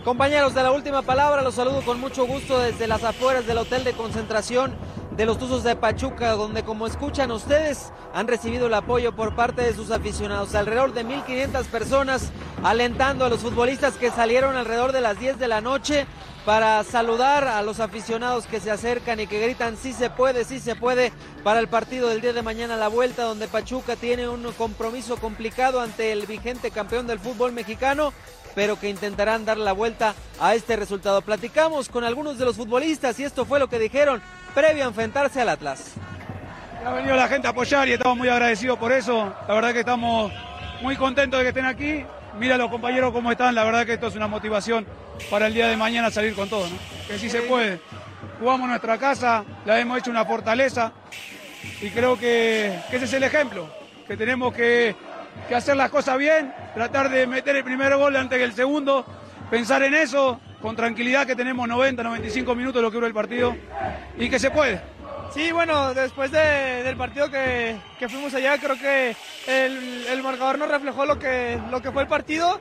Compañeros 0.07 0.55
de 0.55 0.63
la 0.63 0.71
última 0.71 1.01
palabra, 1.01 1.41
los 1.41 1.55
saludo 1.55 1.81
con 1.81 1.99
mucho 1.99 2.25
gusto 2.25 2.59
desde 2.59 2.87
las 2.87 3.03
afueras 3.03 3.45
del 3.45 3.57
hotel 3.57 3.83
de 3.83 3.91
concentración 3.91 4.73
de 5.17 5.25
los 5.25 5.37
Tuzos 5.37 5.65
de 5.65 5.75
Pachuca, 5.75 6.31
donde 6.31 6.63
como 6.63 6.87
escuchan 6.87 7.29
ustedes 7.29 7.91
han 8.13 8.25
recibido 8.25 8.67
el 8.67 8.73
apoyo 8.73 9.13
por 9.13 9.35
parte 9.35 9.63
de 9.63 9.73
sus 9.73 9.91
aficionados, 9.91 10.55
alrededor 10.55 10.93
de 10.93 11.05
1.500 11.05 11.65
personas 11.65 12.31
alentando 12.63 13.25
a 13.25 13.29
los 13.29 13.41
futbolistas 13.41 13.95
que 13.95 14.09
salieron 14.09 14.55
alrededor 14.55 14.93
de 14.93 15.01
las 15.01 15.19
10 15.19 15.39
de 15.39 15.47
la 15.49 15.59
noche 15.59 16.07
para 16.47 16.81
saludar 16.85 17.45
a 17.45 17.61
los 17.61 17.81
aficionados 17.81 18.45
que 18.45 18.61
se 18.61 18.71
acercan 18.71 19.19
y 19.19 19.27
que 19.27 19.41
gritan 19.41 19.75
sí 19.75 19.91
se 19.91 20.09
puede, 20.09 20.45
sí 20.45 20.61
se 20.61 20.75
puede 20.75 21.11
para 21.43 21.59
el 21.59 21.67
partido 21.67 22.07
del 22.07 22.21
día 22.21 22.31
de 22.31 22.41
mañana 22.41 22.77
la 22.77 22.87
vuelta 22.87 23.23
donde 23.23 23.49
Pachuca 23.49 23.97
tiene 23.97 24.29
un 24.29 24.49
compromiso 24.53 25.17
complicado 25.17 25.81
ante 25.81 26.13
el 26.13 26.25
vigente 26.25 26.71
campeón 26.71 27.05
del 27.05 27.19
fútbol 27.19 27.51
mexicano 27.51 28.13
pero 28.55 28.79
que 28.79 28.87
intentarán 28.87 29.43
dar 29.43 29.57
la 29.57 29.73
vuelta 29.73 30.15
a 30.39 30.55
este 30.55 30.77
resultado. 30.77 31.21
Platicamos 31.21 31.89
con 31.89 32.05
algunos 32.05 32.39
de 32.39 32.45
los 32.45 32.55
futbolistas 32.55 33.19
y 33.19 33.25
esto 33.25 33.43
fue 33.43 33.59
lo 33.59 33.67
que 33.67 33.77
dijeron 33.77 34.21
previo 34.55 34.85
a 34.85 34.87
enfrentarse 34.87 35.41
al 35.41 35.49
Atlas. 35.49 35.95
Ha 36.85 36.93
venido 36.93 37.17
la 37.17 37.27
gente 37.27 37.47
a 37.47 37.49
apoyar 37.49 37.89
y 37.89 37.91
estamos 37.91 38.17
muy 38.17 38.29
agradecidos 38.29 38.79
por 38.79 38.93
eso. 38.93 39.35
La 39.49 39.53
verdad 39.53 39.73
que 39.73 39.81
estamos 39.81 40.31
muy 40.81 40.95
contentos 40.95 41.39
de 41.39 41.43
que 41.43 41.49
estén 41.49 41.65
aquí. 41.65 42.05
Mira 42.39 42.55
los 42.57 42.71
compañeros 42.71 43.11
cómo 43.11 43.31
están. 43.31 43.53
La 43.53 43.65
verdad 43.65 43.85
que 43.85 43.95
esto 43.95 44.07
es 44.07 44.15
una 44.15 44.27
motivación 44.27 44.87
para 45.29 45.47
el 45.47 45.53
día 45.53 45.67
de 45.67 45.77
mañana 45.77 46.09
salir 46.11 46.33
con 46.35 46.49
todo. 46.49 46.67
¿no? 46.67 46.75
Que 47.07 47.17
sí 47.17 47.29
se 47.29 47.41
puede. 47.43 47.79
Jugamos 48.39 48.69
nuestra 48.69 48.97
casa, 48.97 49.43
la 49.65 49.79
hemos 49.79 49.97
hecho 49.99 50.11
una 50.11 50.25
fortaleza 50.25 50.91
y 51.81 51.89
creo 51.89 52.17
que, 52.17 52.79
ese 52.91 53.05
es 53.05 53.13
el 53.13 53.23
ejemplo. 53.23 53.69
Que 54.07 54.15
tenemos 54.15 54.53
que, 54.53 54.95
hacer 55.55 55.75
las 55.75 55.89
cosas 55.89 56.17
bien, 56.17 56.53
tratar 56.73 57.09
de 57.09 57.27
meter 57.27 57.55
el 57.55 57.63
primer 57.63 57.95
gol 57.95 58.15
antes 58.15 58.37
que 58.37 58.43
el 58.43 58.53
segundo, 58.53 59.05
pensar 59.49 59.83
en 59.83 59.93
eso, 59.95 60.39
con 60.61 60.75
tranquilidad 60.75 61.25
que 61.27 61.35
tenemos 61.35 61.67
90, 61.67 62.03
95 62.03 62.55
minutos 62.55 62.81
lo 62.81 62.89
que 62.89 62.95
dura 62.95 63.07
el 63.07 63.13
partido 63.13 63.55
y 64.17 64.29
que 64.29 64.39
se 64.39 64.49
puede. 64.51 64.81
Sí, 65.33 65.51
bueno, 65.51 65.93
después 65.93 66.31
de- 66.31 66.83
del 66.83 66.95
partido 66.95 67.29
que, 67.29 67.75
que 67.99 68.07
fuimos 68.07 68.33
allá, 68.33 68.57
creo 68.57 68.77
que 68.77 69.15
el, 69.45 70.05
el 70.09 70.23
marcador 70.23 70.57
nos 70.57 70.69
reflejó 70.69 71.05
lo 71.05 71.19
que, 71.19 71.59
lo 71.69 71.81
que 71.81 71.91
fue 71.91 72.03
el 72.03 72.07
partido. 72.07 72.59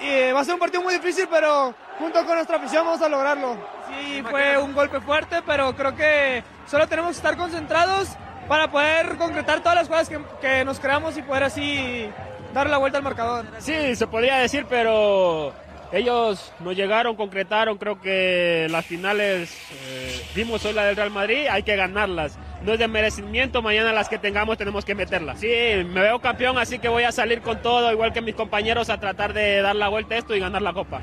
Y 0.00 0.06
eh, 0.06 0.32
va 0.32 0.40
a 0.40 0.44
ser 0.44 0.54
un 0.54 0.60
partido 0.60 0.82
muy 0.82 0.94
difícil, 0.94 1.26
pero 1.28 1.74
junto 1.98 2.24
con 2.24 2.34
nuestra 2.34 2.56
afición 2.56 2.84
vamos 2.84 3.02
a 3.02 3.08
lograrlo. 3.08 3.56
Sí, 3.88 4.22
fue 4.28 4.58
un 4.58 4.74
golpe 4.74 5.00
fuerte, 5.00 5.42
pero 5.46 5.74
creo 5.74 5.94
que 5.94 6.42
solo 6.66 6.86
tenemos 6.86 7.12
que 7.12 7.16
estar 7.16 7.36
concentrados 7.36 8.08
para 8.48 8.70
poder 8.70 9.16
concretar 9.16 9.60
todas 9.60 9.76
las 9.76 9.88
cosas 9.88 10.08
que, 10.08 10.20
que 10.40 10.64
nos 10.64 10.78
creamos 10.78 11.16
y 11.16 11.22
poder 11.22 11.44
así 11.44 12.08
dar 12.54 12.70
la 12.70 12.78
vuelta 12.78 12.98
al 12.98 13.04
marcador. 13.04 13.46
Sí, 13.58 13.96
se 13.96 14.06
podría 14.06 14.36
decir, 14.36 14.66
pero 14.68 15.52
ellos 15.92 16.52
nos 16.60 16.76
llegaron, 16.76 17.16
concretaron, 17.16 17.78
creo 17.78 18.00
que 18.00 18.66
las 18.70 18.84
finales, 18.84 19.56
eh, 19.88 20.20
vimos 20.34 20.64
hoy 20.64 20.72
la 20.72 20.84
del 20.84 20.96
Real 20.96 21.10
Madrid, 21.10 21.46
hay 21.50 21.62
que 21.62 21.76
ganarlas. 21.76 22.38
No 22.62 22.72
es 22.72 22.78
de 22.78 22.88
merecimiento, 22.88 23.62
mañana 23.62 23.92
las 23.92 24.08
que 24.08 24.18
tengamos 24.18 24.58
tenemos 24.58 24.84
que 24.84 24.94
meterlas. 24.94 25.38
Sí, 25.38 25.46
me 25.46 26.00
veo 26.00 26.20
campeón, 26.20 26.58
así 26.58 26.78
que 26.78 26.88
voy 26.88 27.04
a 27.04 27.12
salir 27.12 27.40
con 27.40 27.62
todo, 27.62 27.92
igual 27.92 28.12
que 28.12 28.20
mis 28.20 28.34
compañeros, 28.34 28.90
a 28.90 28.98
tratar 28.98 29.32
de 29.32 29.62
dar 29.62 29.76
la 29.76 29.88
vuelta 29.88 30.14
a 30.14 30.18
esto 30.18 30.34
y 30.34 30.40
ganar 30.40 30.62
la 30.62 30.72
copa. 30.72 31.00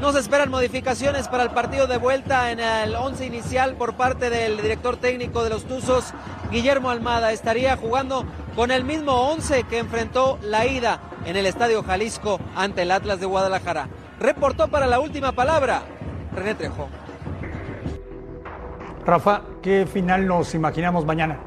Nos 0.00 0.16
esperan 0.16 0.50
modificaciones 0.50 1.28
para 1.28 1.44
el 1.44 1.50
partido 1.50 1.86
de 1.86 1.96
vuelta 1.96 2.50
en 2.50 2.58
el 2.60 2.94
11 2.96 3.24
inicial 3.26 3.74
por 3.76 3.94
parte 3.94 4.30
del 4.30 4.56
director 4.60 4.96
técnico 4.96 5.44
de 5.44 5.50
los 5.50 5.64
Tuzos, 5.64 6.12
Guillermo 6.50 6.90
Almada. 6.90 7.30
Estaría 7.32 7.76
jugando 7.76 8.24
con 8.56 8.70
el 8.72 8.82
mismo 8.84 9.12
11 9.30 9.62
que 9.64 9.78
enfrentó 9.78 10.38
la 10.42 10.66
ida 10.66 11.00
en 11.24 11.36
el 11.36 11.46
Estadio 11.46 11.82
Jalisco 11.84 12.40
ante 12.56 12.82
el 12.82 12.90
Atlas 12.90 13.20
de 13.20 13.26
Guadalajara. 13.26 13.88
Reportó 14.18 14.66
para 14.68 14.86
la 14.86 14.98
última 14.98 15.32
palabra 15.32 15.82
René 16.34 16.54
Trejo. 16.56 16.88
Rafa, 19.04 19.42
¿qué 19.62 19.86
final 19.86 20.26
nos 20.26 20.54
imaginamos 20.54 21.04
mañana? 21.04 21.38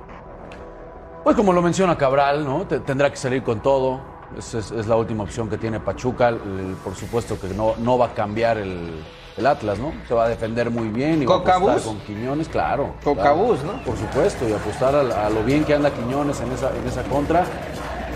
Pues 1.24 1.36
como 1.36 1.54
lo 1.54 1.62
menciona 1.62 1.98
Cabral, 1.98 2.46
¿no? 2.46 2.66
Te- 2.68 2.80
tendrá 2.80 3.10
que 3.10 3.18
salir 3.18 3.44
con 3.44 3.62
todo. 3.62 4.00
Es, 4.38 4.54
es- 4.54 4.72
es 4.72 4.88
la 4.88 4.96
última 4.96 5.24
opción 5.24 5.50
que 5.50 5.58
tiene 5.58 5.80
Pachuca. 5.80 6.30
El- 6.30 6.36
el- 6.36 6.76
por 6.84 6.96
supuesto 6.96 7.40
que 7.40 7.48
no, 7.50 7.74
no 7.78 7.98
va 7.98 8.08
a 8.08 8.14
cambiar 8.14 8.58
el, 8.58 8.92
el 9.38 9.46
Atlas, 9.48 9.80
¿no? 9.80 9.94
Se 10.08 10.14
va 10.14 10.26
a 10.26 10.30
defender 10.30 10.70
muy 10.70 10.90
bien 10.90 11.24
y 11.24 11.26
va 11.26 11.36
a 11.36 11.38
apostar 11.38 11.60
con 11.94 12.00
Quiñones, 12.02 12.48
claro. 12.50 12.94
Cocabús, 13.04 13.60
claro, 13.60 13.78
¿no? 13.78 13.84
Por 13.84 13.98
supuesto, 13.98 14.48
y 14.48 14.54
apostar 14.54 14.96
a, 14.96 15.30
lo 15.30 15.44
bien 15.44 15.64
que 15.64 15.74
anda 15.74 15.90
Quiñones 15.92 16.40
en 16.42 16.52
esa, 16.52 16.70
en 16.76 16.88
esa 16.88 17.04
contra. 17.04 17.46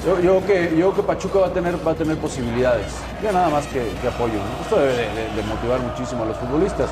Yo, 0.06 0.18
yo, 0.22 0.40
creo 0.40 0.70
que, 0.70 0.78
yo 0.78 0.94
que 0.96 1.04
Pachuca 1.04 1.40
va 1.40 1.48
a 1.48 1.54
tener, 1.54 1.76
va 1.86 1.92
a 1.92 1.96
tener 1.96 2.18
posibilidades. 2.18 2.86
Ya 3.22 3.34
nada 3.34 3.50
más 3.50 3.68
que, 3.68 3.92
que 4.02 4.08
apoyo, 4.08 4.36
¿no? 4.36 4.62
Esto 4.64 4.78
debe 4.80 4.94
de, 4.94 5.04
de- 5.14 5.36
de 5.36 5.44
motivar 5.44 5.80
muchísimo 5.82 6.24
a 6.24 6.28
los 6.28 6.38
futbolistas. 6.38 6.90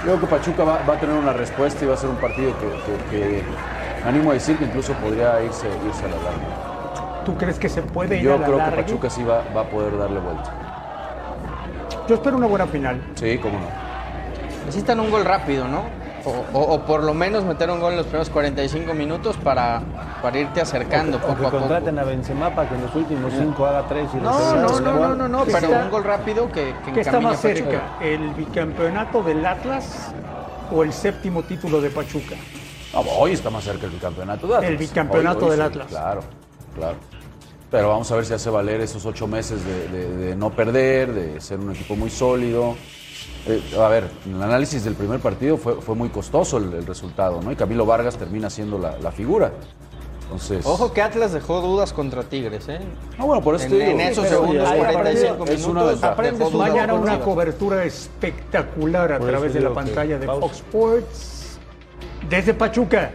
Yo 0.00 0.16
creo 0.16 0.20
que 0.20 0.26
Pachuca 0.26 0.64
va, 0.64 0.78
va 0.88 0.94
a 0.94 1.00
tener 1.00 1.16
una 1.16 1.32
respuesta 1.32 1.82
y 1.84 1.88
va 1.88 1.94
a 1.94 1.96
ser 1.96 2.10
un 2.10 2.16
partido 2.16 2.52
que, 2.58 3.16
que- 3.16 3.42
animo 4.06 4.30
a 4.30 4.34
decir 4.34 4.58
que 4.58 4.64
incluso 4.64 4.92
podría 4.94 5.42
irse, 5.42 5.68
irse 5.86 6.04
a 6.04 6.08
la 6.08 6.16
larga. 6.16 6.69
¿Tú 7.24 7.36
crees 7.36 7.58
que 7.58 7.68
se 7.68 7.82
puede 7.82 8.16
ir 8.16 8.22
Yo 8.22 8.34
a 8.34 8.38
la 8.38 8.44
creo 8.46 8.56
que 8.56 8.62
largue? 8.62 8.82
Pachuca 8.82 9.10
sí 9.10 9.22
va, 9.24 9.42
va 9.56 9.62
a 9.62 9.64
poder 9.64 9.96
darle 9.98 10.20
vuelta. 10.20 10.52
Yo 12.08 12.14
espero 12.16 12.36
una 12.36 12.46
buena 12.46 12.66
final. 12.66 13.00
Sí, 13.14 13.38
cómo 13.38 13.58
no. 13.58 13.66
Necesitan 14.66 15.00
un 15.00 15.10
gol 15.10 15.24
rápido, 15.24 15.66
¿no? 15.68 15.82
O, 16.24 16.44
o- 16.58 16.74
o 16.74 16.80
por 16.84 17.02
lo 17.02 17.14
menos 17.14 17.44
meter 17.44 17.70
un 17.70 17.80
gol 17.80 17.92
en 17.92 17.96
los 17.98 18.06
primeros 18.06 18.28
45 18.28 18.92
minutos 18.92 19.36
para, 19.38 19.80
para 20.20 20.38
irte 20.38 20.60
acercando 20.60 21.16
O 21.16 21.20
poco 21.20 21.34
que 21.34 21.46
a 21.46 21.50
poco. 21.50 21.58
contraten 21.60 21.98
a 21.98 22.04
Benzema 22.04 22.50
para 22.54 22.68
que 22.68 22.74
en 22.74 22.82
los 22.82 22.94
últimos 22.94 23.32
cinco 23.32 23.64
haga 23.64 23.86
tres 23.88 24.08
y 24.12 24.18
No, 24.18 24.54
no, 24.54 24.80
no, 24.80 24.92
no, 24.94 25.14
no, 25.14 25.28
no, 25.28 25.44
¿Qué 25.46 25.52
pero 25.52 25.66
está- 25.68 25.84
un 25.84 25.90
gol 25.90 26.04
rápido 26.04 26.52
que, 26.52 26.74
que 26.84 26.92
¿Qué 26.92 27.00
está 27.00 27.20
más 27.20 27.36
Pachuca. 27.38 27.54
cerca? 27.54 27.80
¿El 28.02 28.30
bicampeonato 28.34 29.22
del 29.22 29.46
Atlas 29.46 30.12
o 30.70 30.82
el 30.82 30.92
séptimo 30.92 31.42
título 31.42 31.80
de 31.80 31.88
Pachuca? 31.88 32.36
No, 32.92 33.00
hoy 33.00 33.32
está 33.32 33.48
más 33.48 33.64
cerca 33.64 33.86
el 33.86 33.92
bicampeonato 33.92 34.46
del 34.46 34.56
Atlas. 34.56 34.70
El 34.72 34.76
bicampeonato 34.76 35.38
Hoy- 35.38 35.44
hoy 35.44 35.50
del 35.56 35.60
sí, 35.60 35.66
Atlas. 35.72 35.86
Claro, 35.88 36.20
claro. 36.80 36.96
Pero 37.70 37.88
vamos 37.88 38.10
a 38.10 38.16
ver 38.16 38.26
si 38.26 38.34
hace 38.34 38.50
valer 38.50 38.80
esos 38.80 39.06
ocho 39.06 39.28
meses 39.28 39.64
de, 39.64 39.88
de- 39.88 40.16
de 40.16 40.36
no 40.36 40.50
perder, 40.50 41.12
de 41.12 41.40
ser 41.40 41.60
un 41.60 41.70
equipo 41.70 41.94
muy 41.94 42.10
sólido. 42.10 42.74
Eh, 43.46 43.62
a 43.78 43.86
ver, 43.88 44.10
en 44.26 44.34
el 44.34 44.42
análisis 44.42 44.82
del 44.82 44.94
primer 44.94 45.20
partido 45.20 45.56
fue, 45.56 45.80
fue 45.80 45.94
muy 45.94 46.08
costoso 46.08 46.56
el, 46.58 46.72
el 46.74 46.84
resultado, 46.86 47.40
¿no? 47.40 47.52
Y 47.52 47.56
Camilo 47.56 47.86
Vargas 47.86 48.16
termina 48.16 48.50
siendo 48.50 48.76
la, 48.78 48.98
la 48.98 49.12
figura. 49.12 49.52
Entonces. 50.24 50.64
Ojo 50.66 50.92
que 50.92 51.00
Atlas 51.02 51.32
dejó 51.32 51.60
dudas 51.60 51.92
contra 51.92 52.22
Tigres, 52.24 52.68
¿eh? 52.68 52.80
No, 53.18 53.26
bueno, 53.26 53.42
por 53.42 53.54
eso 53.54 53.64
en, 53.66 53.70
te 53.70 53.76
digo. 53.78 53.90
en 53.92 54.00
esos 54.00 54.26
segundos 54.28 54.68
ya- 54.68 54.76
45 54.76 55.44
es 55.44 55.50
una 55.64 55.66
minutos 55.68 55.90
ventaja. 55.92 56.12
Aprendes 56.12 56.38
dejó 56.38 56.50
dudas 56.50 56.68
mañana 56.70 56.94
una 56.94 57.20
cobertura 57.20 57.84
espectacular 57.84 59.12
a 59.12 59.18
Por 59.18 59.28
través 59.28 59.54
de 59.54 59.60
la 59.60 59.72
pantalla 59.74 60.18
de 60.18 60.26
pausa. 60.26 60.40
Fox 60.40 60.56
Sports. 60.56 61.58
Desde 62.28 62.52
Pachuca, 62.54 63.12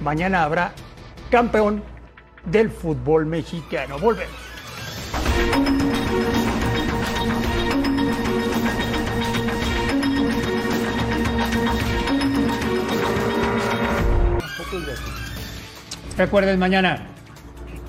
mañana 0.00 0.42
habrá 0.44 0.72
campeón 1.30 1.82
del 2.46 2.70
fútbol 2.70 3.26
mexicano. 3.26 3.98
Volvemos. 3.98 4.34
Recuerden 16.16 16.58
mañana 16.58 17.06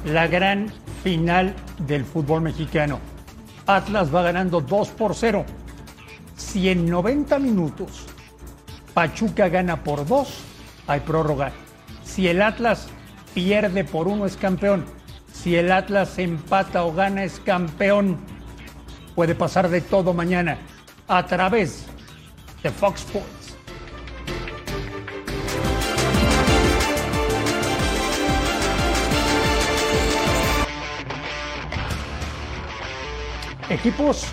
la 0.06 0.28
gran 0.28 0.72
final 1.04 1.54
del 1.80 2.04
fútbol 2.04 2.42
mexicano. 2.42 3.00
Atlas 3.66 4.14
va 4.14 4.22
ganando 4.22 4.62
2 4.62 4.90
por 4.90 5.16
0. 5.16 5.46
Si 6.36 6.70
en 6.70 6.90
90 6.90 7.40
minutos 7.40 8.06
Pachuca 8.94 9.48
gana 9.50 9.84
por 9.84 10.06
2, 10.06 10.44
hay 10.88 11.00
prórroga. 11.02 11.52
Si 12.04 12.28
el 12.28 12.42
Atlas 12.42 12.90
pierde 13.38 13.84
por 13.84 14.08
1 14.08 14.26
es 14.26 14.36
campeón. 14.36 14.84
Si 15.32 15.56
el 15.56 15.72
Atlas 15.72 16.18
empata 16.18 16.84
o 16.86 16.92
gana 16.92 17.24
es 17.24 17.40
campeón. 17.40 18.18
Puede 19.14 19.36
pasar 19.36 19.70
de 19.70 19.80
todo 19.80 20.12
mañana 20.12 20.58
a 21.08 21.24
través 21.24 21.86
de 22.64 22.72
Fox 22.72 23.02
Sports. 23.02 23.56
Equipos 33.70 34.26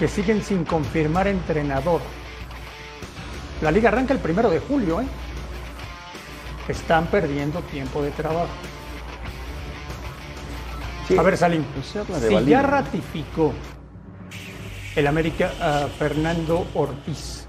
que 0.00 0.08
siguen 0.08 0.42
sin 0.42 0.64
confirmar 0.64 1.28
entrenador. 1.28 2.00
La 3.62 3.70
liga 3.70 3.90
arranca 3.90 4.14
el 4.14 4.18
primero 4.18 4.50
de 4.50 4.58
julio, 4.58 5.00
¿eh? 5.00 5.06
Están 6.70 7.06
perdiendo 7.06 7.60
tiempo 7.62 8.00
de 8.00 8.12
trabajo. 8.12 8.46
A 11.18 11.22
ver, 11.22 11.36
Salim, 11.36 11.64
si 11.82 12.44
ya 12.44 12.62
ratificó 12.62 13.52
el 14.94 15.08
América 15.08 15.50
a 15.60 15.88
Fernando 15.88 16.68
Ortiz, 16.74 17.48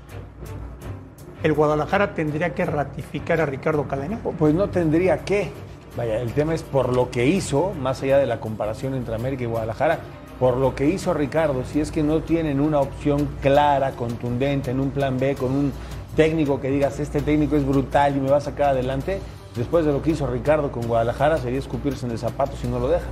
¿el 1.43 1.53
Guadalajara 1.53 2.15
tendría 2.15 2.55
que 2.55 2.65
ratificar 2.65 3.39
a 3.39 3.45
Ricardo 3.45 3.87
Cadena? 3.87 4.17
Pues 4.17 4.55
no 4.55 4.69
tendría 4.69 5.19
que. 5.19 5.51
Vaya, 5.95 6.19
el 6.19 6.33
tema 6.33 6.55
es 6.55 6.63
por 6.63 6.95
lo 6.95 7.11
que 7.11 7.27
hizo, 7.27 7.73
más 7.79 8.01
allá 8.01 8.17
de 8.17 8.25
la 8.25 8.39
comparación 8.39 8.95
entre 8.95 9.13
América 9.13 9.43
y 9.43 9.47
Guadalajara, 9.47 9.99
por 10.39 10.57
lo 10.57 10.73
que 10.73 10.87
hizo 10.87 11.13
Ricardo, 11.13 11.63
si 11.63 11.81
es 11.81 11.91
que 11.91 12.01
no 12.01 12.21
tienen 12.21 12.59
una 12.59 12.79
opción 12.79 13.29
clara, 13.41 13.91
contundente, 13.91 14.71
en 14.71 14.79
un 14.79 14.89
plan 14.89 15.19
B, 15.19 15.35
con 15.35 15.51
un 15.51 15.73
técnico 16.15 16.59
que 16.61 16.69
digas, 16.69 16.99
este 16.99 17.21
técnico 17.21 17.55
es 17.55 17.65
brutal 17.65 18.15
y 18.17 18.19
me 18.19 18.29
va 18.29 18.37
a 18.37 18.41
sacar 18.41 18.69
adelante, 18.69 19.19
después 19.55 19.85
de 19.85 19.91
lo 19.93 20.01
que 20.01 20.11
hizo 20.11 20.27
Ricardo 20.27 20.71
con 20.71 20.87
Guadalajara, 20.87 21.37
sería 21.37 21.59
escupirse 21.59 22.05
en 22.05 22.11
el 22.11 22.17
zapato 22.17 22.53
si 22.61 22.67
no 22.67 22.79
lo 22.79 22.89
dejan. 22.89 23.11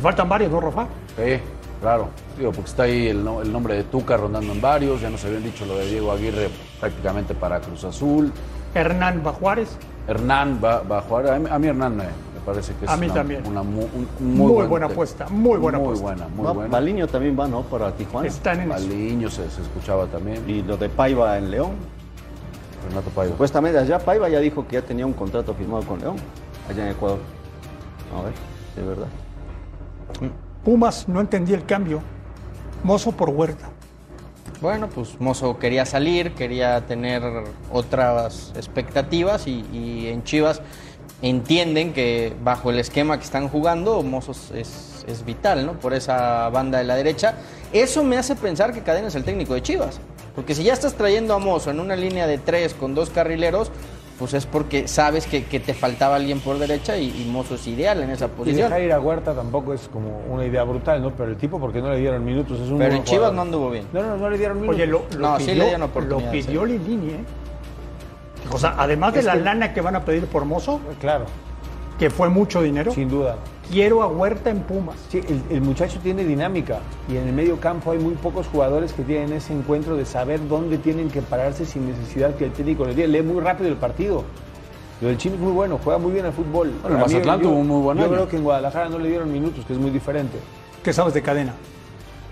Faltan 0.00 0.28
varios, 0.28 0.50
¿no, 0.50 0.60
Rafa? 0.60 0.86
Sí, 1.16 1.38
claro. 1.80 2.08
Digo, 2.36 2.50
porque 2.52 2.70
está 2.70 2.82
ahí 2.84 3.06
el, 3.08 3.22
no- 3.22 3.40
el 3.40 3.52
nombre 3.52 3.74
de 3.76 3.84
Tuca 3.84 4.16
rondando 4.16 4.52
en 4.52 4.60
varios. 4.60 5.00
Ya 5.00 5.10
nos 5.10 5.24
habían 5.24 5.44
dicho 5.44 5.64
lo 5.64 5.76
de 5.76 5.86
Diego 5.86 6.10
Aguirre 6.10 6.48
prácticamente 6.80 7.34
para 7.34 7.60
Cruz 7.60 7.84
Azul. 7.84 8.32
Hernán 8.74 9.22
Bajuárez. 9.22 9.76
Hernán 10.08 10.60
va, 10.64 10.80
va 10.82 10.98
a 10.98 11.02
jugar. 11.02 11.28
A 11.28 11.58
mí, 11.58 11.68
Hernán 11.68 11.96
me 11.96 12.04
parece 12.44 12.74
que 12.74 12.84
es 12.84 12.90
A 12.90 12.96
mí 12.96 13.06
una, 13.06 13.14
también. 13.14 13.46
una 13.46 13.62
mu- 13.62 13.80
un- 13.82 14.08
un 14.20 14.26
Muy, 14.36 14.36
muy, 14.46 14.52
buen 14.54 14.68
buena 14.70 14.86
apuesta, 14.86 15.28
muy 15.28 15.58
buena 15.58 15.78
muy 15.78 15.86
apuesta. 15.88 16.04
buena, 16.06 16.28
muy 16.28 16.44
Va- 16.46 16.52
buena. 16.52 16.70
Baliño 16.70 17.06
también 17.06 17.38
va, 17.38 17.48
¿no? 17.48 17.62
Para 17.62 17.92
Tijuana. 17.92 18.28
Están 18.28 18.60
en. 18.60 18.68
Baliño 18.68 19.30
se, 19.30 19.48
se 19.50 19.62
escuchaba 19.62 20.06
también. 20.06 20.42
Y 20.48 20.62
lo 20.62 20.76
de 20.76 20.88
Paiva 20.88 21.38
en 21.38 21.50
León. 21.50 21.70
Renato 22.88 23.10
Paiva. 23.10 23.32
Supuestamente 23.32 23.78
allá 23.78 23.98
Paiva 23.98 24.28
ya 24.28 24.40
dijo 24.40 24.66
que 24.66 24.74
ya 24.74 24.82
tenía 24.82 25.06
un 25.06 25.12
contrato 25.12 25.54
firmado 25.54 25.84
con 25.84 26.00
León, 26.00 26.16
allá 26.68 26.84
en 26.86 26.90
Ecuador. 26.92 27.18
A 28.18 28.22
ver, 28.22 28.32
de 28.76 28.82
verdad. 28.82 29.06
Pumas, 30.64 31.08
no 31.08 31.20
entendí 31.20 31.54
el 31.54 31.64
cambio. 31.64 32.00
Mozo 32.84 33.12
por 33.12 33.30
Huerta. 33.30 33.68
Bueno, 34.60 34.88
pues 34.88 35.20
Mozo 35.20 35.58
quería 35.58 35.84
salir, 35.86 36.34
quería 36.34 36.80
tener 36.86 37.22
otras 37.72 38.52
expectativas 38.56 39.46
y, 39.48 39.64
y 39.72 40.06
en 40.08 40.22
Chivas 40.22 40.62
entienden 41.22 41.92
que 41.92 42.34
bajo 42.42 42.70
el 42.70 42.78
esquema 42.78 43.16
que 43.18 43.24
están 43.24 43.48
jugando, 43.48 44.02
Mozo 44.02 44.32
es, 44.54 45.04
es 45.06 45.24
vital, 45.24 45.64
¿no? 45.64 45.72
Por 45.74 45.94
esa 45.94 46.48
banda 46.50 46.78
de 46.78 46.84
la 46.84 46.96
derecha. 46.96 47.34
Eso 47.72 48.04
me 48.04 48.18
hace 48.18 48.34
pensar 48.36 48.72
que 48.72 48.82
Cadena 48.82 49.08
es 49.08 49.14
el 49.14 49.24
técnico 49.24 49.54
de 49.54 49.62
Chivas. 49.62 50.00
Porque 50.34 50.54
si 50.54 50.64
ya 50.64 50.72
estás 50.72 50.94
trayendo 50.94 51.34
a 51.34 51.38
Mozo 51.38 51.70
en 51.70 51.80
una 51.80 51.94
línea 51.96 52.26
de 52.26 52.38
tres 52.38 52.74
con 52.74 52.94
dos 52.94 53.10
carrileros, 53.10 53.70
pues 54.18 54.34
es 54.34 54.46
porque 54.46 54.86
sabes 54.88 55.26
que, 55.26 55.44
que 55.44 55.58
te 55.58 55.74
faltaba 55.74 56.16
alguien 56.16 56.38
por 56.40 56.58
derecha 56.58 56.96
y, 56.96 57.08
y 57.22 57.28
Mozo 57.30 57.54
es 57.56 57.66
ideal 57.66 58.02
en 58.02 58.10
esa 58.10 58.26
Y 58.26 58.28
posición. 58.28 58.68
dejar 58.70 58.82
ir 58.82 58.92
a 58.92 59.00
Huerta 59.00 59.34
tampoco 59.34 59.74
es 59.74 59.88
como 59.92 60.20
una 60.30 60.44
idea 60.44 60.62
brutal, 60.64 61.02
¿no? 61.02 61.10
Pero 61.12 61.30
el 61.30 61.36
tipo, 61.36 61.58
porque 61.58 61.80
no 61.80 61.90
le 61.90 61.98
dieron 61.98 62.24
minutos, 62.24 62.60
es 62.60 62.68
un 62.70 62.78
Pero 62.78 62.94
en 62.94 63.04
Chivas 63.04 63.30
jugador. 63.30 63.34
no 63.36 63.42
anduvo 63.42 63.70
bien. 63.70 63.86
No, 63.92 64.02
no, 64.02 64.16
no 64.16 64.30
le 64.30 64.38
dieron 64.38 64.60
minutos. 64.60 64.76
Oye, 64.76 64.86
lo, 64.86 65.04
lo 65.16 65.18
No, 65.18 65.38
sí 65.38 65.44
pidió, 65.46 65.54
le 65.58 65.64
dieron 65.64 65.80
lo 65.80 65.86
oportunidades, 65.86 66.46
pidió 66.46 66.64
¿eh? 66.64 66.68
Lilini, 66.68 67.10
¿eh? 67.12 67.24
O 68.50 68.58
sea, 68.58 68.74
además 68.78 69.12
de 69.14 69.20
Es 69.20 69.26
la 69.26 69.34
que- 69.34 69.40
lana 69.40 69.72
que 69.74 69.80
van 69.80 69.96
a 69.96 70.04
pedir 70.04 70.26
por 70.26 70.44
Mozo, 70.44 70.80
Claro, 71.00 71.26
que 71.98 72.10
fue 72.10 72.28
mucho 72.28 72.60
dinero, 72.62 72.92
sin 72.92 73.08
duda. 73.08 73.36
quiero 73.70 74.02
a 74.02 74.08
Huerta 74.08 74.50
en 74.50 74.60
Pumas. 74.60 74.96
Sí, 75.08 75.18
el, 75.28 75.42
el 75.56 75.60
muchacho 75.62 75.98
tiene 76.02 76.24
dinámica 76.24 76.80
y 77.08 77.16
en 77.16 77.28
el 77.28 77.32
medio 77.32 77.58
campo 77.60 77.92
hay 77.92 77.98
muy 77.98 78.14
pocos 78.14 78.46
jugadores 78.48 78.92
que 78.92 79.02
tienen 79.02 79.32
ese 79.32 79.52
encuentro 79.52 79.96
de 79.96 80.04
saber 80.04 80.46
dónde 80.48 80.78
tienen 80.78 81.08
que 81.10 81.22
pararse 81.22 81.64
sin 81.64 81.86
necesidad 81.88 82.34
que 82.34 82.46
el 82.46 82.52
técnico 82.52 82.84
le 82.84 82.94
diga. 82.94 83.06
Lee 83.08 83.22
muy 83.22 83.40
rápido 83.40 83.68
el 83.70 83.76
partido. 83.76 84.24
Lo 85.00 85.08
del 85.08 85.16
Chino 85.18 85.34
es 85.34 85.40
muy 85.40 85.52
bueno, 85.52 85.80
juega 85.82 85.98
muy 85.98 86.12
bien 86.12 86.26
al 86.26 86.32
fútbol. 86.32 86.72
Bueno, 86.82 86.98
Mazatlán 86.98 87.40
yo- 87.40 87.48
tuvo 87.48 87.58
un 87.58 87.66
muy 87.68 87.82
buen 87.82 87.98
Yo 87.98 88.04
año. 88.04 88.12
creo 88.12 88.28
que 88.28 88.36
en 88.36 88.44
Guadalajara 88.44 88.88
no 88.88 88.98
le 88.98 89.08
dieron 89.08 89.32
minutos, 89.32 89.64
que 89.64 89.72
es 89.72 89.78
muy 89.78 89.90
diferente. 89.90 90.38
¿Qué 90.84 90.92
sabes 90.92 91.12
de 91.14 91.22
cadena? 91.22 91.54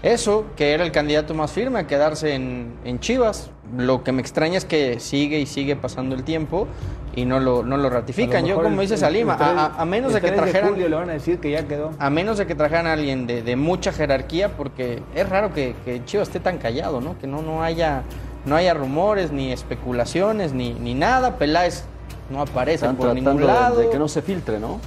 Eso, 0.03 0.46
que 0.57 0.72
era 0.72 0.82
el 0.84 0.92
candidato 0.92 1.34
más 1.34 1.51
firme 1.53 1.80
a 1.80 1.86
quedarse 1.86 2.34
en, 2.34 2.72
en 2.84 3.01
Chivas. 3.01 3.51
Lo 3.76 4.03
que 4.03 4.12
me 4.12 4.22
extraña 4.22 4.57
es 4.57 4.64
que 4.64 4.98
sigue 4.98 5.38
y 5.40 5.46
sigue 5.46 5.76
pasando 5.76 6.14
el 6.14 6.24
tiempo 6.24 6.66
y 7.14 7.24
no 7.26 7.38
lo, 7.38 7.62
no 7.62 7.76
lo 7.76 7.90
ratifican. 7.90 8.42
Lo 8.42 8.48
Yo, 8.48 8.62
como 8.62 8.80
dice 8.80 8.96
Salima, 8.96 9.34
a, 9.34 9.66
a- 9.66 9.82
a 9.82 9.84
menos 9.84 10.12
de 10.14 10.20
que 10.22 10.28
3 10.28 10.40
trajeran... 10.40 10.70
julio 10.70 10.88
le 10.88 10.96
van 10.96 11.11
a 11.11 11.12
decir 11.12 11.38
que 11.38 11.51
ya 11.51 11.68
quedó. 11.68 11.90
A 11.98 12.09
menos 12.09 12.38
de 12.38 12.46
que 12.46 12.55
trajeran 12.55 12.86
a 12.86 12.94
alguien 12.94 13.26
de, 13.26 13.42
de 13.42 13.57
mucha 13.57 13.92
jerarquía, 13.92 14.57
porque 14.57 15.03
es 15.14 15.28
raro 15.28 15.53
que, 15.53 15.74
que 15.84 16.03
Chivas 16.05 16.28
esté 16.28 16.40
tan 16.40 16.57
callado, 16.59 17.01
¿no? 17.03 17.18
Que 17.18 17.26
no, 17.26 17.42
no 17.42 17.62
haya 17.62 18.03
no 18.46 18.57
haya 18.57 18.72
rumores, 18.72 19.32
ni 19.32 19.53
especulaciones, 19.53 20.55
ni, 20.55 20.72
ni 20.72 20.94
nada. 20.94 21.36
Peláez 21.36 21.84
no 22.30 22.40
aparece 22.40 22.86
Están 22.86 22.96
por 22.96 23.14
ningún 23.14 23.36
de- 23.36 23.44
lado. 23.44 23.80
de 23.80 23.90
que 23.90 23.98
no 23.98 24.09
se 24.09 24.22
filtre, 24.22 24.59
¿no? 24.59 24.80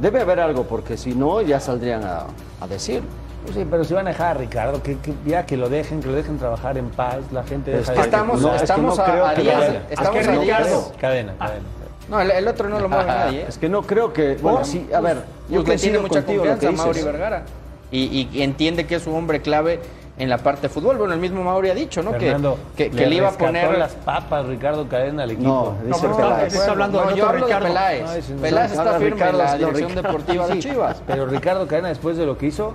Debe 0.00 0.20
haber 0.20 0.38
algo, 0.40 0.64
porque 0.64 0.96
si 0.96 1.14
no, 1.14 1.42
ya 1.42 1.58
saldrían 1.58 2.04
a, 2.04 2.26
a 2.60 2.66
decir. 2.68 3.02
Pues 3.46 3.56
sí, 3.56 3.66
pero 3.70 3.84
si 3.84 3.94
van 3.94 4.06
a 4.06 4.10
dejar 4.10 4.36
a 4.36 4.40
Ricardo, 4.40 4.82
que, 4.82 4.98
que 4.98 5.14
ya 5.24 5.46
que 5.46 5.56
lo 5.56 5.68
dejen, 5.68 6.00
que 6.00 6.08
lo 6.08 6.14
dejen 6.14 6.38
trabajar 6.38 6.76
en 6.78 6.90
paz, 6.90 7.18
la 7.32 7.42
gente 7.44 7.70
deja 7.70 7.80
es 7.82 7.88
de- 7.88 7.94
que 7.94 8.00
estamos- 8.00 8.40
No, 8.42 8.48
es 8.52 8.56
que 8.58 8.64
estamos 8.64 8.98
no 8.98 9.04
a- 9.04 9.30
a 9.30 9.34
que 9.34 9.42
días- 9.42 9.74
estamos 9.90 10.16
Es 10.20 10.28
que 10.28 10.34
a 10.34 10.38
días- 10.40 10.62
creo. 10.62 10.92
Cadena, 11.00 11.34
cadena. 11.38 11.64
No, 12.08 12.20
el, 12.20 12.30
el 12.30 12.46
otro 12.48 12.68
no 12.68 12.78
lo 12.78 12.88
mueve 12.88 13.06
nadie. 13.06 13.40
¿eh? 13.40 13.46
Es 13.48 13.58
que 13.58 13.68
no 13.68 13.82
creo 13.82 14.12
que. 14.12 14.34
Bueno, 14.36 14.64
sí, 14.64 14.88
a 14.94 15.00
ver, 15.00 15.24
yo 15.48 15.62
le 15.62 15.76
tiene 15.76 15.98
mucha 15.98 16.18
en 16.20 16.24
que 16.24 16.36
confianza 16.36 16.68
a 16.68 16.72
Mauri. 16.72 17.02
Vergara. 17.02 17.42
Y, 17.90 18.28
y 18.32 18.42
entiende 18.42 18.86
que 18.86 18.96
es 18.96 19.02
su 19.02 19.14
hombre 19.14 19.40
clave 19.40 19.80
en 20.18 20.28
la 20.28 20.38
parte 20.38 20.62
de 20.62 20.68
fútbol. 20.68 20.96
Bueno, 20.98 21.14
el 21.14 21.20
mismo 21.20 21.42
Mauri 21.42 21.70
ha 21.70 21.74
dicho, 21.74 22.02
¿no? 22.02 22.12
Que- 22.12 22.18
Fernando, 22.26 22.58
que, 22.76 22.90
que 22.90 23.06
le 23.06 23.14
iba 23.16 23.28
a 23.28 23.32
poner 23.32 23.76
las 23.78 23.92
papas 23.94 24.46
Ricardo 24.46 24.88
Cadena 24.88 25.24
al 25.24 25.30
equipo. 25.32 25.76
No, 25.82 25.86
dice 25.94 26.06
no, 26.08 26.16
Peláez. 26.16 26.54
está 26.54 26.70
hablando 26.72 27.00
No, 27.04 27.10
de 27.10 27.16
yo 27.16 27.24
otro 27.24 27.28
hablo 27.34 27.46
de 27.46 27.52
Ricardo. 27.54 27.66
Peláez. 27.68 28.30
No, 28.30 28.42
Peláez 28.42 28.72
es- 28.72 28.78
está 28.78 28.92
firme 28.92 29.06
en 29.06 29.12
Ricardo, 29.14 29.38
la 29.38 29.44
no, 29.52 29.58
dirección 29.58 29.88
Ricardo. 29.90 30.08
deportiva 30.08 30.46
de. 30.48 30.58
Chivas. 30.60 31.02
Pero 31.06 31.26
Ricardo 31.26 31.66
Cadena, 31.66 31.88
después 31.88 32.16
de 32.16 32.26
lo 32.26 32.38
que 32.38 32.46
hizo, 32.46 32.74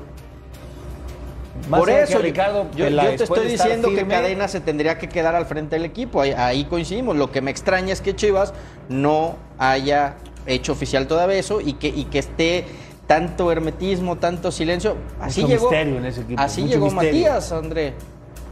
más 1.71 1.79
Por 1.79 1.89
eso, 1.89 2.19
Ricardo 2.19 2.67
yo, 2.75 2.85
te 2.85 3.23
estoy 3.23 3.47
diciendo 3.47 3.89
que 3.89 4.05
Cadena 4.05 4.47
se 4.47 4.59
tendría 4.59 4.97
que 4.97 5.09
quedar 5.09 5.33
al 5.35 5.45
frente 5.45 5.77
del 5.77 5.85
equipo. 5.85 6.21
Ahí, 6.21 6.31
ahí 6.31 6.65
coincidimos. 6.65 7.15
Lo 7.15 7.31
que 7.31 7.41
me 7.41 7.49
extraña 7.49 7.93
es 7.93 8.01
que 8.01 8.15
Chivas 8.15 8.53
no 8.89 9.37
haya 9.57 10.15
hecho 10.45 10.73
oficial 10.73 11.07
todavía 11.07 11.37
eso 11.37 11.61
y 11.61 11.73
que, 11.73 11.87
y 11.87 12.05
que 12.05 12.19
esté 12.19 12.65
tanto 13.07 13.51
hermetismo, 13.51 14.17
tanto 14.17 14.51
silencio. 14.51 14.97
Así 15.19 15.41
Mucho 15.41 15.53
llegó, 15.53 15.73
en 15.73 16.05
ese 16.05 16.21
equipo, 16.21 16.41
así 16.41 16.61
mucho 16.61 16.73
llegó 16.73 16.85
misterio. 16.87 17.11
Matías, 17.11 17.51
André. 17.51 17.93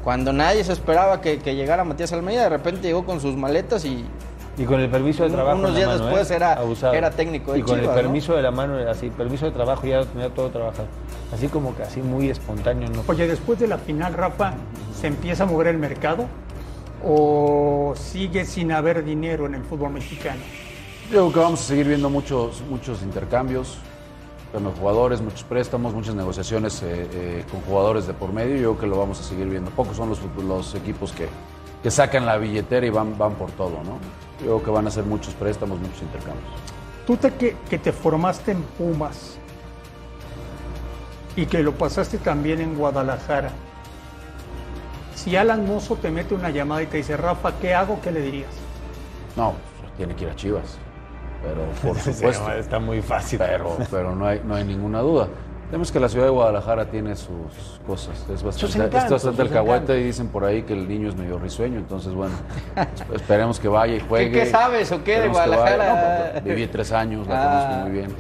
Cuando 0.04 0.32
nadie 0.32 0.64
se 0.64 0.72
esperaba 0.72 1.22
que, 1.22 1.40
que 1.40 1.56
llegara 1.56 1.84
Matías 1.84 2.14
Almeida, 2.14 2.44
de 2.44 2.50
repente 2.50 2.88
llegó 2.88 3.06
con 3.06 3.20
sus 3.20 3.36
maletas 3.36 3.84
y 3.84 4.06
Y 4.60 4.66
con 4.66 4.80
el 4.80 4.90
permiso 4.90 5.24
de 5.24 5.30
trabajo. 5.30 5.58
unos 5.58 5.74
días 5.76 5.88
mano, 5.88 6.04
después 6.06 6.30
¿eh? 6.32 6.36
era- 6.36 6.54
Abusado. 6.54 6.94
era 6.94 7.10
técnico 7.12 7.54
de 7.54 7.60
Y 7.60 7.62
con 7.62 7.80
Chivas, 7.80 7.82
el 7.82 7.96
¿no? 7.96 8.02
permiso 8.10 8.36
de 8.36 8.42
la 8.42 8.52
mano, 8.52 8.78
así, 8.90 9.10
permiso 9.10 9.46
de 9.46 9.52
trabajo, 9.52 9.88
ya 9.88 10.04
tenía 10.06 10.30
todo 10.30 10.50
trabajado. 10.50 10.88
Así 11.34 11.48
como 11.48 11.76
que 11.76 11.84
así 11.84 12.02
muy 12.02 12.30
espontáneo, 12.30 12.90
¿no? 12.90 13.04
Oye, 13.08 13.26
después 13.28 13.58
de 13.60 13.68
la 13.68 13.78
final, 13.78 14.14
Rafa, 14.14 14.54
¿se 15.00 15.08
empieza 15.08 15.44
a 15.44 15.48
mover 15.48 15.68
el 15.68 15.78
mercado? 15.78 16.26
¿O 17.04 17.94
sigue 17.96 18.44
sin 18.46 18.72
haber 18.72 19.06
dinero 19.06 19.46
en 19.46 19.56
el 19.56 19.64
fútbol 19.64 19.92
mexicano? 19.92 20.42
Yo 21.06 21.10
creo 21.30 21.34
que 21.34 21.40
vamos 21.40 21.62
a 21.62 21.64
seguir 21.64 21.88
viendo 21.88 22.10
muchos, 22.10 22.62
muchos 22.70 23.02
intercambios 23.02 23.78
con 24.52 24.64
los 24.64 24.78
jugadores, 24.78 25.22
muchos 25.22 25.44
préstamos, 25.44 25.94
muchas 25.94 26.16
negociaciones 26.16 26.82
eh, 26.84 27.08
eh, 27.14 27.46
con 27.50 27.62
jugadores 27.62 28.08
de 28.08 28.14
por 28.14 28.34
medio. 28.34 28.56
Yo 28.58 28.62
creo 28.76 28.80
que 28.80 28.88
lo 28.88 28.98
vamos 28.98 29.20
a 29.22 29.24
seguir 29.24 29.48
viendo. 29.48 29.72
Pocos 29.72 29.96
son 29.96 30.10
los, 30.10 30.20
los 30.46 30.76
equipos 30.76 31.12
que, 31.14 31.28
que 31.82 31.90
sacan 31.92 32.26
la 32.26 32.38
billetera 32.38 32.86
y 32.86 32.90
van, 32.90 33.18
van 33.18 33.36
por 33.36 33.52
todo, 33.52 33.82
¿no? 33.86 33.98
Yo 34.40 34.46
creo 34.46 34.64
que 34.64 34.72
van 34.72 34.88
a 34.88 34.92
ser 34.92 35.04
muchos 35.04 35.34
préstamos, 35.34 35.80
muchos 35.80 36.02
intercambios. 36.02 36.46
Tú 37.06 37.18
te, 37.18 37.34
que, 37.34 37.56
que 37.70 37.78
te 37.80 37.92
formaste 37.92 38.52
en 38.52 38.62
Pumas 38.62 39.38
y 41.36 41.46
que 41.46 41.62
lo 41.64 41.74
pasaste 41.74 42.18
también 42.18 42.62
en 42.62 42.76
Guadalajara. 42.76 43.50
Si 45.16 45.36
Alan 45.36 45.66
Mozo 45.66 45.96
te 45.96 46.10
mete 46.12 46.34
una 46.34 46.50
llamada 46.50 46.82
y 46.84 46.86
te 46.86 46.98
dice, 46.98 47.18
Rafa, 47.18 47.54
¿qué 47.60 47.74
hago? 47.74 48.00
¿Qué 48.02 48.12
le 48.12 48.22
dirías? 48.22 48.52
No, 49.36 49.54
pues, 49.82 49.94
tiene 49.98 50.16
que 50.16 50.24
ir 50.26 50.30
a 50.30 50.36
Chivas. 50.36 50.78
Pero 51.44 51.66
por 51.82 52.00
Sí, 52.02 52.14
supuesto. 52.14 52.52
está 52.54 52.80
muy 52.80 53.02
fácil. 53.02 53.40
Pero, 53.40 53.78
pero 53.92 54.16
no, 54.16 54.26
hay, 54.26 54.42
no 54.46 54.56
hay 54.56 54.64
ninguna 54.64 55.00
duda. 55.00 55.28
Vemos 55.72 55.92
que 55.92 56.00
la 56.00 56.10
ciudad 56.10 56.26
de 56.26 56.32
Guadalajara 56.32 56.86
tiene 56.90 57.16
sus 57.16 57.80
cosas. 57.86 58.26
Es 58.34 58.42
bastante, 58.42 58.78
encantos, 58.78 59.04
es 59.04 59.12
bastante 59.12 59.42
alcahuete 59.44 60.00
y 60.00 60.04
dicen 60.04 60.28
por 60.30 60.44
ahí 60.44 60.64
que 60.64 60.74
el 60.74 60.88
niño 60.90 61.10
es 61.10 61.16
medio 61.16 61.38
risueño. 61.38 61.78
Entonces, 61.78 62.12
bueno, 62.14 62.34
esperemos 63.14 63.60
que 63.60 63.68
vaya 63.68 63.94
y 63.96 64.00
juegue. 64.00 64.32
qué 64.32 64.46
sabes 64.48 64.92
o 64.92 65.04
qué 65.04 65.20
de. 65.22 65.28
Guadalajara? 65.28 65.94
No, 65.94 66.32
pues, 66.32 66.44
viví 66.44 66.66
tres 66.68 66.92
años, 66.92 67.28
la 67.28 67.36
Ah. 67.36 67.66
conozco 67.68 67.84
muy 67.84 67.92
bien. 68.00 68.16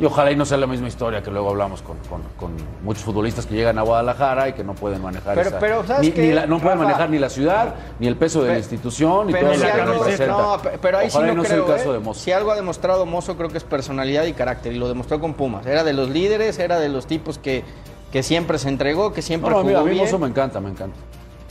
Y 0.00 0.04
ojalá 0.04 0.32
y 0.32 0.36
no 0.36 0.44
sea 0.44 0.56
la 0.56 0.66
misma 0.66 0.88
historia 0.88 1.22
que 1.22 1.30
luego 1.30 1.50
hablamos 1.50 1.82
con, 1.82 1.96
con- 2.08 2.22
con 2.38 2.56
muchos 2.82 3.04
futbolistas 3.04 3.46
que 3.46 3.54
llegan 3.54 3.78
a 3.78 3.82
Guadalajara 3.82 4.48
y 4.48 4.52
que 4.54 4.64
no 4.64 4.74
pueden 4.74 5.00
manejar 5.02 5.34
Pero- 5.36 5.48
esa- 5.50 5.58
pero, 5.60 5.86
¿sabes 5.86 6.02
ni, 6.08 6.10
qué, 6.12 6.22
ni 6.22 6.32
la- 6.32 6.46
no 6.46 6.58
pueden 6.58 6.78
Rafa? 6.78 6.88
manejar 6.90 7.10
ni 7.10 7.18
la 7.18 7.28
ciudad, 7.28 7.74
ni 8.00 8.06
el 8.08 8.16
peso 8.16 8.42
de 8.42 8.52
la 8.52 8.58
institución, 8.58 9.28
pero 9.30 9.48
todo 9.48 9.54
si 9.54 9.60
lo 9.60 9.66
que 9.66 9.72
algo- 9.80 9.92
representa. 10.04 10.26
no, 10.32 10.58
pe- 10.62 10.78
pero 10.80 10.98
ahí 10.98 11.08
Ojalá 11.08 11.26
sí 11.26 11.32
y 11.32 11.36
no 11.36 11.42
no 11.42 11.48
sea 11.48 11.56
creo, 11.56 11.66
el 11.66 11.72
caso 11.76 11.90
¿eh? 11.90 11.92
de 11.92 11.98
Mozo. 12.00 12.20
Si 12.20 12.32
algo 12.32 12.50
ha 12.50 12.56
demostrado 12.56 13.06
Mozo, 13.06 13.36
creo 13.36 13.50
que 13.50 13.58
es 13.58 13.64
personalidad 13.64 14.24
y 14.24 14.32
carácter, 14.32 14.72
y 14.72 14.78
lo 14.78 14.88
demostró 14.88 15.20
con 15.20 15.34
Pumas. 15.34 15.66
Era 15.66 15.84
de 15.84 15.92
los 15.92 16.08
líderes, 16.08 16.58
era 16.58 16.80
de 16.80 16.88
los 16.88 17.06
tipos 17.06 17.38
que, 17.38 17.62
que 18.10 18.22
siempre 18.22 18.58
se 18.58 18.70
entregó, 18.70 19.12
que 19.12 19.22
siempre 19.22 19.50
No, 19.50 19.62
jugó 19.62 19.78
a 19.78 19.82
mí. 19.84 19.94
Mozo 19.94 20.18
me 20.18 20.26
encanta, 20.26 20.58
me 20.60 20.70
encanta. 20.70 20.96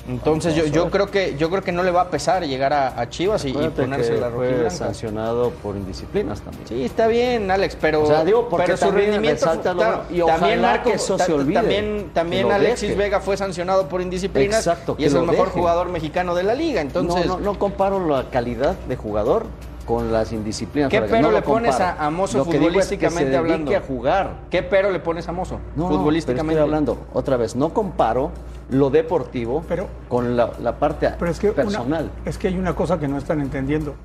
Entonces 0.08 0.56
yo, 0.56 0.66
yo 0.66 0.89
creo 0.89 1.12
que 1.12 1.36
yo 1.38 1.49
creo 1.49 1.62
que 1.62 1.72
no 1.72 1.84
le 1.84 1.91
va 1.91 2.02
a 2.02 2.10
pesar 2.10 2.43
llegar 2.43 2.74
a, 2.74 2.99
a 2.99 3.10
Chivas 3.10 3.45
y, 3.45 3.49
y 3.49 3.70
ponerse 3.70 4.20
la 4.20 4.30
rojiblanca. 4.30 4.70
sancionado 4.72 5.52
por 5.52 5.76
indisciplinas 5.76 6.41
también. 6.41 6.68
Sí, 6.68 6.84
está 6.84 7.08
bien, 7.08 7.52
Alex, 7.52 7.78
pero, 7.80 8.02
O 8.04 8.06
sea, 8.08 8.24
digo, 8.26 8.49
porque 8.49 8.66
pero 8.66 8.78
su 8.78 8.91
rendimiento 8.91 9.45
lo- 9.74 10.04
y 10.10 10.26
también 10.26 10.62
que 10.84 10.93
eso 10.93 11.18
se 11.20 11.32
olvide, 11.34 11.54
También, 11.60 12.10
también 12.14 12.43
que 12.43 12.49
lo 12.49 12.56
Alexis 12.56 12.89
deje. 12.89 12.99
Vega 13.02 13.20
fue 13.20 13.38
sancionado 13.38 13.88
por 13.88 14.02
indisciplinas 14.02 14.60
Exacto, 14.66 14.95
y 14.97 15.06
es 15.06 15.14
el 15.14 15.22
mejor 15.22 15.47
deje. 15.47 15.60
jugador 15.60 15.89
mexicano 15.89 16.34
de 16.36 16.43
la 16.43 16.56
liga. 16.56 16.82
Entonces, 16.82 17.26
no, 17.28 17.38
no, 17.38 17.54
no 17.54 17.60
comparo 17.60 18.06
la 18.08 18.30
calidad 18.30 18.76
de 18.89 18.95
jugador 18.95 19.45
con 19.91 20.11
las 20.11 20.31
indisciplinas. 20.31 20.89
¿qué 20.89 21.01
pero 21.01 21.21
no 21.21 21.31
le 21.31 21.41
pones 21.41 21.77
a, 21.79 22.05
a 22.05 22.09
Mozo 22.09 22.37
Lo 22.39 22.45
que 22.45 22.59
digo 22.59 22.79
es 22.79 22.87
que 22.87 22.95
se 22.95 23.09
futbolísticamente 23.09 23.23
dedique 23.31 23.37
hablando? 23.37 23.75
a 23.75 23.81
jugar. 23.81 24.33
¿Qué 24.49 24.63
pero 24.63 24.89
le 24.89 24.99
pones 24.99 25.27
a 25.27 25.33
Mozo 25.33 25.59
No, 25.75 25.89
no, 25.89 25.97
futbolísticamente? 25.97 26.53
pero 26.53 26.65
estoy 26.65 26.69
hablando 26.69 26.97
otra 27.13 27.35
vez. 27.35 27.55
No 27.57 27.73
comparo 27.73 28.31
lo 28.69 28.89
deportivo 28.89 29.63
con 30.07 30.37
la, 30.37 30.51
la 30.61 30.77
parte 30.77 31.09
Pero 31.19 31.29
es 31.29 31.39
que 31.39 31.47
una- 31.47 31.55
personal. 31.55 32.09
es 32.23 32.37
que 32.37 32.47
hay 32.47 32.57
una 32.57 32.73
cosa 32.73 32.99
que 32.99 33.07
no 33.09 33.17
están 33.17 33.41
entendiendo. 33.41 33.95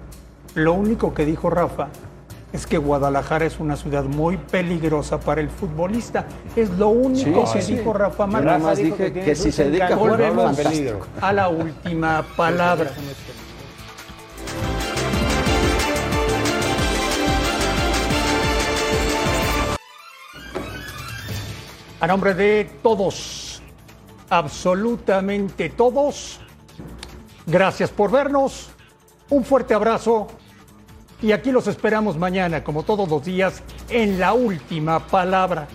Lo 0.54 0.72
único 0.72 1.14
que 1.14 1.24
dijo 1.24 1.50
Rafa 1.50 1.86
es 2.52 2.66
que 2.66 2.78
Guadalajara 2.78 3.44
es 3.44 3.60
una 3.60 3.76
ciudad 3.76 4.02
muy 4.04 4.38
peligrosa 4.38 5.20
para 5.20 5.40
el 5.40 5.50
futbolista. 5.50 6.24
Es 6.56 6.70
lo 6.70 6.88
único 6.88 7.46
Sí, 7.46 7.52
que 7.52 7.62
sí, 7.62 7.74
dijo. 7.76 7.92
Rafa 7.92 8.24
Yo 8.24 8.32
Márquez. 8.32 8.46
nada 8.52 8.58
más 8.58 8.78
dije 8.78 9.12
que 9.12 9.34
si 9.36 9.52
se 9.52 9.64
dedica 9.66 9.88
a 9.88 9.96
jugar, 9.96 10.20
a 11.20 11.32
la 11.32 11.48
última 11.48 12.24
palabra. 12.36 12.90
A 21.98 22.06
nombre 22.06 22.34
de 22.34 22.70
todos, 22.82 23.62
absolutamente 24.28 25.70
todos, 25.70 26.40
gracias 27.46 27.90
por 27.90 28.10
vernos, 28.10 28.68
un 29.30 29.42
fuerte 29.44 29.72
abrazo 29.72 30.26
y 31.22 31.32
aquí 31.32 31.50
los 31.50 31.66
esperamos 31.68 32.18
mañana, 32.18 32.62
como 32.62 32.82
todos 32.82 33.08
los 33.08 33.24
días, 33.24 33.62
en 33.88 34.20
la 34.20 34.34
última 34.34 35.06
palabra. 35.06 35.68